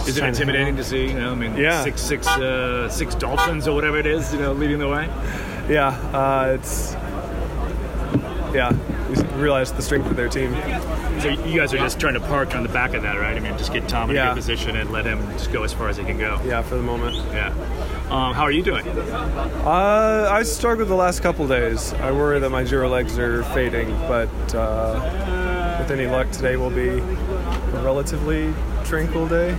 Is 0.00 0.08
it 0.16 0.20
trying 0.20 0.34
to- 0.34 0.40
intimidating 0.42 0.76
to 0.76 0.84
see? 0.84 1.06
You 1.06 1.14
know, 1.14 1.32
I 1.32 1.34
mean, 1.34 1.56
Yeah. 1.56 1.82
six, 1.82 2.02
six, 2.02 2.26
uh, 2.26 2.90
six 2.90 3.14
dolphins 3.14 3.66
or 3.66 3.74
whatever 3.74 3.96
it 3.96 4.04
is, 4.06 4.30
you 4.34 4.40
know, 4.40 4.52
leading 4.52 4.78
the 4.78 4.88
way. 4.88 5.08
Yeah, 5.70 5.88
uh, 6.12 6.56
it's. 6.58 6.94
Yeah, 8.54 8.72
you 9.10 9.22
realize 9.36 9.72
the 9.72 9.82
strength 9.82 10.08
of 10.08 10.16
their 10.16 10.28
team. 10.28 10.54
So 11.20 11.28
you 11.28 11.58
guys 11.58 11.74
are 11.74 11.78
just 11.78 11.98
trying 11.98 12.14
to 12.14 12.20
park 12.20 12.54
on 12.54 12.62
the 12.62 12.68
back 12.68 12.94
of 12.94 13.02
that, 13.02 13.18
right? 13.18 13.36
I 13.36 13.40
mean, 13.40 13.56
just 13.58 13.72
get 13.72 13.88
Tom 13.88 14.10
in 14.10 14.16
a 14.16 14.26
good 14.26 14.36
position 14.36 14.76
and 14.76 14.92
let 14.92 15.04
him 15.04 15.20
just 15.32 15.52
go 15.52 15.64
as 15.64 15.72
far 15.72 15.88
as 15.88 15.96
he 15.96 16.04
can 16.04 16.18
go. 16.18 16.40
Yeah, 16.44 16.62
for 16.62 16.76
the 16.76 16.82
moment. 16.82 17.16
Yeah. 17.32 17.48
Um, 18.10 18.32
how 18.34 18.42
are 18.42 18.50
you 18.52 18.62
doing? 18.62 18.86
Uh, 18.86 20.28
I 20.30 20.42
struggled 20.44 20.88
the 20.88 20.94
last 20.94 21.20
couple 21.20 21.48
days. 21.48 21.92
I 21.94 22.12
worry 22.12 22.38
that 22.38 22.50
my 22.50 22.62
Giro 22.62 22.88
legs 22.88 23.18
are 23.18 23.42
fading, 23.44 23.90
but 24.08 24.28
uh, 24.54 25.76
with 25.80 25.90
any 25.90 26.06
luck, 26.06 26.30
today 26.30 26.56
will 26.56 26.70
be 26.70 26.88
a 26.88 27.82
relatively 27.82 28.54
tranquil 28.84 29.26
day. 29.26 29.50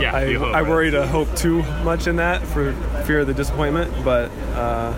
Yeah, 0.00 0.14
I, 0.14 0.24
you 0.26 0.38
hope, 0.38 0.54
I 0.54 0.60
right? 0.60 0.70
worry 0.70 0.90
to 0.92 1.06
hope 1.06 1.34
too 1.36 1.62
much 1.82 2.06
in 2.06 2.16
that 2.16 2.42
for 2.42 2.72
fear 3.04 3.20
of 3.20 3.26
the 3.26 3.34
disappointment, 3.34 3.92
but 4.04 4.30
uh, 4.54 4.94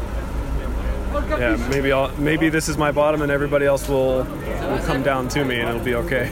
yeah, 1.39 1.57
maybe 1.71 1.93
I'll, 1.93 2.11
maybe 2.19 2.49
this 2.49 2.69
is 2.69 2.77
my 2.79 2.93
bottom, 2.93 3.23
and 3.23 3.31
everybody 3.33 3.67
else 3.67 3.89
will 3.89 4.25
will 4.25 4.79
come 4.85 5.03
down 5.03 5.29
to 5.29 5.45
me, 5.45 5.61
and 5.61 5.69
it'll 5.69 5.85
be 5.85 5.95
okay. 5.95 6.29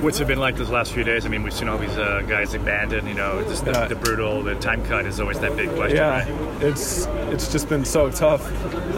What's 0.00 0.18
it 0.18 0.26
been 0.26 0.40
like 0.40 0.56
those 0.56 0.68
last 0.70 0.92
few 0.92 1.04
days? 1.04 1.24
I 1.24 1.28
mean, 1.28 1.44
we've 1.44 1.52
seen 1.52 1.68
all 1.68 1.78
these 1.78 1.96
uh, 1.96 2.22
guys 2.26 2.54
abandon. 2.54 3.06
You 3.06 3.14
know, 3.14 3.40
just 3.42 3.64
the, 3.64 3.70
Yeah. 3.70 3.86
the 3.86 3.94
brutal, 3.94 4.42
the 4.42 4.56
time 4.56 4.84
cut 4.84 5.06
is 5.06 5.20
always 5.20 5.38
that 5.40 5.56
big 5.56 5.70
question, 5.76 5.96
Yeah, 5.98 6.10
right? 6.24 6.62
it's 6.62 7.06
it's 7.30 7.52
just 7.52 7.68
been 7.68 7.84
so 7.84 8.10
tough. 8.10 8.44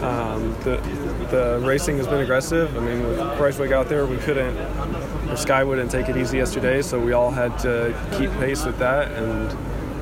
Um, 0.03 0.55
the 0.63 0.77
the 1.29 1.59
racing 1.63 1.97
has 1.97 2.07
been 2.07 2.21
aggressive. 2.21 2.75
I 2.75 2.79
mean, 2.79 3.07
with 3.07 3.19
Kruijswijk 3.19 3.71
out 3.71 3.87
there, 3.89 4.05
we 4.05 4.17
couldn't. 4.17 4.57
Or 5.29 5.35
Sky 5.35 5.63
wouldn't 5.63 5.91
take 5.91 6.09
it 6.09 6.17
easy 6.17 6.37
yesterday, 6.37 6.81
so 6.81 6.99
we 6.99 7.13
all 7.13 7.31
had 7.31 7.57
to 7.59 7.93
keep 8.17 8.31
pace 8.33 8.65
with 8.65 8.77
that, 8.79 9.11
and 9.11 9.55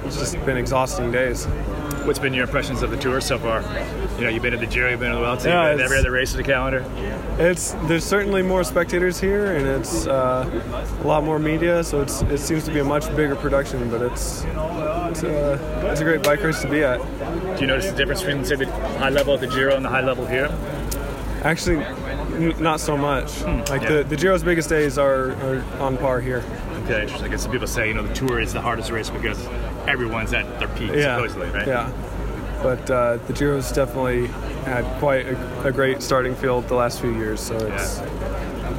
it's 0.05 0.17
just 0.17 0.33
been 0.45 0.57
exhausting 0.57 1.11
days. 1.11 1.45
What's 2.05 2.19
been 2.19 2.33
your 2.33 2.43
impressions 2.43 2.81
of 2.81 2.91
the 2.91 2.97
tour 2.97 3.21
so 3.21 3.37
far? 3.39 3.61
You 4.17 4.25
know, 4.25 4.29
you've 4.29 4.43
been 4.43 4.53
at 4.53 4.59
the 4.59 4.67
Giro, 4.67 4.91
you've 4.91 4.99
been 4.99 5.11
at 5.11 5.15
the 5.15 5.21
Vuelta, 5.21 5.49
Yeah, 5.49 5.69
you've 5.69 5.77
been 5.77 5.85
every 5.85 5.97
other 5.97 6.11
race 6.11 6.31
of 6.31 6.37
the 6.37 6.43
calendar. 6.43 6.85
It's 7.39 7.71
there's 7.87 8.03
certainly 8.05 8.43
more 8.43 8.63
spectators 8.63 9.19
here, 9.19 9.55
and 9.55 9.65
it's 9.65 10.05
uh, 10.05 10.47
a 11.03 11.07
lot 11.07 11.23
more 11.23 11.39
media, 11.39 11.83
so 11.83 12.01
it's 12.01 12.21
it 12.23 12.37
seems 12.37 12.63
to 12.65 12.71
be 12.71 12.79
a 12.79 12.83
much 12.83 13.07
bigger 13.15 13.35
production. 13.35 13.89
But 13.89 14.03
it's 14.03 14.43
it's, 14.45 15.23
uh, 15.23 15.89
it's 15.91 16.01
a 16.01 16.03
great 16.03 16.21
bike 16.21 16.43
race 16.43 16.61
to 16.61 16.69
be 16.69 16.83
at. 16.83 16.99
Do 17.55 17.61
you 17.61 17.67
notice 17.67 17.89
the 17.89 17.95
difference 17.97 18.21
between, 18.21 18.45
say, 18.45 18.55
the 18.55 18.67
high 18.99 19.09
level 19.09 19.33
at 19.33 19.39
the 19.39 19.47
Giro 19.47 19.75
and 19.75 19.83
the 19.83 19.89
high 19.89 20.01
level 20.01 20.27
here? 20.27 20.47
Actually, 21.43 21.83
n- 21.83 22.53
not 22.61 22.79
so 22.79 22.95
much. 22.95 23.41
Like 23.69 23.81
yeah. 23.81 23.89
the 23.89 24.03
the 24.03 24.15
Giro's 24.15 24.43
biggest 24.43 24.69
days 24.69 24.99
are, 24.99 25.31
are 25.43 25.63
on 25.79 25.97
par 25.97 26.21
here. 26.21 26.43
Okay, 26.83 27.01
interesting. 27.01 27.27
I 27.27 27.29
guess 27.29 27.41
some 27.43 27.51
people 27.51 27.67
say, 27.67 27.87
you 27.87 27.93
know, 27.95 28.03
the 28.03 28.13
tour 28.13 28.39
is 28.39 28.53
the 28.53 28.61
hardest 28.61 28.91
race 28.91 29.09
because 29.09 29.43
everyone's 29.87 30.33
at 30.33 30.59
their 30.59 30.67
peak, 30.69 30.91
Yeah, 30.93 31.15
supposedly, 31.15 31.49
right? 31.49 31.65
yeah. 31.67 31.91
But 32.63 32.89
uh, 32.89 33.17
the 33.27 33.33
Giro's 33.33 33.71
definitely 33.71 34.27
had 34.63 34.85
quite 34.99 35.27
a, 35.27 35.67
a 35.67 35.71
great 35.71 36.01
starting 36.01 36.33
field 36.33 36.67
the 36.69 36.75
last 36.75 37.01
few 37.01 37.13
years, 37.13 37.41
so 37.41 37.57
it's 37.57 38.01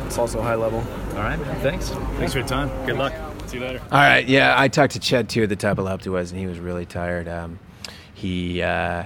it's 0.07 0.19
also 0.19 0.41
high 0.41 0.55
level. 0.55 0.79
All 1.11 1.23
right, 1.23 1.39
thanks. 1.61 1.91
Thanks 2.17 2.33
for 2.33 2.39
your 2.39 2.49
time. 2.49 2.71
Good 2.87 2.97
luck. 2.97 3.13
See 3.47 3.59
you 3.59 3.63
later. 3.65 3.81
All 3.93 4.01
right, 4.01 4.27
yeah, 4.27 4.55
I 4.59 4.69
talked 4.69 4.95
to 4.95 5.01
Chad 5.01 5.29
too 5.29 5.43
at 5.43 5.51
the 5.51 5.57
top 5.57 5.79
of 5.79 5.85
Alpe 5.85 6.03
d'Huez, 6.03 6.31
and 6.31 6.41
he 6.41 6.47
was 6.47 6.59
really 6.59 6.87
tired. 6.87 7.29
Um, 7.29 7.59
he 8.15 8.63
uh, 8.63 9.05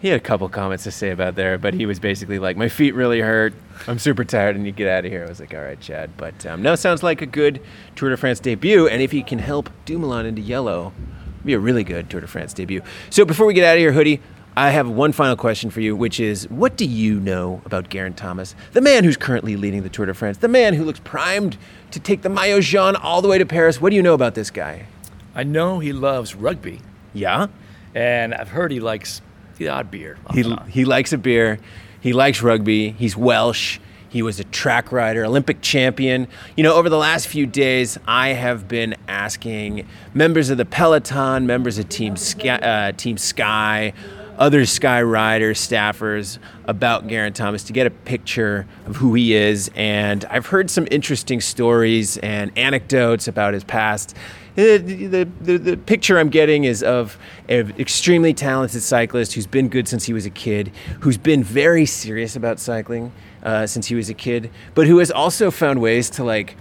he 0.00 0.08
had 0.08 0.16
a 0.16 0.22
couple 0.22 0.48
comments 0.48 0.84
to 0.84 0.90
say 0.90 1.10
about 1.10 1.34
there, 1.34 1.58
but 1.58 1.74
he 1.74 1.84
was 1.84 1.98
basically 1.98 2.38
like, 2.38 2.56
"My 2.56 2.68
feet 2.68 2.94
really 2.94 3.20
hurt. 3.20 3.52
I'm 3.86 3.98
super 3.98 4.24
tired, 4.24 4.56
and 4.56 4.64
you 4.64 4.72
get 4.72 4.88
out 4.88 5.04
of 5.04 5.10
here." 5.10 5.24
I 5.24 5.28
was 5.28 5.40
like, 5.40 5.52
"All 5.52 5.60
right, 5.60 5.78
Chad," 5.80 6.16
but 6.16 6.46
um, 6.46 6.62
no, 6.62 6.76
sounds 6.76 7.02
like 7.02 7.20
a 7.20 7.26
good 7.26 7.60
Tour 7.96 8.10
de 8.10 8.16
France 8.16 8.40
debut, 8.40 8.86
and 8.86 9.02
if 9.02 9.10
he 9.10 9.22
can 9.22 9.40
help 9.40 9.68
Dumoulin 9.84 10.24
into 10.24 10.40
yellow, 10.40 10.92
it'd 11.18 11.19
be 11.44 11.54
a 11.54 11.58
really 11.58 11.84
good 11.84 12.10
Tour 12.10 12.20
de 12.20 12.26
France 12.26 12.52
debut. 12.52 12.82
So 13.10 13.24
before 13.24 13.46
we 13.46 13.54
get 13.54 13.64
out 13.64 13.74
of 13.76 13.80
here, 13.80 13.92
Hoodie. 13.92 14.20
I 14.56 14.70
have 14.70 14.88
one 14.90 15.12
final 15.12 15.36
question 15.36 15.70
for 15.70 15.80
you, 15.80 15.94
which 15.94 16.18
is 16.18 16.48
what 16.50 16.76
do 16.76 16.84
you 16.84 17.20
know 17.20 17.62
about 17.64 17.88
Geraint 17.88 18.16
Thomas, 18.16 18.56
the 18.72 18.80
man 18.80 19.04
who's 19.04 19.16
currently 19.16 19.54
leading 19.56 19.84
the 19.84 19.88
Tour 19.88 20.06
de 20.06 20.12
France, 20.12 20.38
the 20.38 20.48
man 20.48 20.74
who 20.74 20.84
looks 20.84 20.98
primed 20.98 21.56
to 21.92 22.00
take 22.00 22.22
the 22.22 22.28
Maillot 22.28 22.64
Jaune 22.64 22.96
all 22.96 23.22
the 23.22 23.28
way 23.28 23.38
to 23.38 23.46
Paris? 23.46 23.80
What 23.80 23.90
do 23.90 23.96
you 23.96 24.02
know 24.02 24.12
about 24.12 24.34
this 24.34 24.50
guy? 24.50 24.86
I 25.36 25.44
know 25.44 25.78
he 25.78 25.92
loves 25.92 26.34
rugby, 26.34 26.80
Yeah. 27.14 27.46
and 27.94 28.34
I've 28.34 28.48
heard 28.48 28.72
he 28.72 28.80
likes 28.80 29.22
the 29.56 29.68
odd 29.68 29.88
beer. 29.88 30.18
He, 30.34 30.42
he 30.68 30.84
likes 30.84 31.12
a 31.12 31.18
beer. 31.18 31.60
He 32.00 32.12
likes 32.12 32.42
rugby. 32.42 32.90
He's 32.90 33.16
Welsh. 33.16 33.78
He 34.10 34.22
was 34.22 34.40
a 34.40 34.44
track 34.44 34.90
rider, 34.90 35.24
Olympic 35.24 35.62
champion. 35.62 36.26
You 36.56 36.64
know, 36.64 36.74
over 36.74 36.88
the 36.88 36.98
last 36.98 37.28
few 37.28 37.46
days, 37.46 37.96
I 38.08 38.30
have 38.30 38.66
been 38.66 38.96
asking 39.06 39.86
members 40.14 40.50
of 40.50 40.58
the 40.58 40.64
Peloton, 40.64 41.46
members 41.46 41.78
of 41.78 41.88
Team 41.88 42.16
Sky, 42.16 42.56
uh, 42.56 42.92
Team 42.92 43.16
Sky, 43.16 43.92
other 44.36 44.66
Sky 44.66 45.00
riders, 45.02 45.60
staffers 45.64 46.38
about 46.64 47.06
Geraint 47.06 47.36
Thomas 47.36 47.62
to 47.64 47.72
get 47.72 47.86
a 47.86 47.90
picture 47.90 48.66
of 48.86 48.96
who 48.96 49.14
he 49.14 49.32
is. 49.32 49.70
And 49.76 50.24
I've 50.24 50.46
heard 50.46 50.70
some 50.70 50.88
interesting 50.90 51.40
stories 51.40 52.16
and 52.16 52.50
anecdotes 52.58 53.28
about 53.28 53.54
his 53.54 53.62
past. 53.62 54.16
The, 54.56 54.78
the, 54.78 55.28
the, 55.40 55.58
the 55.58 55.76
picture 55.76 56.18
I'm 56.18 56.30
getting 56.30 56.64
is 56.64 56.82
of 56.82 57.16
an 57.48 57.72
extremely 57.78 58.34
talented 58.34 58.82
cyclist 58.82 59.34
who's 59.34 59.46
been 59.46 59.68
good 59.68 59.86
since 59.86 60.04
he 60.04 60.12
was 60.12 60.26
a 60.26 60.30
kid, 60.30 60.72
who's 60.98 61.16
been 61.16 61.44
very 61.44 61.86
serious 61.86 62.34
about 62.34 62.58
cycling 62.58 63.12
uh, 63.42 63.66
since 63.66 63.86
he 63.86 63.94
was 63.94 64.08
a 64.10 64.14
kid, 64.14 64.50
but 64.74 64.86
who 64.86 64.98
has 64.98 65.10
also 65.10 65.50
found 65.50 65.80
ways 65.80 66.10
to 66.10 66.24
like 66.24 66.56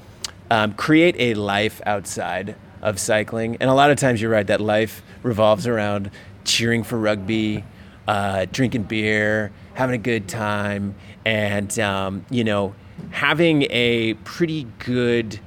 um, 0.49 0.73
create 0.73 1.15
a 1.19 1.33
life 1.33 1.81
outside 1.85 2.55
of 2.81 2.99
cycling. 2.99 3.57
And 3.59 3.69
a 3.69 3.73
lot 3.73 3.91
of 3.91 3.97
times 3.97 4.21
you're 4.21 4.31
right, 4.31 4.47
that 4.47 4.61
life 4.61 5.01
revolves 5.23 5.67
around 5.67 6.11
cheering 6.45 6.83
for 6.83 6.97
rugby, 6.97 7.63
uh, 8.07 8.45
drinking 8.51 8.83
beer, 8.83 9.51
having 9.73 9.95
a 9.95 10.03
good 10.03 10.27
time, 10.27 10.95
and, 11.25 11.77
um, 11.79 12.25
you 12.29 12.43
know, 12.43 12.73
having 13.11 13.67
a 13.69 14.13
pretty 14.25 14.67
good 14.79 15.39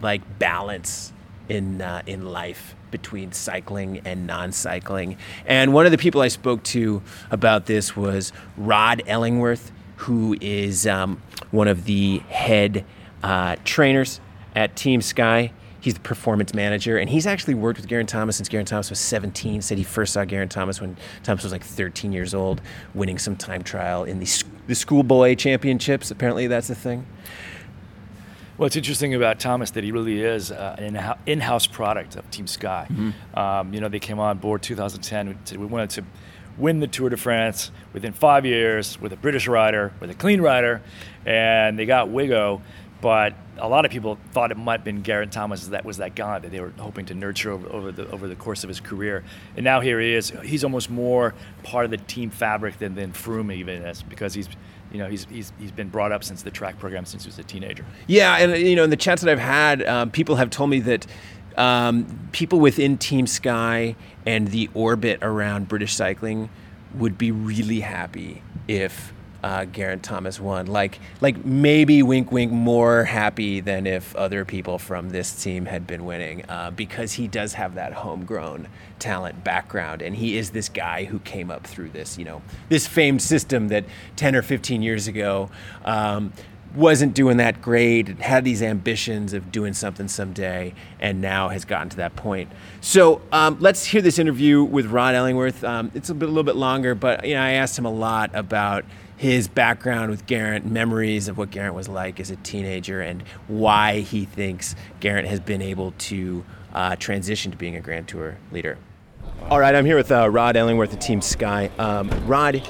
like 0.00 0.38
balance 0.38 1.12
in 1.48 1.80
uh, 1.80 2.02
in 2.06 2.24
life 2.26 2.74
between 2.90 3.32
cycling 3.32 4.00
and 4.04 4.26
non-cycling. 4.26 5.16
And 5.46 5.72
one 5.74 5.86
of 5.86 5.92
the 5.92 5.98
people 5.98 6.20
I 6.20 6.28
spoke 6.28 6.62
to 6.64 7.02
about 7.30 7.66
this 7.66 7.96
was 7.96 8.32
Rod 8.56 9.02
Ellingworth, 9.06 9.72
who 9.98 10.36
is 10.40 10.86
um, 10.86 11.20
one 11.50 11.66
of 11.66 11.84
the 11.84 12.18
head 12.30 12.84
uh, 13.22 13.56
trainers 13.64 14.20
at 14.54 14.76
Team 14.76 15.02
Sky. 15.02 15.52
He's 15.80 15.94
the 15.94 16.00
performance 16.00 16.54
manager, 16.54 16.98
and 16.98 17.08
he's 17.10 17.26
actually 17.26 17.54
worked 17.54 17.80
with 17.80 17.88
Geraint 17.88 18.08
Thomas 18.08 18.36
since 18.36 18.48
Geraint 18.48 18.68
Thomas 18.68 18.90
was 18.90 18.98
17. 19.00 19.62
Said 19.62 19.78
he 19.78 19.84
first 19.84 20.12
saw 20.12 20.24
Geraint 20.24 20.50
Thomas 20.50 20.80
when 20.80 20.96
Thomas 21.22 21.42
was 21.42 21.52
like 21.52 21.64
13 21.64 22.12
years 22.12 22.32
old, 22.34 22.60
winning 22.94 23.18
some 23.18 23.36
time 23.36 23.62
trial 23.62 24.04
in 24.04 24.18
the, 24.18 24.44
the 24.66 24.74
schoolboy 24.74 25.34
championships. 25.34 26.10
Apparently, 26.10 26.46
that's 26.46 26.70
a 26.70 26.74
thing. 26.74 27.06
What's 28.56 28.74
interesting 28.76 29.14
about 29.14 29.38
Thomas 29.38 29.70
that 29.72 29.84
he 29.84 29.92
really 29.92 30.20
is 30.22 30.50
uh, 30.50 30.74
an 30.78 30.96
in- 30.96 31.14
in-house 31.26 31.66
product 31.68 32.16
of 32.16 32.28
Team 32.30 32.46
Sky. 32.48 32.88
Um, 33.34 33.72
you 33.72 33.80
know, 33.80 33.88
they 33.88 34.00
came 34.00 34.18
on 34.18 34.38
board 34.38 34.62
2010. 34.62 35.38
We 35.58 35.66
wanted 35.66 35.90
to 35.90 36.04
win 36.58 36.80
the 36.80 36.86
Tour 36.86 37.08
de 37.08 37.16
France 37.16 37.70
within 37.92 38.12
five 38.12 38.44
years 38.44 39.00
with 39.00 39.12
a 39.12 39.16
British 39.16 39.46
rider, 39.48 39.92
with 40.00 40.10
a 40.10 40.14
clean 40.14 40.40
rider, 40.40 40.82
and 41.24 41.78
they 41.78 41.86
got 41.86 42.08
Wiggo. 42.08 42.60
But 43.00 43.34
a 43.58 43.68
lot 43.68 43.84
of 43.84 43.92
people 43.92 44.18
thought 44.32 44.50
it 44.50 44.56
might 44.56 44.80
have 44.80 44.84
been 44.84 45.04
Geraint 45.04 45.32
Thomas 45.32 45.68
that 45.68 45.84
was 45.84 45.98
that 45.98 46.16
guy 46.16 46.40
that 46.40 46.50
they 46.50 46.60
were 46.60 46.72
hoping 46.78 47.06
to 47.06 47.14
nurture 47.14 47.52
over, 47.52 47.68
over 47.68 47.92
the 47.92 48.10
over 48.10 48.26
the 48.26 48.34
course 48.34 48.64
of 48.64 48.68
his 48.68 48.80
career. 48.80 49.22
And 49.56 49.64
now 49.64 49.80
here 49.80 50.00
he 50.00 50.14
is. 50.14 50.30
He's 50.42 50.64
almost 50.64 50.90
more 50.90 51.34
part 51.62 51.84
of 51.84 51.92
the 51.92 51.96
team 51.96 52.30
fabric 52.30 52.78
than, 52.78 52.96
than 52.96 53.12
Froome 53.12 53.52
even 53.54 53.82
is 53.82 54.02
because 54.02 54.34
he's 54.34 54.48
you 54.90 54.98
know 54.98 55.08
he's, 55.08 55.26
he's 55.26 55.52
he's 55.60 55.70
been 55.70 55.90
brought 55.90 56.10
up 56.10 56.24
since 56.24 56.42
the 56.42 56.50
track 56.50 56.78
program 56.78 57.04
since 57.04 57.24
he 57.24 57.28
was 57.28 57.38
a 57.38 57.44
teenager. 57.44 57.84
Yeah, 58.08 58.36
and 58.36 58.56
you 58.56 58.74
know, 58.74 58.84
in 58.84 58.90
the 58.90 58.96
chats 58.96 59.22
that 59.22 59.30
I've 59.30 59.38
had, 59.38 59.86
um, 59.86 60.10
people 60.10 60.36
have 60.36 60.50
told 60.50 60.70
me 60.70 60.80
that 60.80 61.06
um, 61.58 62.28
people 62.32 62.60
within 62.60 62.96
Team 62.96 63.26
Sky 63.26 63.96
and 64.24 64.48
the 64.48 64.70
orbit 64.74 65.18
around 65.22 65.68
British 65.68 65.94
cycling 65.94 66.48
would 66.94 67.18
be 67.18 67.30
really 67.32 67.80
happy 67.80 68.42
if 68.66 69.12
uh, 69.42 69.66
Thomas 70.02 70.40
won. 70.40 70.66
Like, 70.66 70.98
like 71.20 71.44
maybe 71.44 72.02
wink, 72.02 72.32
wink, 72.32 72.52
more 72.52 73.04
happy 73.04 73.60
than 73.60 73.86
if 73.86 74.14
other 74.16 74.44
people 74.44 74.78
from 74.78 75.10
this 75.10 75.42
team 75.42 75.66
had 75.66 75.86
been 75.86 76.04
winning, 76.04 76.44
uh, 76.48 76.70
because 76.70 77.12
he 77.12 77.28
does 77.28 77.54
have 77.54 77.74
that 77.74 77.92
homegrown 77.92 78.68
talent 78.98 79.44
background, 79.44 80.02
and 80.02 80.16
he 80.16 80.36
is 80.36 80.50
this 80.50 80.68
guy 80.68 81.04
who 81.04 81.18
came 81.20 81.50
up 81.50 81.66
through 81.66 81.90
this, 81.90 82.18
you 82.18 82.24
know, 82.24 82.42
this 82.68 82.86
famed 82.86 83.22
system 83.22 83.68
that 83.68 83.84
10 84.16 84.34
or 84.34 84.42
15 84.42 84.82
years 84.82 85.06
ago. 85.06 85.50
Um, 85.84 86.32
wasn't 86.74 87.14
doing 87.14 87.38
that 87.38 87.60
great 87.60 88.08
and 88.08 88.20
had 88.20 88.44
these 88.44 88.62
ambitions 88.62 89.32
of 89.32 89.50
doing 89.50 89.72
something 89.72 90.08
someday 90.08 90.74
and 91.00 91.20
now 91.20 91.48
has 91.48 91.64
gotten 91.64 91.88
to 91.88 91.96
that 91.96 92.14
point 92.16 92.50
so 92.80 93.20
um, 93.32 93.56
let's 93.60 93.84
hear 93.84 94.02
this 94.02 94.18
interview 94.18 94.62
with 94.62 94.86
rod 94.86 95.14
ellingworth 95.14 95.64
um, 95.64 95.90
it's 95.94 96.10
a, 96.10 96.14
bit, 96.14 96.26
a 96.26 96.32
little 96.32 96.44
bit 96.44 96.56
longer 96.56 96.94
but 96.94 97.26
you 97.26 97.34
know, 97.34 97.40
i 97.40 97.52
asked 97.52 97.78
him 97.78 97.86
a 97.86 97.90
lot 97.90 98.30
about 98.34 98.84
his 99.18 99.48
background 99.48 100.10
with 100.10 100.24
Geraint, 100.26 100.64
memories 100.64 101.26
of 101.26 101.36
what 101.36 101.50
Geraint 101.50 101.74
was 101.74 101.88
like 101.88 102.20
as 102.20 102.30
a 102.30 102.36
teenager, 102.36 103.00
and 103.00 103.22
why 103.48 103.98
he 103.98 104.24
thinks 104.24 104.76
Geraint 105.00 105.26
has 105.26 105.40
been 105.40 105.60
able 105.60 105.92
to 105.98 106.44
uh, 106.72 106.94
transition 106.96 107.50
to 107.50 107.58
being 107.58 107.74
a 107.74 107.80
Grand 107.80 108.06
Tour 108.06 108.38
leader. 108.52 108.78
All 109.50 109.58
right, 109.58 109.74
I'm 109.74 109.84
here 109.84 109.96
with 109.96 110.12
uh, 110.12 110.30
Rod 110.30 110.56
Ellingworth 110.56 110.92
of 110.92 111.00
Team 111.00 111.20
Sky. 111.20 111.68
Um, 111.80 112.10
Rod, 112.26 112.62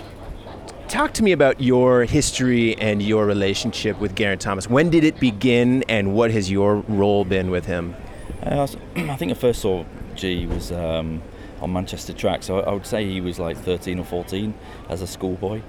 talk 0.88 1.12
to 1.12 1.22
me 1.22 1.32
about 1.32 1.60
your 1.60 2.04
history 2.04 2.76
and 2.78 3.02
your 3.02 3.26
relationship 3.26 4.00
with 4.00 4.16
Geraint 4.16 4.40
Thomas. 4.40 4.68
When 4.70 4.88
did 4.88 5.04
it 5.04 5.20
begin, 5.20 5.84
and 5.88 6.14
what 6.14 6.30
has 6.30 6.50
your 6.50 6.76
role 6.88 7.24
been 7.26 7.50
with 7.50 7.66
him? 7.66 7.94
Uh, 8.42 8.66
I 8.96 9.16
think 9.16 9.30
I 9.30 9.34
first 9.34 9.60
saw 9.60 9.84
G 10.14 10.46
was 10.46 10.72
um, 10.72 11.22
on 11.60 11.72
Manchester 11.72 12.14
track, 12.14 12.42
so 12.42 12.60
I 12.60 12.72
would 12.72 12.86
say 12.86 13.04
he 13.04 13.20
was 13.20 13.38
like 13.38 13.58
13 13.58 13.98
or 13.98 14.04
14 14.04 14.54
as 14.88 15.02
a 15.02 15.06
schoolboy. 15.06 15.60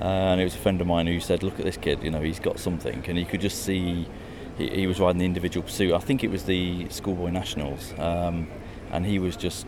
Uh, 0.00 0.04
and 0.04 0.40
it 0.40 0.44
was 0.44 0.56
a 0.56 0.58
friend 0.58 0.80
of 0.80 0.88
mine 0.88 1.06
who 1.06 1.20
said, 1.20 1.44
"Look 1.44 1.60
at 1.60 1.64
this 1.64 1.76
kid. 1.76 2.02
You 2.02 2.10
know, 2.10 2.20
he's 2.20 2.40
got 2.40 2.58
something." 2.58 3.04
And 3.06 3.16
you 3.16 3.24
could 3.24 3.40
just 3.40 3.62
see 3.62 4.08
he, 4.58 4.68
he 4.68 4.86
was 4.88 4.98
riding 4.98 5.20
the 5.20 5.24
individual 5.24 5.62
pursuit. 5.62 5.94
I 5.94 6.00
think 6.00 6.24
it 6.24 6.30
was 6.30 6.44
the 6.44 6.88
schoolboy 6.88 7.30
nationals, 7.30 7.94
um, 7.98 8.48
and 8.90 9.06
he 9.06 9.20
was 9.20 9.36
just 9.36 9.66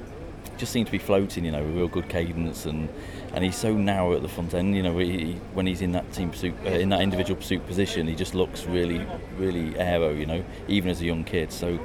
just 0.57 0.73
seemed 0.73 0.87
to 0.87 0.93
be 0.93 0.99
floating. 0.99 1.45
You 1.45 1.53
know, 1.53 1.63
with 1.63 1.77
real 1.77 1.89
good 1.89 2.09
cadence, 2.09 2.67
and 2.67 2.89
and 3.33 3.45
he's 3.45 3.57
so 3.57 3.75
narrow 3.75 4.15
at 4.15 4.23
the 4.23 4.29
front 4.29 4.55
end. 4.55 4.77
You 4.77 4.83
know, 4.83 4.99
he, 4.99 5.35
when 5.55 5.67
he's 5.67 5.83
in 5.83 5.93
that 5.93 6.13
team 6.13 6.31
pursuit, 6.31 6.55
uh, 6.65 6.71
in 6.71 6.89
that 6.91 7.01
individual 7.01 7.37
pursuit 7.37 7.67
position, 7.67 8.07
he 8.07 8.15
just 8.15 8.35
looks 8.35 8.65
really, 8.67 9.07
really 9.39 9.79
aero. 9.79 10.11
You 10.11 10.27
know, 10.27 10.45
even 10.69 10.91
as 10.91 11.01
a 11.01 11.05
young 11.05 11.25
kid. 11.25 11.53
So 11.53 11.79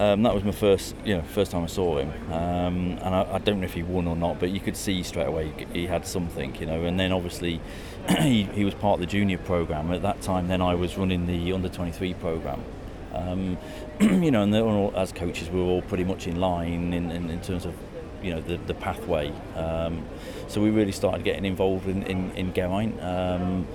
um, 0.00 0.22
that 0.22 0.34
was 0.34 0.44
my 0.44 0.52
first, 0.52 0.94
you 1.04 1.14
know, 1.14 1.22
first 1.22 1.50
time 1.52 1.62
I 1.62 1.66
saw 1.66 1.98
him, 1.98 2.10
um, 2.32 2.98
and 3.02 3.14
I, 3.14 3.34
I, 3.34 3.38
don't 3.38 3.60
know 3.60 3.66
if 3.66 3.74
he 3.74 3.82
won 3.82 4.06
or 4.06 4.16
not, 4.16 4.40
but 4.40 4.48
you 4.48 4.58
could 4.58 4.74
see 4.74 5.02
straight 5.02 5.26
away 5.26 5.52
he 5.74 5.86
had 5.86 6.06
something, 6.06 6.54
you 6.56 6.64
know. 6.64 6.84
And 6.84 6.98
then 6.98 7.12
obviously 7.12 7.60
he, 8.20 8.44
he 8.44 8.64
was 8.64 8.72
part 8.72 8.94
of 8.94 9.00
the 9.00 9.06
junior 9.06 9.36
program 9.36 9.92
at 9.92 10.00
that 10.00 10.22
time. 10.22 10.48
Then 10.48 10.62
I 10.62 10.74
was 10.74 10.96
running 10.96 11.26
the 11.26 11.52
under 11.52 11.68
23 11.68 12.14
program, 12.14 12.64
um, 13.12 13.58
you 14.00 14.30
know, 14.30 14.42
and 14.42 14.54
all, 14.54 14.92
as 14.96 15.12
coaches 15.12 15.50
we 15.50 15.60
were 15.60 15.68
all 15.68 15.82
pretty 15.82 16.04
much 16.04 16.26
in 16.26 16.40
line 16.40 16.94
in, 16.94 17.10
in, 17.10 17.28
in 17.28 17.40
terms 17.42 17.66
of 17.66 17.74
you 18.22 18.34
know 18.34 18.40
the, 18.40 18.56
the 18.56 18.74
pathway. 18.74 19.32
Um, 19.56 20.04
so 20.48 20.60
we 20.60 20.70
really 20.70 20.92
started 20.92 21.24
getting 21.24 21.44
involved 21.44 21.86
in 21.86 22.02
in, 22.04 22.30
in 22.32 22.52
Geraint, 22.52 23.00
um, 23.02 23.66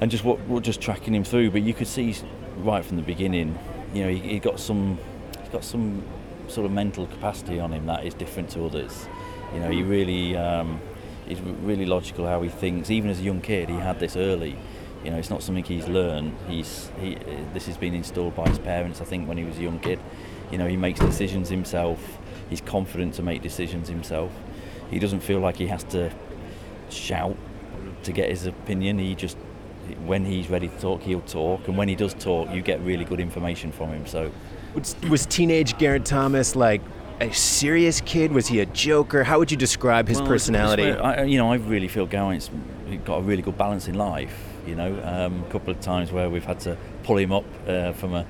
and 0.00 0.10
just 0.10 0.24
what, 0.24 0.40
what 0.40 0.62
just 0.62 0.80
tracking 0.80 1.14
him 1.14 1.24
through. 1.24 1.50
But 1.50 1.62
you 1.62 1.74
could 1.74 1.86
see 1.86 2.14
right 2.58 2.84
from 2.84 2.96
the 2.96 3.02
beginning, 3.02 3.58
you 3.92 4.04
know, 4.04 4.10
he, 4.10 4.18
he 4.18 4.38
got 4.38 4.60
some 4.60 4.98
he's 5.40 5.50
got 5.50 5.64
some 5.64 6.02
sort 6.48 6.66
of 6.66 6.72
mental 6.72 7.06
capacity 7.06 7.58
on 7.58 7.72
him 7.72 7.86
that 7.86 8.04
is 8.04 8.14
different 8.14 8.50
to 8.50 8.64
others. 8.64 9.08
You 9.54 9.60
know, 9.60 9.70
he 9.70 9.82
really 9.82 10.36
um, 10.36 10.80
is 11.28 11.40
really 11.40 11.86
logical 11.86 12.26
how 12.26 12.42
he 12.42 12.48
thinks. 12.48 12.90
Even 12.90 13.10
as 13.10 13.20
a 13.20 13.22
young 13.22 13.40
kid, 13.40 13.68
he 13.68 13.76
had 13.76 13.98
this 14.00 14.16
early. 14.16 14.56
You 15.04 15.10
know, 15.10 15.18
it's 15.18 15.30
not 15.30 15.42
something 15.42 15.64
he's 15.64 15.86
learned. 15.86 16.36
He's 16.48 16.90
he 17.00 17.16
this 17.52 17.66
has 17.66 17.76
been 17.76 17.94
installed 17.94 18.34
by 18.34 18.48
his 18.48 18.58
parents. 18.58 19.00
I 19.00 19.04
think 19.04 19.28
when 19.28 19.38
he 19.38 19.44
was 19.44 19.58
a 19.58 19.62
young 19.62 19.78
kid, 19.78 20.00
you 20.50 20.58
know, 20.58 20.66
he 20.66 20.76
makes 20.76 21.00
decisions 21.00 21.48
himself. 21.48 22.15
He's 22.48 22.60
confident 22.60 23.14
to 23.14 23.22
make 23.22 23.42
decisions 23.42 23.88
himself. 23.88 24.32
He 24.90 24.98
doesn't 24.98 25.20
feel 25.20 25.40
like 25.40 25.56
he 25.56 25.66
has 25.66 25.84
to 25.84 26.12
shout 26.90 27.36
to 28.04 28.12
get 28.12 28.30
his 28.30 28.46
opinion. 28.46 28.98
He 28.98 29.14
just 29.14 29.36
when 30.04 30.24
he's 30.24 30.50
ready 30.50 30.68
to 30.68 30.78
talk, 30.78 31.02
he'll 31.02 31.20
talk, 31.22 31.68
and 31.68 31.76
when 31.76 31.88
he 31.88 31.94
does 31.94 32.14
talk, 32.14 32.52
you 32.52 32.60
get 32.60 32.80
really 32.80 33.04
good 33.04 33.20
information 33.20 33.70
from 33.72 33.90
him. 33.90 34.06
So 34.06 34.32
was, 34.74 34.96
was 35.08 35.26
teenage 35.26 35.76
Geraint 35.78 36.06
Thomas 36.06 36.56
like 36.56 36.82
a 37.20 37.32
serious 37.32 38.00
kid? 38.00 38.32
Was 38.32 38.46
he 38.46 38.60
a 38.60 38.66
joker? 38.66 39.24
How 39.24 39.38
would 39.38 39.50
you 39.50 39.56
describe 39.56 40.08
his 40.08 40.18
well, 40.18 40.28
personality? 40.28 40.90
I, 40.90 41.24
you 41.24 41.38
know, 41.38 41.52
I 41.52 41.56
really 41.56 41.88
feel 41.88 42.06
Geraint's 42.06 42.50
got 43.04 43.18
a 43.18 43.22
really 43.22 43.42
good 43.42 43.56
balance 43.56 43.88
in 43.88 43.94
life. 43.94 44.36
You 44.66 44.74
know, 44.74 45.00
um, 45.04 45.44
a 45.44 45.50
couple 45.50 45.70
of 45.70 45.80
times 45.80 46.10
where 46.10 46.28
we've 46.28 46.44
had 46.44 46.60
to 46.60 46.76
pull 47.04 47.18
him 47.18 47.32
up 47.32 47.44
uh, 47.68 47.92
from 47.92 48.14
a, 48.14 48.26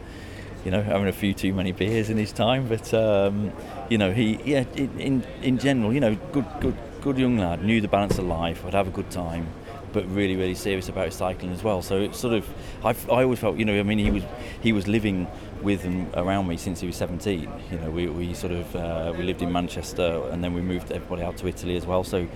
you 0.66 0.72
know, 0.72 0.82
having 0.82 1.06
a 1.06 1.12
few 1.12 1.32
too 1.32 1.54
many 1.54 1.70
beers 1.70 2.10
in 2.10 2.16
his 2.16 2.32
time. 2.32 2.66
But 2.66 2.92
um, 2.92 3.52
you 3.88 3.98
know, 3.98 4.10
he, 4.10 4.40
yeah, 4.44 4.64
in 4.74 5.24
in 5.40 5.58
general, 5.58 5.92
you 5.92 6.00
know, 6.00 6.16
good, 6.32 6.44
good, 6.60 6.76
good 7.00 7.18
young 7.18 7.38
lad. 7.38 7.62
Knew 7.62 7.80
the 7.80 7.86
balance 7.86 8.18
of 8.18 8.24
life. 8.24 8.64
Would 8.64 8.74
have 8.74 8.88
a 8.88 8.90
good 8.90 9.08
time 9.08 9.46
but 9.92 10.04
really, 10.10 10.36
really 10.36 10.54
serious 10.54 10.90
about 10.90 11.10
cycling 11.10 11.52
as 11.52 11.62
well. 11.62 11.80
So 11.80 11.98
it's 11.98 12.18
sort 12.18 12.34
of, 12.34 12.46
I've, 12.84 13.08
I 13.08 13.22
always 13.22 13.38
felt, 13.38 13.56
you 13.56 13.64
know, 13.64 13.80
I 13.80 13.82
mean, 13.82 13.98
he 13.98 14.10
was 14.10 14.24
he 14.60 14.72
was 14.74 14.86
living 14.86 15.26
with 15.62 15.84
and 15.84 16.14
around 16.14 16.48
me 16.48 16.58
since 16.58 16.80
he 16.80 16.86
was 16.86 16.96
17. 16.96 17.50
You 17.70 17.78
know, 17.78 17.90
we, 17.90 18.06
we 18.08 18.34
sort 18.34 18.52
of 18.52 18.76
uh, 18.76 19.14
we 19.16 19.22
lived 19.22 19.40
in 19.40 19.50
Manchester 19.50 20.22
and 20.30 20.44
then 20.44 20.52
we 20.52 20.60
moved 20.60 20.92
everybody 20.92 21.22
out 21.22 21.38
to 21.38 21.48
Italy 21.48 21.76
as 21.76 21.86
well. 21.86 22.04
So, 22.04 22.26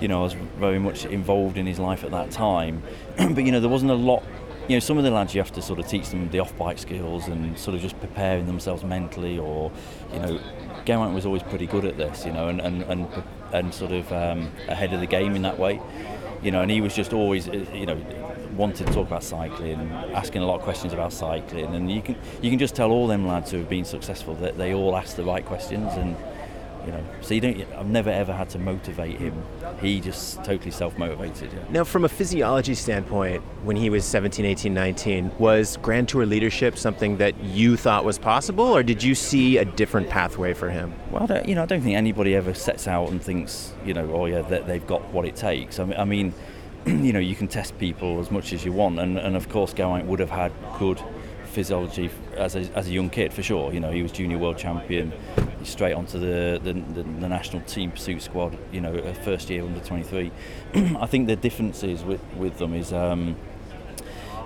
you 0.00 0.08
know, 0.08 0.20
I 0.20 0.24
was 0.24 0.34
very 0.58 0.78
much 0.78 1.06
involved 1.06 1.56
in 1.56 1.64
his 1.64 1.78
life 1.78 2.04
at 2.04 2.10
that 2.10 2.30
time. 2.30 2.82
but 3.16 3.42
you 3.42 3.52
know, 3.52 3.60
there 3.60 3.70
wasn't 3.70 3.92
a 3.92 3.94
lot. 3.94 4.22
You 4.68 4.76
know, 4.76 4.80
some 4.80 4.98
of 4.98 5.04
the 5.04 5.10
lads 5.10 5.34
you 5.34 5.40
have 5.40 5.52
to 5.52 5.62
sort 5.62 5.78
of 5.78 5.88
teach 5.88 6.10
them 6.10 6.28
the 6.30 6.40
off-bike 6.40 6.78
skills 6.78 7.26
and 7.26 7.58
sort 7.58 7.74
of 7.74 7.80
just 7.80 7.98
preparing 8.00 8.46
themselves 8.46 8.84
mentally, 8.84 9.38
or 9.38 9.72
you 10.12 10.18
know, 10.20 10.40
Geraint 10.84 11.14
was 11.14 11.24
always 11.24 11.42
pretty 11.42 11.66
good 11.66 11.86
at 11.86 11.96
this. 11.96 12.26
You 12.26 12.32
know, 12.32 12.48
and 12.48 12.60
and 12.60 12.82
and, 12.82 13.08
and 13.52 13.72
sort 13.72 13.92
of 13.92 14.12
um, 14.12 14.52
ahead 14.68 14.92
of 14.92 15.00
the 15.00 15.06
game 15.06 15.34
in 15.34 15.42
that 15.42 15.58
way 15.58 15.80
you 16.42 16.50
know, 16.50 16.62
and 16.62 16.70
he 16.70 16.80
was 16.80 16.94
just 16.94 17.12
always, 17.12 17.48
uh, 17.48 17.64
you 17.72 17.86
know, 17.86 18.00
wanted 18.56 18.86
to 18.86 18.92
talk 18.92 19.06
about 19.06 19.24
cycling, 19.24 19.90
asking 20.12 20.42
a 20.42 20.46
lot 20.46 20.56
of 20.56 20.62
questions 20.62 20.92
about 20.92 21.12
cycling, 21.12 21.74
and 21.74 21.90
you 21.90 22.02
can 22.02 22.16
you 22.42 22.50
can 22.50 22.58
just 22.58 22.74
tell 22.74 22.90
all 22.90 23.06
them 23.06 23.26
lads 23.26 23.50
who 23.50 23.58
have 23.58 23.68
been 23.68 23.84
successful 23.84 24.34
that 24.36 24.56
they 24.56 24.74
all 24.74 24.96
ask 24.96 25.16
the 25.16 25.24
right 25.24 25.44
questions, 25.44 25.92
and 25.94 26.16
you 26.88 26.94
know, 26.94 27.04
so 27.20 27.34
you 27.34 27.42
don't. 27.42 27.60
I've 27.74 27.86
never 27.86 28.08
ever 28.08 28.32
had 28.32 28.48
to 28.50 28.58
motivate 28.58 29.18
him. 29.18 29.42
He 29.78 30.00
just 30.00 30.42
totally 30.42 30.70
self-motivated. 30.70 31.52
Yeah. 31.52 31.58
Now, 31.68 31.84
from 31.84 32.06
a 32.06 32.08
physiology 32.08 32.74
standpoint, 32.74 33.42
when 33.62 33.76
he 33.76 33.90
was 33.90 34.06
17, 34.06 34.46
18, 34.46 34.72
19, 34.72 35.32
was 35.38 35.76
Grand 35.82 36.08
Tour 36.08 36.24
leadership 36.24 36.78
something 36.78 37.18
that 37.18 37.38
you 37.44 37.76
thought 37.76 38.06
was 38.06 38.18
possible, 38.18 38.64
or 38.64 38.82
did 38.82 39.02
you 39.02 39.14
see 39.14 39.58
a 39.58 39.66
different 39.66 40.08
pathway 40.08 40.54
for 40.54 40.70
him? 40.70 40.94
Well, 41.10 41.28
you 41.44 41.54
know, 41.54 41.62
I 41.62 41.66
don't 41.66 41.82
think 41.82 41.94
anybody 41.94 42.34
ever 42.34 42.54
sets 42.54 42.88
out 42.88 43.10
and 43.10 43.22
thinks, 43.22 43.74
you 43.84 43.92
know, 43.92 44.10
oh 44.10 44.24
yeah, 44.24 44.40
that 44.40 44.66
they've 44.66 44.86
got 44.86 45.06
what 45.12 45.26
it 45.26 45.36
takes. 45.36 45.78
I 45.78 45.84
mean, 45.84 45.98
I 45.98 46.04
mean 46.04 46.32
you 46.86 47.12
know, 47.12 47.18
you 47.18 47.36
can 47.36 47.48
test 47.48 47.78
people 47.78 48.18
as 48.18 48.30
much 48.30 48.54
as 48.54 48.64
you 48.64 48.72
want, 48.72 48.98
and, 48.98 49.18
and 49.18 49.36
of 49.36 49.50
course, 49.50 49.74
Geraint 49.74 50.06
would 50.06 50.20
have 50.20 50.30
had 50.30 50.52
good 50.78 51.02
physiology 51.58 52.08
as 52.36 52.54
a, 52.54 52.60
as 52.76 52.86
a 52.86 52.92
young 52.92 53.10
kid 53.10 53.32
for 53.32 53.42
sure. 53.42 53.72
You 53.72 53.80
know, 53.80 53.90
he 53.90 54.00
was 54.00 54.12
junior 54.12 54.38
world 54.38 54.58
champion, 54.58 55.12
straight 55.64 55.94
onto 55.94 56.16
the, 56.20 56.60
the, 56.62 56.72
the, 56.72 57.02
the 57.02 57.28
national 57.28 57.62
team 57.62 57.90
pursuit 57.90 58.22
squad. 58.22 58.56
You 58.70 58.80
know, 58.80 59.12
first 59.24 59.50
year 59.50 59.64
under 59.64 59.80
23. 59.80 60.30
I 61.00 61.06
think 61.06 61.26
the 61.26 61.34
differences 61.34 62.04
with 62.04 62.20
with 62.36 62.58
them 62.58 62.74
is. 62.74 62.92
Um, 62.92 63.36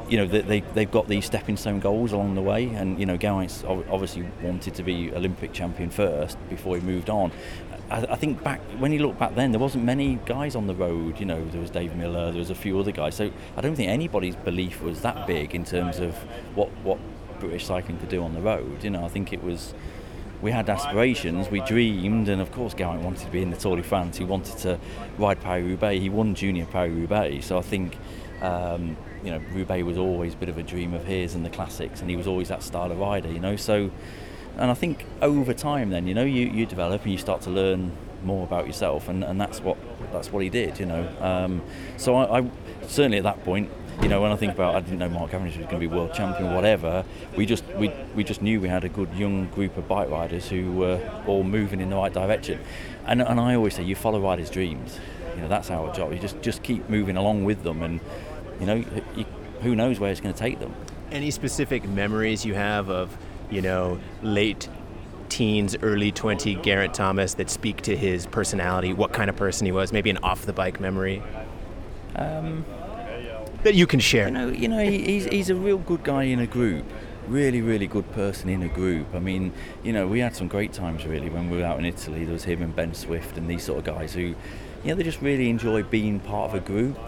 you 0.08 0.18
know 0.18 0.26
they, 0.26 0.60
they've 0.74 0.90
got 0.90 1.06
these 1.08 1.24
stepping 1.24 1.56
stone 1.56 1.78
goals 1.78 2.12
along 2.12 2.34
the 2.34 2.42
way 2.42 2.66
and 2.66 2.98
you 2.98 3.06
know 3.06 3.16
Geraint 3.16 3.64
obviously 3.66 4.28
wanted 4.42 4.74
to 4.74 4.82
be 4.82 5.10
Olympic 5.12 5.52
champion 5.52 5.90
first 5.90 6.36
before 6.50 6.74
he 6.76 6.82
moved 6.82 7.08
on 7.08 7.30
I, 7.92 8.16
think 8.16 8.42
back 8.42 8.60
when 8.78 8.90
you 8.92 9.00
look 9.00 9.18
back 9.18 9.34
then, 9.34 9.52
there 9.52 9.60
wasn't 9.60 9.84
many 9.84 10.18
guys 10.24 10.56
on 10.56 10.66
the 10.66 10.74
road. 10.74 11.20
You 11.20 11.26
know, 11.26 11.44
there 11.50 11.60
was 11.60 11.70
Dave 11.70 11.94
Millar, 11.94 12.30
there 12.30 12.38
was 12.38 12.50
a 12.50 12.54
few 12.54 12.78
other 12.78 12.90
guys. 12.90 13.14
So 13.14 13.30
I 13.56 13.60
don't 13.60 13.76
think 13.76 13.90
anybody's 13.90 14.36
belief 14.36 14.80
was 14.80 15.02
that 15.02 15.26
big 15.26 15.54
in 15.54 15.64
terms 15.64 15.98
of 15.98 16.14
what 16.54 16.70
what 16.84 16.98
British 17.38 17.66
cycling 17.66 17.98
could 17.98 18.08
do 18.08 18.22
on 18.22 18.34
the 18.34 18.40
road. 18.40 18.82
You 18.82 18.90
know, 18.90 19.04
I 19.04 19.08
think 19.08 19.32
it 19.32 19.42
was. 19.42 19.74
We 20.40 20.50
had 20.50 20.68
aspirations, 20.68 21.50
we 21.50 21.60
dreamed, 21.60 22.28
and 22.28 22.42
of 22.42 22.50
course, 22.50 22.74
Geraint 22.74 23.02
wanted 23.02 23.24
to 23.24 23.30
be 23.30 23.42
in 23.42 23.50
the 23.50 23.56
Tour 23.56 23.76
de 23.76 23.82
France. 23.84 24.16
He 24.16 24.24
wanted 24.24 24.58
to 24.58 24.80
ride 25.16 25.40
Paris 25.40 25.64
Roubaix. 25.64 26.02
He 26.02 26.08
won 26.08 26.34
Junior 26.34 26.66
Paris 26.66 26.90
Roubaix, 26.92 27.46
so 27.46 27.58
I 27.58 27.62
think 27.62 27.96
um, 28.40 28.96
you 29.22 29.30
know 29.30 29.40
Roubaix 29.52 29.84
was 29.84 29.98
always 29.98 30.34
a 30.34 30.36
bit 30.36 30.48
of 30.48 30.58
a 30.58 30.62
dream 30.64 30.94
of 30.94 31.04
his, 31.04 31.36
and 31.36 31.44
the 31.44 31.50
classics, 31.50 32.00
and 32.00 32.10
he 32.10 32.16
was 32.16 32.26
always 32.26 32.48
that 32.48 32.64
style 32.64 32.90
of 32.90 32.98
rider. 32.98 33.30
You 33.30 33.38
know, 33.38 33.54
so 33.54 33.92
and 34.58 34.70
I 34.70 34.74
think 34.74 35.04
over 35.20 35.54
time, 35.54 35.90
then 35.90 36.06
you 36.06 36.14
know, 36.14 36.24
you, 36.24 36.46
you 36.48 36.66
develop 36.66 37.02
and 37.02 37.12
you 37.12 37.18
start 37.18 37.42
to 37.42 37.50
learn 37.50 37.92
more 38.24 38.44
about 38.44 38.66
yourself, 38.66 39.08
and, 39.08 39.24
and 39.24 39.40
that's 39.40 39.60
what 39.60 39.76
that's 40.12 40.32
what 40.32 40.42
he 40.42 40.48
did, 40.48 40.78
you 40.78 40.86
know. 40.86 41.08
Um, 41.20 41.62
so 41.96 42.14
I, 42.16 42.40
I, 42.40 42.50
certainly 42.86 43.18
at 43.18 43.24
that 43.24 43.44
point, 43.44 43.70
you 44.00 44.08
know, 44.08 44.20
when 44.22 44.32
I 44.32 44.36
think 44.36 44.52
about, 44.52 44.74
I 44.74 44.80
didn't 44.80 44.98
know 44.98 45.08
Mark 45.08 45.30
Cavendish 45.30 45.56
was 45.56 45.66
going 45.66 45.80
to 45.80 45.88
be 45.88 45.92
world 45.92 46.14
champion 46.14 46.52
or 46.52 46.54
whatever. 46.54 47.04
We 47.36 47.46
just 47.46 47.64
we, 47.76 47.92
we 48.14 48.24
just 48.24 48.42
knew 48.42 48.60
we 48.60 48.68
had 48.68 48.84
a 48.84 48.88
good 48.88 49.12
young 49.14 49.48
group 49.48 49.76
of 49.76 49.88
bike 49.88 50.08
riders 50.08 50.48
who 50.48 50.72
were 50.72 51.22
all 51.26 51.42
moving 51.42 51.80
in 51.80 51.90
the 51.90 51.96
right 51.96 52.12
direction, 52.12 52.60
and 53.06 53.20
and 53.20 53.40
I 53.40 53.54
always 53.54 53.74
say 53.74 53.82
you 53.82 53.94
follow 53.94 54.20
riders' 54.20 54.50
dreams. 54.50 54.98
You 55.36 55.42
You 55.42 55.48
know, 55.48 55.56
that's 55.56 55.72
our 55.72 55.92
job. 55.92 56.12
You 56.12 56.20
just 56.20 56.40
just 56.40 56.62
keep 56.62 56.88
moving 56.88 57.16
along 57.16 57.42
with 57.42 57.64
them, 57.64 57.82
and 57.82 57.98
you 58.60 58.66
know, 58.66 58.84
you, 59.16 59.24
who 59.62 59.74
knows 59.74 59.98
where 59.98 60.12
it's 60.12 60.20
going 60.20 60.34
to 60.34 60.38
take 60.38 60.60
them. 60.60 60.72
Any 61.10 61.32
specific 61.32 61.84
memories 61.88 62.46
you 62.46 62.54
have 62.54 62.88
of, 62.88 63.16
you 63.52 63.60
know, 63.60 64.00
late 64.22 64.68
teens, 65.28 65.76
early 65.82 66.10
20 66.10 66.56
Geraint 66.56 66.94
Thomas 66.94 67.34
that 67.34 67.50
speak 67.50 67.82
to 67.82 67.96
his 67.96 68.26
personality, 68.26 68.92
what 68.92 69.12
kind 69.12 69.30
of 69.30 69.36
person 69.36 69.66
he 69.66 69.72
was, 69.72 69.92
maybe 69.92 70.10
an 70.10 70.18
off 70.18 70.46
the 70.46 70.52
bike 70.52 70.80
memory? 70.80 71.22
Um, 72.16 72.64
that 73.62 73.74
you 73.74 73.86
can 73.86 74.00
share. 74.00 74.26
You 74.26 74.32
know, 74.32 74.48
you 74.48 74.68
know 74.68 74.78
he's, 74.78 75.26
he's 75.26 75.50
a 75.50 75.54
real 75.54 75.78
good 75.78 76.02
guy 76.02 76.24
in 76.24 76.40
a 76.40 76.46
group. 76.46 76.84
Really, 77.28 77.62
really 77.62 77.86
good 77.86 78.10
person 78.12 78.48
in 78.48 78.62
a 78.62 78.68
group. 78.68 79.06
I 79.14 79.20
mean, 79.20 79.52
you 79.82 79.92
know, 79.92 80.08
we 80.08 80.18
had 80.18 80.34
some 80.34 80.48
great 80.48 80.72
times 80.72 81.06
really 81.06 81.30
when 81.30 81.48
we 81.50 81.58
were 81.58 81.64
out 81.64 81.78
in 81.78 81.84
Italy. 81.84 82.24
There 82.24 82.32
was 82.32 82.44
him 82.44 82.62
and 82.62 82.74
Ben 82.74 82.94
Swift 82.94 83.36
and 83.36 83.48
these 83.48 83.62
sort 83.62 83.78
of 83.78 83.84
guys 83.84 84.12
who, 84.12 84.20
you 84.20 84.36
know, 84.84 84.94
they 84.96 85.04
just 85.04 85.22
really 85.22 85.48
enjoy 85.48 85.82
being 85.84 86.18
part 86.20 86.50
of 86.50 86.56
a 86.56 86.60
group. 86.60 86.98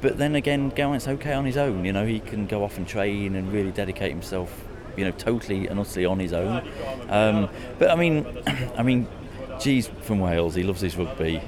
But 0.00 0.18
then 0.18 0.36
again, 0.36 0.72
Geraint's 0.76 1.08
okay 1.08 1.32
on 1.32 1.44
his 1.44 1.56
own. 1.56 1.84
You 1.84 1.92
know, 1.92 2.06
he 2.06 2.20
can 2.20 2.46
go 2.46 2.62
off 2.62 2.76
and 2.76 2.86
train 2.86 3.34
and 3.34 3.52
really 3.52 3.72
dedicate 3.72 4.10
himself 4.10 4.64
you 4.96 5.04
know, 5.04 5.10
totally 5.12 5.66
and 5.68 5.78
utterly 5.78 6.06
on 6.06 6.18
his 6.18 6.32
own. 6.32 6.66
Um, 7.08 7.48
but 7.78 7.90
I 7.90 7.96
mean, 7.96 8.26
I 8.76 8.82
mean, 8.82 9.08
G's 9.60 9.88
from 10.02 10.20
Wales. 10.20 10.54
He 10.54 10.62
loves 10.62 10.80
his 10.80 10.96
rugby. 10.96 11.40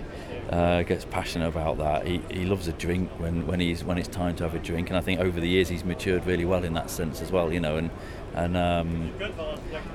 Uh, 0.50 0.82
gets 0.82 1.04
passionate 1.04 1.46
about 1.46 1.76
that. 1.76 2.06
He, 2.06 2.22
he 2.30 2.46
loves 2.46 2.68
a 2.68 2.72
drink 2.72 3.10
when, 3.18 3.46
when 3.46 3.60
he's 3.60 3.84
when 3.84 3.98
it's 3.98 4.08
time 4.08 4.34
to 4.36 4.44
have 4.44 4.54
a 4.54 4.58
drink, 4.58 4.88
and 4.88 4.96
I 4.96 5.02
think 5.02 5.20
over 5.20 5.38
the 5.40 5.48
years 5.48 5.68
he's 5.68 5.84
matured 5.84 6.24
really 6.24 6.46
well 6.46 6.64
in 6.64 6.72
that 6.72 6.88
sense 6.88 7.20
as 7.20 7.30
well. 7.30 7.52
You 7.52 7.60
know, 7.60 7.76
and 7.76 7.90
and 8.34 8.56
um, 8.56 9.12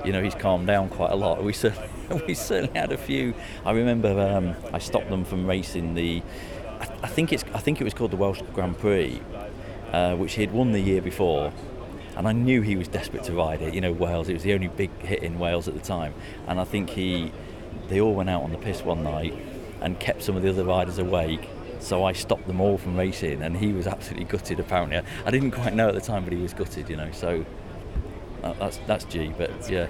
you 0.06 0.12
know 0.12 0.22
he's 0.22 0.36
calmed 0.36 0.68
down 0.68 0.89
quite 0.89 1.12
a 1.12 1.16
lot. 1.16 1.43
We 1.43 1.54
certainly, 1.54 1.89
we 2.28 2.36
certainly 2.36 2.80
had 2.80 2.91
a 2.91 2.97
few. 2.97 3.34
I 3.66 3.72
remember 3.72 4.20
um, 4.20 4.56
I 4.72 4.78
stopped 4.78 5.10
them 5.10 5.26
from 5.26 5.47
racing 5.47 5.95
the. 5.95 6.22
I, 6.80 6.88
I, 7.01 7.08
think 7.08 7.34
it's 7.34 7.43
I 7.56 7.60
think 7.60 7.82
it 7.82 7.84
was 7.84 7.95
called 7.95 8.12
the 8.12 8.18
Welsh 8.18 8.41
Grand 8.54 8.78
Prix, 8.78 9.20
uh, 9.91 10.16
which 10.18 10.34
he'd 10.34 10.51
won 10.51 10.72
the 10.72 10.82
year 10.82 11.01
before, 11.01 11.51
and 12.16 12.28
I 12.28 12.32
knew 12.32 12.61
he 12.61 12.76
was 12.76 12.88
desperate 12.88 13.24
to 13.26 13.34
ride 13.34 13.61
it. 13.61 13.74
You 13.74 13.82
know, 13.82 13.91
Wales. 13.91 14.30
It 14.30 14.34
was 14.34 14.43
the 14.43 14.53
only 14.53 14.68
big 14.68 14.91
hit 14.99 15.24
in 15.24 15.39
Wales 15.39 15.68
at 15.68 15.74
the 15.74 15.82
time, 15.82 16.14
and 16.47 16.59
I 16.59 16.64
think 16.64 16.89
he. 16.91 17.32
They 17.89 17.99
all 17.99 18.14
went 18.14 18.30
out 18.30 18.43
on 18.43 18.51
the 18.51 18.57
piss 18.57 18.84
one 18.84 19.03
night 19.03 19.34
and 19.82 19.99
kept 19.99 20.24
some 20.24 20.36
of 20.38 20.43
the 20.43 20.49
other 20.49 20.64
riders 20.64 20.97
awake. 20.97 21.49
So 21.80 22.05
I 22.05 22.14
stopped 22.14 22.47
them 22.47 22.61
all 22.61 22.78
from 22.78 22.95
racing, 22.95 23.41
and 23.41 23.57
he 23.57 23.74
was 23.74 23.88
absolutely 23.88 24.26
gutted. 24.26 24.59
Apparently, 24.59 25.01
I 25.26 25.32
didn't 25.32 25.51
quite 25.51 25.74
know 25.74 25.89
at 25.89 25.95
the 25.95 26.01
time, 26.01 26.24
but 26.24 26.32
he 26.32 26.39
was 26.39 26.53
gutted. 26.53 26.89
You 26.89 26.97
know, 26.97 27.11
so 27.11 27.45
that's 28.41 28.80
that's 28.88 29.05
G. 29.05 29.34
But 29.38 29.70
yeah, 29.70 29.88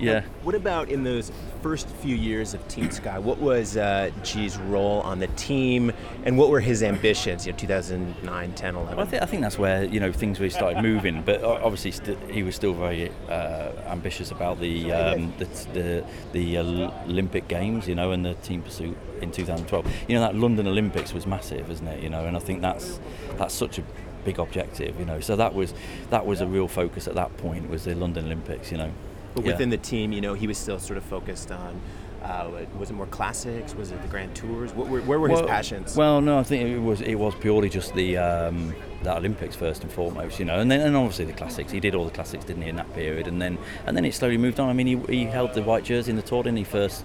yeah. 0.00 0.22
What 0.42 0.54
about 0.54 0.88
in 0.88 1.04
those 1.04 1.30
first 1.62 1.88
few 1.88 2.16
years 2.16 2.54
of 2.54 2.66
Team 2.68 2.90
Sky? 2.90 3.18
What 3.18 3.38
was 3.38 3.76
uh, 3.76 4.10
G's 4.22 4.56
role 4.58 5.00
on 5.00 5.18
the 5.18 5.26
team, 5.28 5.92
and 6.24 6.38
what 6.38 6.50
were 6.50 6.60
his 6.60 6.82
ambitions? 6.82 7.46
You 7.46 7.52
know, 7.52 7.58
2009, 7.58 8.52
10, 8.52 8.74
11. 8.74 8.96
Well, 8.96 9.06
I, 9.06 9.10
th- 9.10 9.22
I 9.22 9.26
think 9.26 9.42
that's 9.42 9.58
where 9.58 9.84
you 9.84 10.00
know 10.00 10.12
things 10.12 10.40
really 10.40 10.50
started 10.50 10.82
moving. 10.82 11.22
But 11.22 11.42
obviously, 11.44 11.90
st- 11.92 12.30
he 12.30 12.42
was 12.42 12.54
still 12.54 12.74
very 12.74 13.10
uh, 13.28 13.72
ambitious 13.86 14.30
about 14.30 14.60
the 14.60 14.92
um, 14.92 15.32
the 15.38 15.44
the, 15.72 16.04
the 16.32 16.56
uh, 16.58 16.90
Olympic 17.06 17.48
Games, 17.48 17.86
you 17.88 17.94
know, 17.94 18.12
and 18.12 18.24
the 18.24 18.34
team 18.34 18.62
pursuit 18.62 18.96
in 19.20 19.30
2012. 19.30 19.86
You 20.08 20.14
know, 20.16 20.20
that 20.22 20.34
London 20.34 20.66
Olympics 20.66 21.12
was 21.12 21.26
massive, 21.26 21.70
isn't 21.70 21.86
it? 21.86 22.02
You 22.02 22.10
know, 22.10 22.24
and 22.24 22.36
I 22.36 22.40
think 22.40 22.62
that's 22.62 23.00
that's 23.36 23.54
such 23.54 23.78
a 23.78 23.82
big 24.24 24.38
objective, 24.38 24.98
you 24.98 25.04
know. 25.04 25.20
So 25.20 25.36
that 25.36 25.54
was 25.54 25.74
that 26.10 26.26
was 26.26 26.40
a 26.40 26.46
real 26.46 26.68
focus 26.68 27.08
at 27.08 27.14
that 27.14 27.36
point 27.38 27.68
was 27.70 27.84
the 27.84 27.94
London 27.94 28.26
Olympics, 28.26 28.70
you 28.70 28.78
know. 28.78 28.92
But 29.34 29.44
yeah. 29.44 29.52
within 29.52 29.70
the 29.70 29.78
team, 29.78 30.12
you 30.12 30.20
know, 30.20 30.34
he 30.34 30.46
was 30.46 30.58
still 30.58 30.78
sort 30.78 30.96
of 30.96 31.04
focused 31.04 31.50
on. 31.50 31.80
Uh, 32.22 32.50
was 32.78 32.90
it 32.90 32.92
more 32.92 33.06
classics? 33.06 33.74
Was 33.74 33.92
it 33.92 34.02
the 34.02 34.08
Grand 34.08 34.34
Tours? 34.36 34.74
What, 34.74 34.88
where, 34.88 35.00
where 35.00 35.18
were 35.18 35.28
well, 35.28 35.40
his 35.40 35.48
passions? 35.48 35.96
Well, 35.96 36.20
no, 36.20 36.38
I 36.38 36.42
think 36.42 36.68
it 36.68 36.78
was 36.78 37.00
it 37.00 37.14
was 37.14 37.34
purely 37.36 37.70
just 37.70 37.94
the 37.94 38.18
um, 38.18 38.74
the 39.02 39.16
Olympics 39.16 39.56
first 39.56 39.82
and 39.82 39.90
foremost, 39.90 40.38
you 40.38 40.44
know, 40.44 40.60
and 40.60 40.70
then 40.70 40.80
and 40.80 40.96
obviously 40.96 41.24
the 41.24 41.32
classics. 41.32 41.72
He 41.72 41.80
did 41.80 41.94
all 41.94 42.04
the 42.04 42.10
classics, 42.10 42.44
didn't 42.44 42.62
he, 42.62 42.68
in 42.68 42.76
that 42.76 42.92
period, 42.92 43.26
and 43.26 43.40
then 43.40 43.56
and 43.86 43.96
then 43.96 44.04
it 44.04 44.14
slowly 44.14 44.36
moved 44.36 44.60
on. 44.60 44.68
I 44.68 44.74
mean, 44.74 44.86
he, 44.86 44.96
he 45.06 45.24
held 45.24 45.54
the 45.54 45.62
white 45.62 45.84
jersey 45.84 46.10
in 46.10 46.16
the 46.16 46.22
Tour, 46.22 46.42
didn't 46.42 46.58
he? 46.58 46.64
First, 46.64 47.04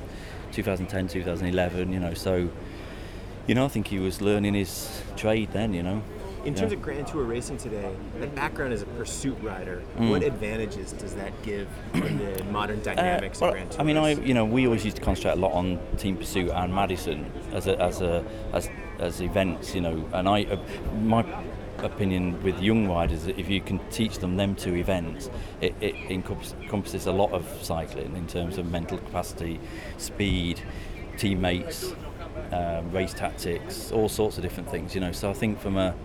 2010, 0.52 1.08
2011, 1.08 1.94
you 1.94 2.00
know, 2.00 2.14
so 2.14 2.50
you 3.48 3.54
know, 3.54 3.66
I 3.66 3.68
think 3.68 3.88
he 3.88 4.00
was 4.00 4.22
learning 4.22 4.54
his 4.56 5.02
trade 5.16 5.52
then, 5.54 5.74
you 5.74 5.84
know. 5.84 6.02
In 6.46 6.54
terms 6.54 6.72
of 6.72 6.82
Grand 6.82 7.08
Tour 7.08 7.24
racing 7.24 7.58
today, 7.58 7.96
that 8.20 8.36
background 8.36 8.72
as 8.72 8.84
a 8.84 8.86
pursuit 8.86 9.36
rider, 9.42 9.82
mm. 9.98 10.12
what 10.12 10.22
advantages 10.22 10.92
does 10.94 11.16
that 11.16 11.34
give 11.42 11.68
in 11.96 12.20
the 12.20 12.44
modern 12.46 12.80
uh, 12.82 12.84
dynamics 12.84 13.42
uh, 13.42 13.46
well, 13.46 13.50
of 13.50 13.56
Grand 13.56 13.72
Tour? 13.72 13.82
I 13.82 13.84
mean, 13.84 13.98
I 13.98 14.12
you 14.12 14.36
know 14.36 14.46
we 14.46 14.66
always 14.66 14.86
used 14.86 14.98
to 14.98 15.02
concentrate 15.02 15.34
a 15.34 15.38
lot 15.38 15.54
on 15.54 15.80
Team 15.98 16.18
Pursuit 16.18 16.52
and 16.52 16.74
Madison 16.74 17.32
as 17.52 17.66
a, 17.66 17.82
as 17.82 18.02
a 18.02 18.24
as 18.54 18.70
as 19.00 19.22
events, 19.22 19.74
you 19.74 19.82
know, 19.82 20.08
and 20.14 20.30
I 20.30 20.44
uh, 20.44 20.58
my 21.02 21.26
opinion 21.80 22.42
with 22.44 22.60
young 22.62 22.88
riders 22.88 23.26
that 23.26 23.38
if 23.40 23.50
you 23.50 23.60
can 23.60 23.80
teach 23.90 24.20
them 24.20 24.38
them 24.38 24.56
two 24.56 24.76
events, 24.76 25.30
it, 25.62 25.76
it 25.82 25.96
encompasses 26.10 27.08
a 27.08 27.12
lot 27.12 27.32
of 27.32 27.46
cycling 27.62 28.16
in 28.16 28.28
terms 28.28 28.58
of 28.58 28.70
mental 28.72 28.98
capacity, 28.98 29.60
speed, 29.98 30.62
teammates, 31.18 31.94
um, 32.52 32.92
race 32.92 33.14
tactics, 33.14 33.92
all 33.92 34.10
sorts 34.10 34.38
of 34.38 34.44
different 34.44 34.70
things. 34.70 34.94
You 34.94 35.02
know, 35.02 35.12
so 35.12 35.30
I 35.30 35.34
think 35.34 35.60
from 35.60 35.78
a 35.78 35.96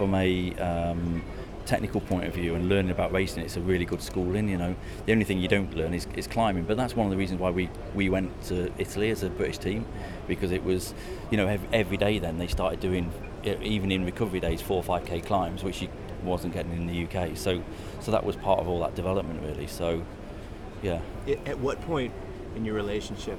from 0.00 0.14
a 0.14 0.54
um, 0.54 1.22
technical 1.66 2.00
point 2.00 2.24
of 2.26 2.32
view 2.32 2.54
and 2.54 2.70
learning 2.70 2.90
about 2.90 3.12
racing, 3.12 3.42
it's 3.42 3.58
a 3.58 3.60
really 3.60 3.84
good 3.84 4.00
schooling. 4.00 4.48
You 4.48 4.56
know, 4.56 4.74
the 5.04 5.12
only 5.12 5.26
thing 5.26 5.38
you 5.38 5.46
don't 5.46 5.74
learn 5.76 5.92
is, 5.92 6.06
is 6.16 6.26
climbing, 6.26 6.64
but 6.64 6.78
that's 6.78 6.96
one 6.96 7.06
of 7.06 7.10
the 7.10 7.18
reasons 7.18 7.38
why 7.38 7.50
we, 7.50 7.68
we 7.94 8.08
went 8.08 8.30
to 8.44 8.72
Italy 8.78 9.10
as 9.10 9.22
a 9.22 9.28
British 9.28 9.58
team 9.58 9.84
because 10.26 10.52
it 10.52 10.64
was, 10.64 10.94
you 11.30 11.36
know, 11.36 11.46
every, 11.46 11.68
every 11.74 11.96
day 11.98 12.18
then 12.18 12.38
they 12.38 12.46
started 12.46 12.80
doing 12.80 13.12
even 13.44 13.92
in 13.92 14.06
recovery 14.06 14.40
days 14.40 14.62
four 14.62 14.78
or 14.78 14.82
five 14.82 15.04
k 15.04 15.20
climbs, 15.20 15.62
which 15.62 15.82
you 15.82 15.88
wasn't 16.24 16.54
getting 16.54 16.72
in 16.72 16.86
the 16.86 17.04
UK. 17.04 17.36
So 17.36 17.62
so 18.00 18.10
that 18.10 18.24
was 18.24 18.36
part 18.36 18.58
of 18.58 18.68
all 18.68 18.80
that 18.80 18.94
development 18.94 19.42
really. 19.42 19.66
So 19.66 20.02
yeah. 20.82 21.02
At 21.44 21.58
what 21.58 21.78
point 21.82 22.14
in 22.56 22.64
your 22.64 22.74
relationship 22.74 23.38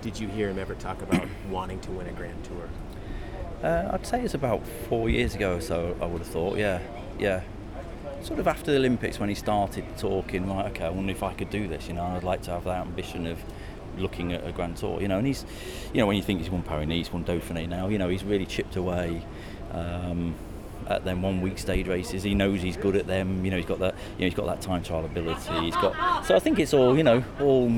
did 0.00 0.18
you 0.18 0.26
hear 0.28 0.48
him 0.48 0.58
ever 0.58 0.74
talk 0.74 1.02
about 1.02 1.28
wanting 1.50 1.80
to 1.80 1.90
win 1.90 2.06
a 2.06 2.12
Grand 2.12 2.42
Tour? 2.44 2.70
Uh, 3.62 3.90
I'd 3.92 4.06
say 4.06 4.22
it's 4.22 4.34
about 4.34 4.66
four 4.88 5.10
years 5.10 5.34
ago 5.34 5.56
or 5.56 5.60
so. 5.60 5.96
I 6.00 6.06
would 6.06 6.20
have 6.20 6.28
thought, 6.28 6.58
yeah, 6.58 6.80
yeah. 7.18 7.42
Sort 8.22 8.38
of 8.38 8.48
after 8.48 8.70
the 8.70 8.76
Olympics 8.76 9.18
when 9.18 9.28
he 9.28 9.34
started 9.34 9.84
talking, 9.96 10.48
right? 10.48 10.66
Okay, 10.66 10.84
I 10.84 10.90
wonder 10.90 11.12
if 11.12 11.22
I 11.22 11.34
could 11.34 11.50
do 11.50 11.68
this. 11.68 11.88
You 11.88 11.94
know, 11.94 12.04
I'd 12.04 12.24
like 12.24 12.42
to 12.42 12.50
have 12.50 12.64
that 12.64 12.80
ambition 12.80 13.26
of 13.26 13.38
looking 13.96 14.32
at 14.32 14.46
a 14.46 14.52
Grand 14.52 14.76
Tour. 14.76 15.00
You 15.00 15.08
know, 15.08 15.18
and 15.18 15.26
he's, 15.26 15.44
you 15.92 16.00
know, 16.00 16.06
when 16.06 16.16
you 16.16 16.22
think 16.22 16.40
he's 16.40 16.50
won 16.50 16.62
Paris-Nice, 16.62 17.12
won 17.12 17.24
Dauphiné 17.24 17.68
now, 17.68 17.88
you 17.88 17.98
know, 17.98 18.08
he's 18.08 18.24
really 18.24 18.46
chipped 18.46 18.76
away. 18.76 19.22
Um, 19.72 20.34
at 20.88 21.04
them 21.04 21.22
one 21.22 21.40
week 21.40 21.58
stage 21.58 21.86
races. 21.86 22.22
He 22.22 22.34
knows 22.34 22.62
he's 22.62 22.76
good 22.76 22.96
at 22.96 23.06
them. 23.06 23.44
You 23.44 23.50
know, 23.50 23.56
he's 23.56 23.66
got 23.66 23.78
that. 23.80 23.94
You 24.16 24.20
know, 24.20 24.24
he's 24.26 24.34
got 24.34 24.46
that 24.46 24.60
time 24.60 24.82
trial 24.82 25.04
ability. 25.04 25.60
He's 25.60 25.74
got. 25.74 26.24
So 26.26 26.34
I 26.34 26.38
think 26.38 26.58
it's 26.58 26.74
all 26.74 26.96
you 26.96 27.04
know, 27.04 27.22
all 27.40 27.70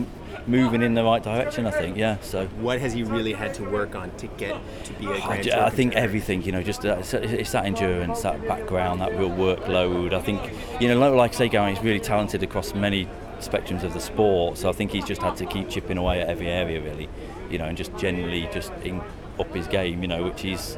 moving 0.47 0.83
in 0.83 0.95
the 0.95 1.05
right 1.05 1.23
direction. 1.23 1.67
I 1.67 1.71
think, 1.71 1.97
yeah. 1.97 2.19
So 2.21 2.47
what 2.47 2.81
has 2.81 2.93
he 2.93 3.03
really 3.03 3.33
had 3.33 3.55
to 3.55 3.65
work 3.65 3.95
on 3.95 4.11
to 4.17 4.27
get 4.27 4.57
to 4.85 4.93
be 4.95 5.07
a 5.07 5.21
Grand 5.21 5.51
I, 5.51 5.67
I 5.67 5.71
think 5.71 5.95
everything. 5.95 6.43
You 6.43 6.53
know, 6.53 6.63
just 6.63 6.85
uh, 6.85 6.97
it's, 6.99 7.15
it's, 7.15 7.53
that 7.53 7.65
endurance, 7.65 8.23
that 8.23 8.47
background, 8.47 9.01
that 9.01 9.17
real 9.19 9.31
workload. 9.31 10.13
I 10.13 10.21
think 10.21 10.41
you 10.81 10.89
know, 10.89 11.15
like 11.15 11.35
I 11.35 11.37
say, 11.37 11.49
Gary, 11.49 11.75
he's 11.75 11.85
really 11.85 12.01
talented 12.01 12.43
across 12.43 12.75
many 12.75 13.09
spectrums 13.41 13.83
of 13.83 13.95
the 13.95 14.01
sport. 14.01 14.59
So 14.59 14.69
I 14.69 14.73
think 14.73 14.93
he's 14.93 15.05
just 15.05 15.23
had 15.23 15.37
to 15.37 15.47
keep 15.47 15.69
chipping 15.69 15.99
away 15.99 16.21
at 16.21 16.29
every 16.29 16.49
area, 16.49 16.81
really. 16.81 17.09
You 17.51 17.59
know, 17.59 17.65
and 17.65 17.77
just 17.77 17.97
generally 17.97 18.49
just 18.53 18.73
in, 18.85 19.01
up 19.39 19.53
his 19.55 19.67
game. 19.67 20.03
You 20.03 20.09
know, 20.09 20.25
which 20.25 20.43
he's 20.43 20.77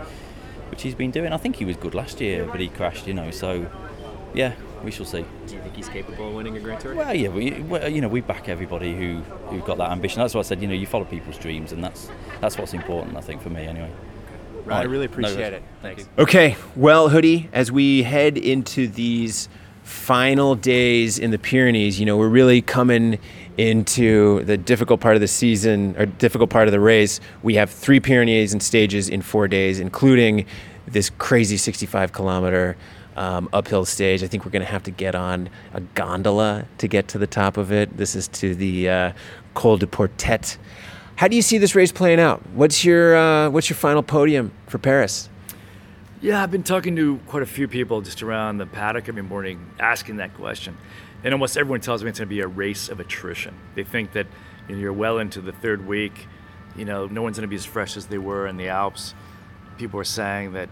which 0.73 0.81
he's 0.81 0.95
been 0.95 1.11
doing. 1.11 1.35
I 1.35 1.37
think 1.37 1.57
he 1.57 1.67
was 1.67 1.77
good 1.77 1.95
last 1.95 2.19
year, 2.19 2.47
but 2.47 2.59
he 2.59 2.69
crashed. 2.69 3.07
You 3.07 3.13
know, 3.13 3.31
so 3.31 3.71
yeah, 4.33 4.55
we 4.83 4.91
shall 4.91 5.05
see. 5.05 5.23
Do 5.47 5.55
you 5.55 5.61
think 5.61 5.77
he's 5.77 5.91
capable 5.91 6.29
of 6.29 6.35
winning 6.35 6.57
a 6.57 6.61
Grand 6.61 6.81
Tour? 6.81 6.95
Well, 6.95 7.15
yeah, 7.15 7.29
we, 7.29 7.51
we, 7.61 7.89
you 7.89 8.01
know, 8.01 8.09
we 8.09 8.23
back 8.23 8.49
everybody 8.49 8.97
who 8.97 9.21
who 9.51 9.61
got 9.61 9.77
that 9.77 9.91
ambition. 9.91 10.21
That's 10.21 10.33
what 10.33 10.47
I 10.47 10.49
said. 10.49 10.63
You 10.63 10.69
know, 10.69 10.75
you 10.75 10.87
follow 10.87 11.05
people's 11.05 11.37
dreams, 11.37 11.73
and 11.73 11.85
that's 11.85 12.09
that's 12.41 12.57
what's 12.57 12.73
important. 12.73 13.19
I 13.19 13.21
think 13.21 13.43
for 13.43 13.51
me, 13.51 13.67
anyway. 13.67 13.91
Right, 14.65 14.81
I 14.81 14.85
really 14.85 15.05
appreciate 15.05 15.51
no, 15.51 15.57
it. 15.57 15.63
Thanks. 15.83 16.09
Okay, 16.19 16.57
well, 16.75 17.11
Hoodie, 17.11 17.51
as 17.53 17.71
we 17.71 18.05
head 18.05 18.39
into 18.39 18.89
these 18.89 19.51
final 19.83 20.55
days 20.55 21.19
in 21.19 21.33
the 21.33 21.39
Pyrenees, 21.39 22.01
you 22.01 22.07
know, 22.07 22.17
we're 22.17 22.29
really 22.29 22.63
coming 22.63 23.19
into 23.59 24.43
the 24.45 24.57
difficult 24.57 25.01
part 25.01 25.15
of 25.15 25.21
the 25.21 25.29
season 25.29 25.95
or 25.99 26.07
difficult 26.07 26.51
part 26.51 26.69
of 26.69 26.73
the 26.73 26.81
race. 26.81 27.21
We 27.43 27.55
have 27.57 27.71
three 27.71 28.01
Pyrenees 28.01 28.53
and 28.53 28.63
stages 28.63 29.09
in 29.09 29.23
four 29.23 29.49
days, 29.49 29.81
including 29.81 30.47
this 30.87 31.11
crazy 31.11 31.57
65 31.57 32.13
kilometer 32.13 32.77
um, 33.17 33.49
uphill 33.53 33.85
stage. 33.85 34.23
I 34.23 34.27
think 34.27 34.45
we're 34.45 34.51
going 34.51 34.65
to 34.65 34.71
have 34.71 34.83
to 34.85 34.91
get 34.91 35.15
on 35.15 35.51
a 35.75 35.81
gondola 35.81 36.67
to 36.79 36.89
get 36.89 37.09
to 37.09 37.19
the 37.19 37.27
top 37.27 37.57
of 37.57 37.73
it. 37.73 37.97
This 37.97 38.15
is 38.15 38.29
to 38.29 38.55
the 38.55 38.89
uh, 38.89 39.13
Col 39.55 39.77
de 39.77 39.87
Portet. 39.87 40.57
How 41.17 41.29
do 41.29 41.37
you 41.37 41.43
see 41.43 41.59
this 41.59 41.75
race 41.75 41.93
playing 41.93 42.21
out? 42.21 42.45
What's 42.55 42.85
your 42.85 43.17
uh, 43.17 43.51
what's 43.51 43.69
your 43.69 43.77
final 43.77 44.03
podium 44.03 44.51
for 44.67 44.79
Paris? 44.79 45.29
Yeah, 46.21 46.43
I've 46.43 46.51
been 46.51 46.63
talking 46.63 46.97
to 46.97 47.19
quite 47.27 47.43
a 47.43 47.47
few 47.47 47.67
people 47.67 48.01
just 48.01 48.23
around 48.23 48.59
the 48.59 48.67
paddock 48.67 49.09
every 49.09 49.23
morning 49.23 49.71
asking 49.81 50.17
that 50.19 50.35
question. 50.35 50.77
And 51.25 51.33
almost 51.33 51.57
everyone 51.57 51.81
tells 51.81 52.03
me 52.03 52.11
it's 52.11 52.19
going 52.19 52.29
to 52.29 52.35
be 52.35 52.41
a 52.41 52.49
race 52.49 52.89
of 52.89 53.01
attrition. 53.01 53.55
They 53.75 53.85
think 53.85 54.13
that 54.13 54.27
you 54.69 54.75
know, 54.75 54.81
you're 54.81 54.93
well 54.93 55.19
into 55.19 55.41
the 55.41 55.53
third 55.53 55.87
week, 55.87 56.27
you 56.77 56.85
know, 56.85 57.07
no 57.07 57.23
one's 57.23 57.37
going 57.37 57.47
to 57.47 57.51
be 57.51 57.57
as 57.57 57.65
fresh 57.65 57.97
as 57.97 58.07
they 58.07 58.19
were 58.19 58.47
in 58.47 58.57
the 58.57 58.69
Alps 58.69 59.15
people 59.83 59.99
are 59.99 60.05
saying 60.05 60.53
that 60.53 60.69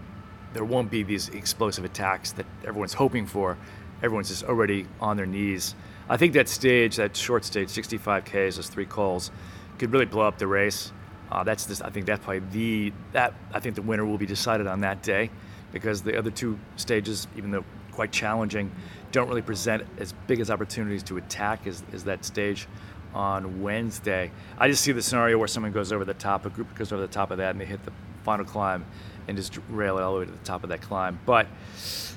there 0.53 0.63
won't 0.63 0.91
be 0.91 1.03
these 1.03 1.29
explosive 1.29 1.85
attacks 1.85 2.31
that 2.33 2.45
everyone's 2.65 2.93
hoping 2.93 3.25
for. 3.25 3.57
Everyone's 4.03 4.29
just 4.29 4.43
already 4.43 4.87
on 4.99 5.17
their 5.17 5.25
knees. 5.25 5.75
I 6.09 6.17
think 6.17 6.33
that 6.33 6.49
stage, 6.49 6.97
that 6.97 7.15
short 7.15 7.45
stage, 7.45 7.69
65 7.69 8.25
Ks, 8.25 8.55
those 8.55 8.67
three 8.67 8.85
cols, 8.85 9.31
could 9.77 9.91
really 9.91 10.05
blow 10.05 10.27
up 10.27 10.37
the 10.37 10.47
race. 10.47 10.91
Uh, 11.31 11.43
that's 11.43 11.81
I 11.81 11.89
think 11.89 12.05
that's 12.05 12.23
probably 12.23 12.39
the 12.51 12.93
that 13.13 13.33
I 13.53 13.59
think 13.61 13.75
the 13.75 13.81
winner 13.81 14.05
will 14.05 14.17
be 14.17 14.25
decided 14.25 14.67
on 14.67 14.81
that 14.81 15.01
day, 15.01 15.29
because 15.71 16.01
the 16.01 16.17
other 16.17 16.31
two 16.31 16.59
stages, 16.75 17.27
even 17.37 17.51
though 17.51 17.63
quite 17.91 18.11
challenging, 18.11 18.71
don't 19.11 19.27
really 19.27 19.41
present 19.41 19.83
as 19.99 20.13
big 20.27 20.39
as 20.39 20.49
opportunities 20.49 21.03
to 21.03 21.17
attack 21.17 21.67
as, 21.67 21.83
as 21.93 22.03
that 22.05 22.23
stage 22.25 22.67
on 23.13 23.61
Wednesday. 23.61 24.31
I 24.57 24.67
just 24.69 24.83
see 24.83 24.91
the 24.91 25.01
scenario 25.01 25.37
where 25.37 25.47
someone 25.47 25.71
goes 25.71 25.91
over 25.91 26.05
the 26.05 26.13
top, 26.13 26.45
a 26.45 26.49
group 26.49 26.73
goes 26.75 26.91
over 26.91 27.01
the 27.01 27.11
top 27.11 27.31
of 27.31 27.37
that, 27.39 27.51
and 27.51 27.59
they 27.61 27.65
hit 27.65 27.83
the 27.83 27.91
final 28.23 28.45
climb 28.45 28.85
and 29.27 29.37
just 29.37 29.57
rail 29.69 29.97
it 29.97 30.01
all 30.01 30.13
the 30.13 30.19
way 30.21 30.25
to 30.25 30.31
the 30.31 30.37
top 30.39 30.63
of 30.63 30.69
that 30.69 30.81
climb. 30.81 31.19
But 31.25 31.47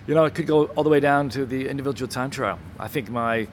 you 0.07 0.15
know, 0.15 0.25
it 0.25 0.35
could 0.35 0.47
go 0.47 0.67
all 0.67 0.85
the 0.85 0.91
way 0.91 1.01
down 1.01 1.29
to 1.31 1.45
the 1.47 1.69
individual 1.69 2.09
time 2.09 2.31
trial. 2.31 2.59
I 2.79 2.89
think 2.89 3.11
my 3.11 3.49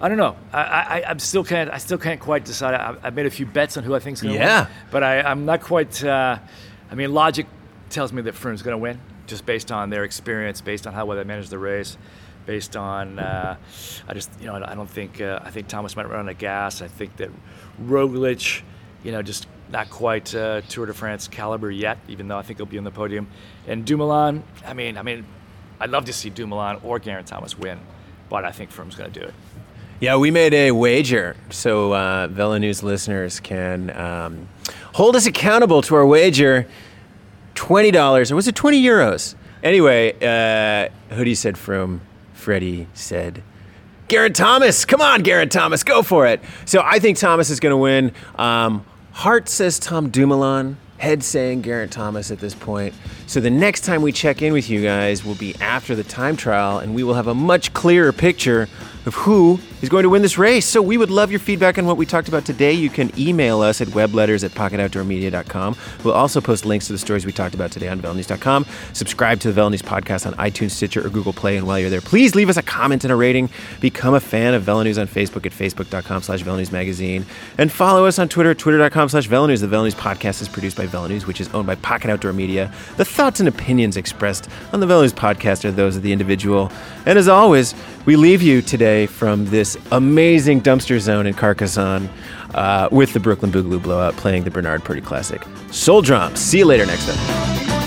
I 0.00 0.08
don't 0.08 0.16
know. 0.18 0.36
I, 0.52 0.60
I, 0.62 1.04
I'm 1.08 1.18
still 1.18 1.42
can't. 1.42 1.70
I 1.70 1.78
still 1.78 1.98
can't 1.98 2.20
quite 2.20 2.44
decide. 2.44 2.74
I, 2.74 2.96
I've 3.02 3.14
made 3.16 3.26
a 3.26 3.30
few 3.30 3.46
bets 3.46 3.76
on 3.76 3.82
who 3.82 3.94
I 3.96 3.98
think's 3.98 4.22
going 4.22 4.34
to 4.34 4.38
Yeah. 4.40 4.60
win, 4.66 4.70
but 4.92 5.02
I, 5.02 5.22
I'm 5.22 5.44
not 5.44 5.60
quite. 5.60 6.02
Uh, 6.04 6.38
I 6.90 6.94
mean, 6.94 7.12
logic 7.12 7.46
tells 7.90 8.12
me 8.12 8.22
that 8.22 8.34
Froome's 8.34 8.62
going 8.62 8.74
to 8.74 8.78
win, 8.78 9.00
just 9.26 9.44
based 9.44 9.72
on 9.72 9.90
their 9.90 10.04
experience, 10.04 10.60
based 10.60 10.86
on 10.86 10.92
how 10.94 11.04
well 11.04 11.16
they 11.16 11.24
managed 11.24 11.50
the 11.50 11.58
race, 11.58 11.96
based 12.48 12.76
on. 12.76 13.18
Uh, 13.18 13.56
I 14.08 14.14
just, 14.14 14.30
you 14.40 14.46
know, 14.46 14.54
I 14.56 14.74
don't 14.74 14.88
think. 14.90 15.20
Uh, 15.20 15.38
I 15.44 15.50
think 15.50 15.68
Thomas 15.68 15.94
might 15.94 16.08
run 16.08 16.26
out 16.26 16.32
of 16.32 16.38
gas. 16.38 16.80
I 16.80 16.88
think 16.88 17.14
that 17.18 17.30
Roglic, 17.84 18.62
you 19.04 19.12
know, 19.12 19.20
just 19.20 19.46
not 19.70 19.90
quite 19.90 20.34
uh, 20.34 20.62
Tour 20.62 20.86
de 20.86 20.94
France 20.94 21.28
caliber 21.28 21.70
yet, 21.70 21.98
even 22.08 22.26
though 22.26 22.38
I 22.38 22.42
think 22.42 22.58
he'll 22.58 22.66
be 22.66 22.78
on 22.78 22.84
the 22.84 22.90
podium. 22.90 23.28
And 23.66 23.84
Dumoulin, 23.84 24.42
I 24.66 24.72
mean, 24.72 24.96
I 24.96 25.02
mean, 25.02 25.26
I'd 25.78 25.90
love 25.90 26.06
to 26.06 26.12
see 26.12 26.30
Dumoulin 26.30 26.80
or 26.82 26.98
Geraint 26.98 27.26
Thomas 27.26 27.56
win, 27.56 27.78
but 28.30 28.46
I 28.46 28.50
think 28.50 28.70
Froome's 28.70 28.96
going 28.96 29.12
to 29.12 29.20
do 29.20 29.26
it. 29.26 29.34
Yeah, 30.00 30.16
we 30.16 30.30
made 30.30 30.54
a 30.54 30.70
wager 30.70 31.36
so 31.50 31.92
uh, 31.92 32.28
VeloNews 32.28 32.82
listeners 32.82 33.40
can 33.40 33.90
um, 33.90 34.48
hold 34.94 35.16
us 35.16 35.26
accountable 35.26 35.82
to 35.82 35.94
our 35.96 36.06
wager. 36.06 36.66
Twenty 37.54 37.90
dollars, 37.90 38.30
or 38.30 38.36
was 38.36 38.46
it 38.46 38.54
twenty 38.54 38.80
euros? 38.80 39.34
Anyway, 39.64 40.14
uh, 40.22 40.88
Hoodie 41.12 41.34
said 41.34 41.56
Froome. 41.56 41.98
Freddie 42.48 42.86
said 42.94 43.42
Geraint 44.08 44.34
Thomas. 44.34 44.86
Come 44.86 45.02
on, 45.02 45.22
Geraint 45.22 45.52
Thomas, 45.52 45.84
go 45.84 46.02
for 46.02 46.26
it. 46.26 46.40
So 46.64 46.80
I 46.82 46.98
think 46.98 47.18
Thomas 47.18 47.50
is 47.50 47.60
going 47.60 47.72
to 47.72 47.76
win. 47.76 48.10
Um, 48.36 48.86
Heart 49.12 49.50
says 49.50 49.78
Tom 49.78 50.08
Dumoulin. 50.08 50.78
Head 50.96 51.22
saying 51.22 51.60
Geraint 51.60 51.92
Thomas 51.92 52.30
at 52.30 52.38
this 52.38 52.54
point. 52.54 52.94
So 53.28 53.40
the 53.40 53.50
next 53.50 53.82
time 53.82 54.00
we 54.00 54.10
check 54.10 54.40
in 54.40 54.54
with 54.54 54.70
you 54.70 54.82
guys 54.82 55.22
will 55.22 55.34
be 55.34 55.54
after 55.56 55.94
the 55.94 56.02
time 56.02 56.34
trial, 56.34 56.78
and 56.78 56.94
we 56.94 57.04
will 57.04 57.12
have 57.12 57.26
a 57.26 57.34
much 57.34 57.74
clearer 57.74 58.10
picture 58.10 58.70
of 59.04 59.14
who 59.14 59.58
is 59.80 59.88
going 59.88 60.02
to 60.02 60.08
win 60.08 60.22
this 60.22 60.38
race. 60.38 60.66
So 60.66 60.82
we 60.82 60.96
would 60.96 61.10
love 61.10 61.30
your 61.30 61.40
feedback 61.40 61.78
on 61.78 61.86
what 61.86 61.96
we 61.96 62.04
talked 62.04 62.28
about 62.28 62.44
today. 62.44 62.72
You 62.72 62.90
can 62.90 63.10
email 63.18 63.60
us 63.62 63.80
at 63.80 63.88
webletters 63.88 64.44
at 64.44 64.50
pocketoutdoormedia.com. 64.52 65.76
We'll 66.04 66.14
also 66.14 66.40
post 66.40 66.66
links 66.66 66.86
to 66.88 66.92
the 66.92 66.98
stories 66.98 67.24
we 67.24 67.32
talked 67.32 67.54
about 67.54 67.70
today 67.70 67.88
on 67.88 68.00
velonews.com. 68.00 68.66
Subscribe 68.92 69.40
to 69.40 69.52
the 69.52 69.60
VeloNews 69.60 69.82
podcast 69.82 70.26
on 70.26 70.34
iTunes, 70.34 70.72
Stitcher, 70.72 71.04
or 71.04 71.10
Google 71.10 71.32
Play. 71.32 71.56
And 71.56 71.66
while 71.66 71.78
you're 71.78 71.90
there, 71.90 72.00
please 72.00 72.34
leave 72.34 72.48
us 72.48 72.56
a 72.56 72.62
comment 72.62 73.04
and 73.04 73.12
a 73.12 73.16
rating. 73.16 73.50
Become 73.80 74.14
a 74.14 74.20
fan 74.20 74.54
of 74.54 74.62
VeloNews 74.64 75.00
on 75.00 75.06
Facebook 75.06 75.46
at 75.46 75.52
facebook.com 75.52 76.22
slash 76.22 76.42
VeloNews 76.42 76.72
Magazine. 76.72 77.24
And 77.56 77.70
follow 77.72 78.06
us 78.06 78.18
on 78.18 78.28
Twitter 78.28 78.50
at 78.50 78.58
twitter.com 78.58 79.08
slash 79.08 79.28
VeloNews. 79.28 79.60
The 79.60 79.68
VeloNews 79.68 79.94
podcast 79.94 80.42
is 80.42 80.48
produced 80.48 80.76
by 80.76 80.86
VeloNews, 80.86 81.26
which 81.26 81.40
is 81.40 81.48
owned 81.54 81.66
by 81.66 81.76
Pocket 81.76 82.10
Outdoor 82.10 82.32
Media. 82.32 82.72
The 82.96 83.04
thoughts 83.18 83.40
and 83.40 83.48
opinions 83.48 83.96
expressed 83.96 84.48
on 84.72 84.78
the 84.78 84.86
VeloNews 84.86 85.10
podcast 85.10 85.64
are 85.64 85.72
those 85.72 85.96
of 85.96 86.02
the 86.02 86.12
individual. 86.12 86.70
And 87.04 87.18
as 87.18 87.26
always, 87.26 87.74
we 88.06 88.14
leave 88.14 88.42
you 88.42 88.62
today 88.62 89.06
from 89.06 89.44
this 89.46 89.76
amazing 89.90 90.60
dumpster 90.60 91.00
zone 91.00 91.26
in 91.26 91.34
Carcassonne 91.34 92.08
uh, 92.54 92.88
with 92.92 93.12
the 93.14 93.18
Brooklyn 93.18 93.50
Boogaloo 93.50 93.82
Blowout 93.82 94.14
playing 94.16 94.44
the 94.44 94.52
Bernard 94.52 94.84
Purdie 94.84 95.00
Classic. 95.00 95.42
Soul 95.72 96.00
Drum. 96.00 96.36
See 96.36 96.58
you 96.58 96.64
later 96.64 96.86
next 96.86 97.08
time. 97.08 97.77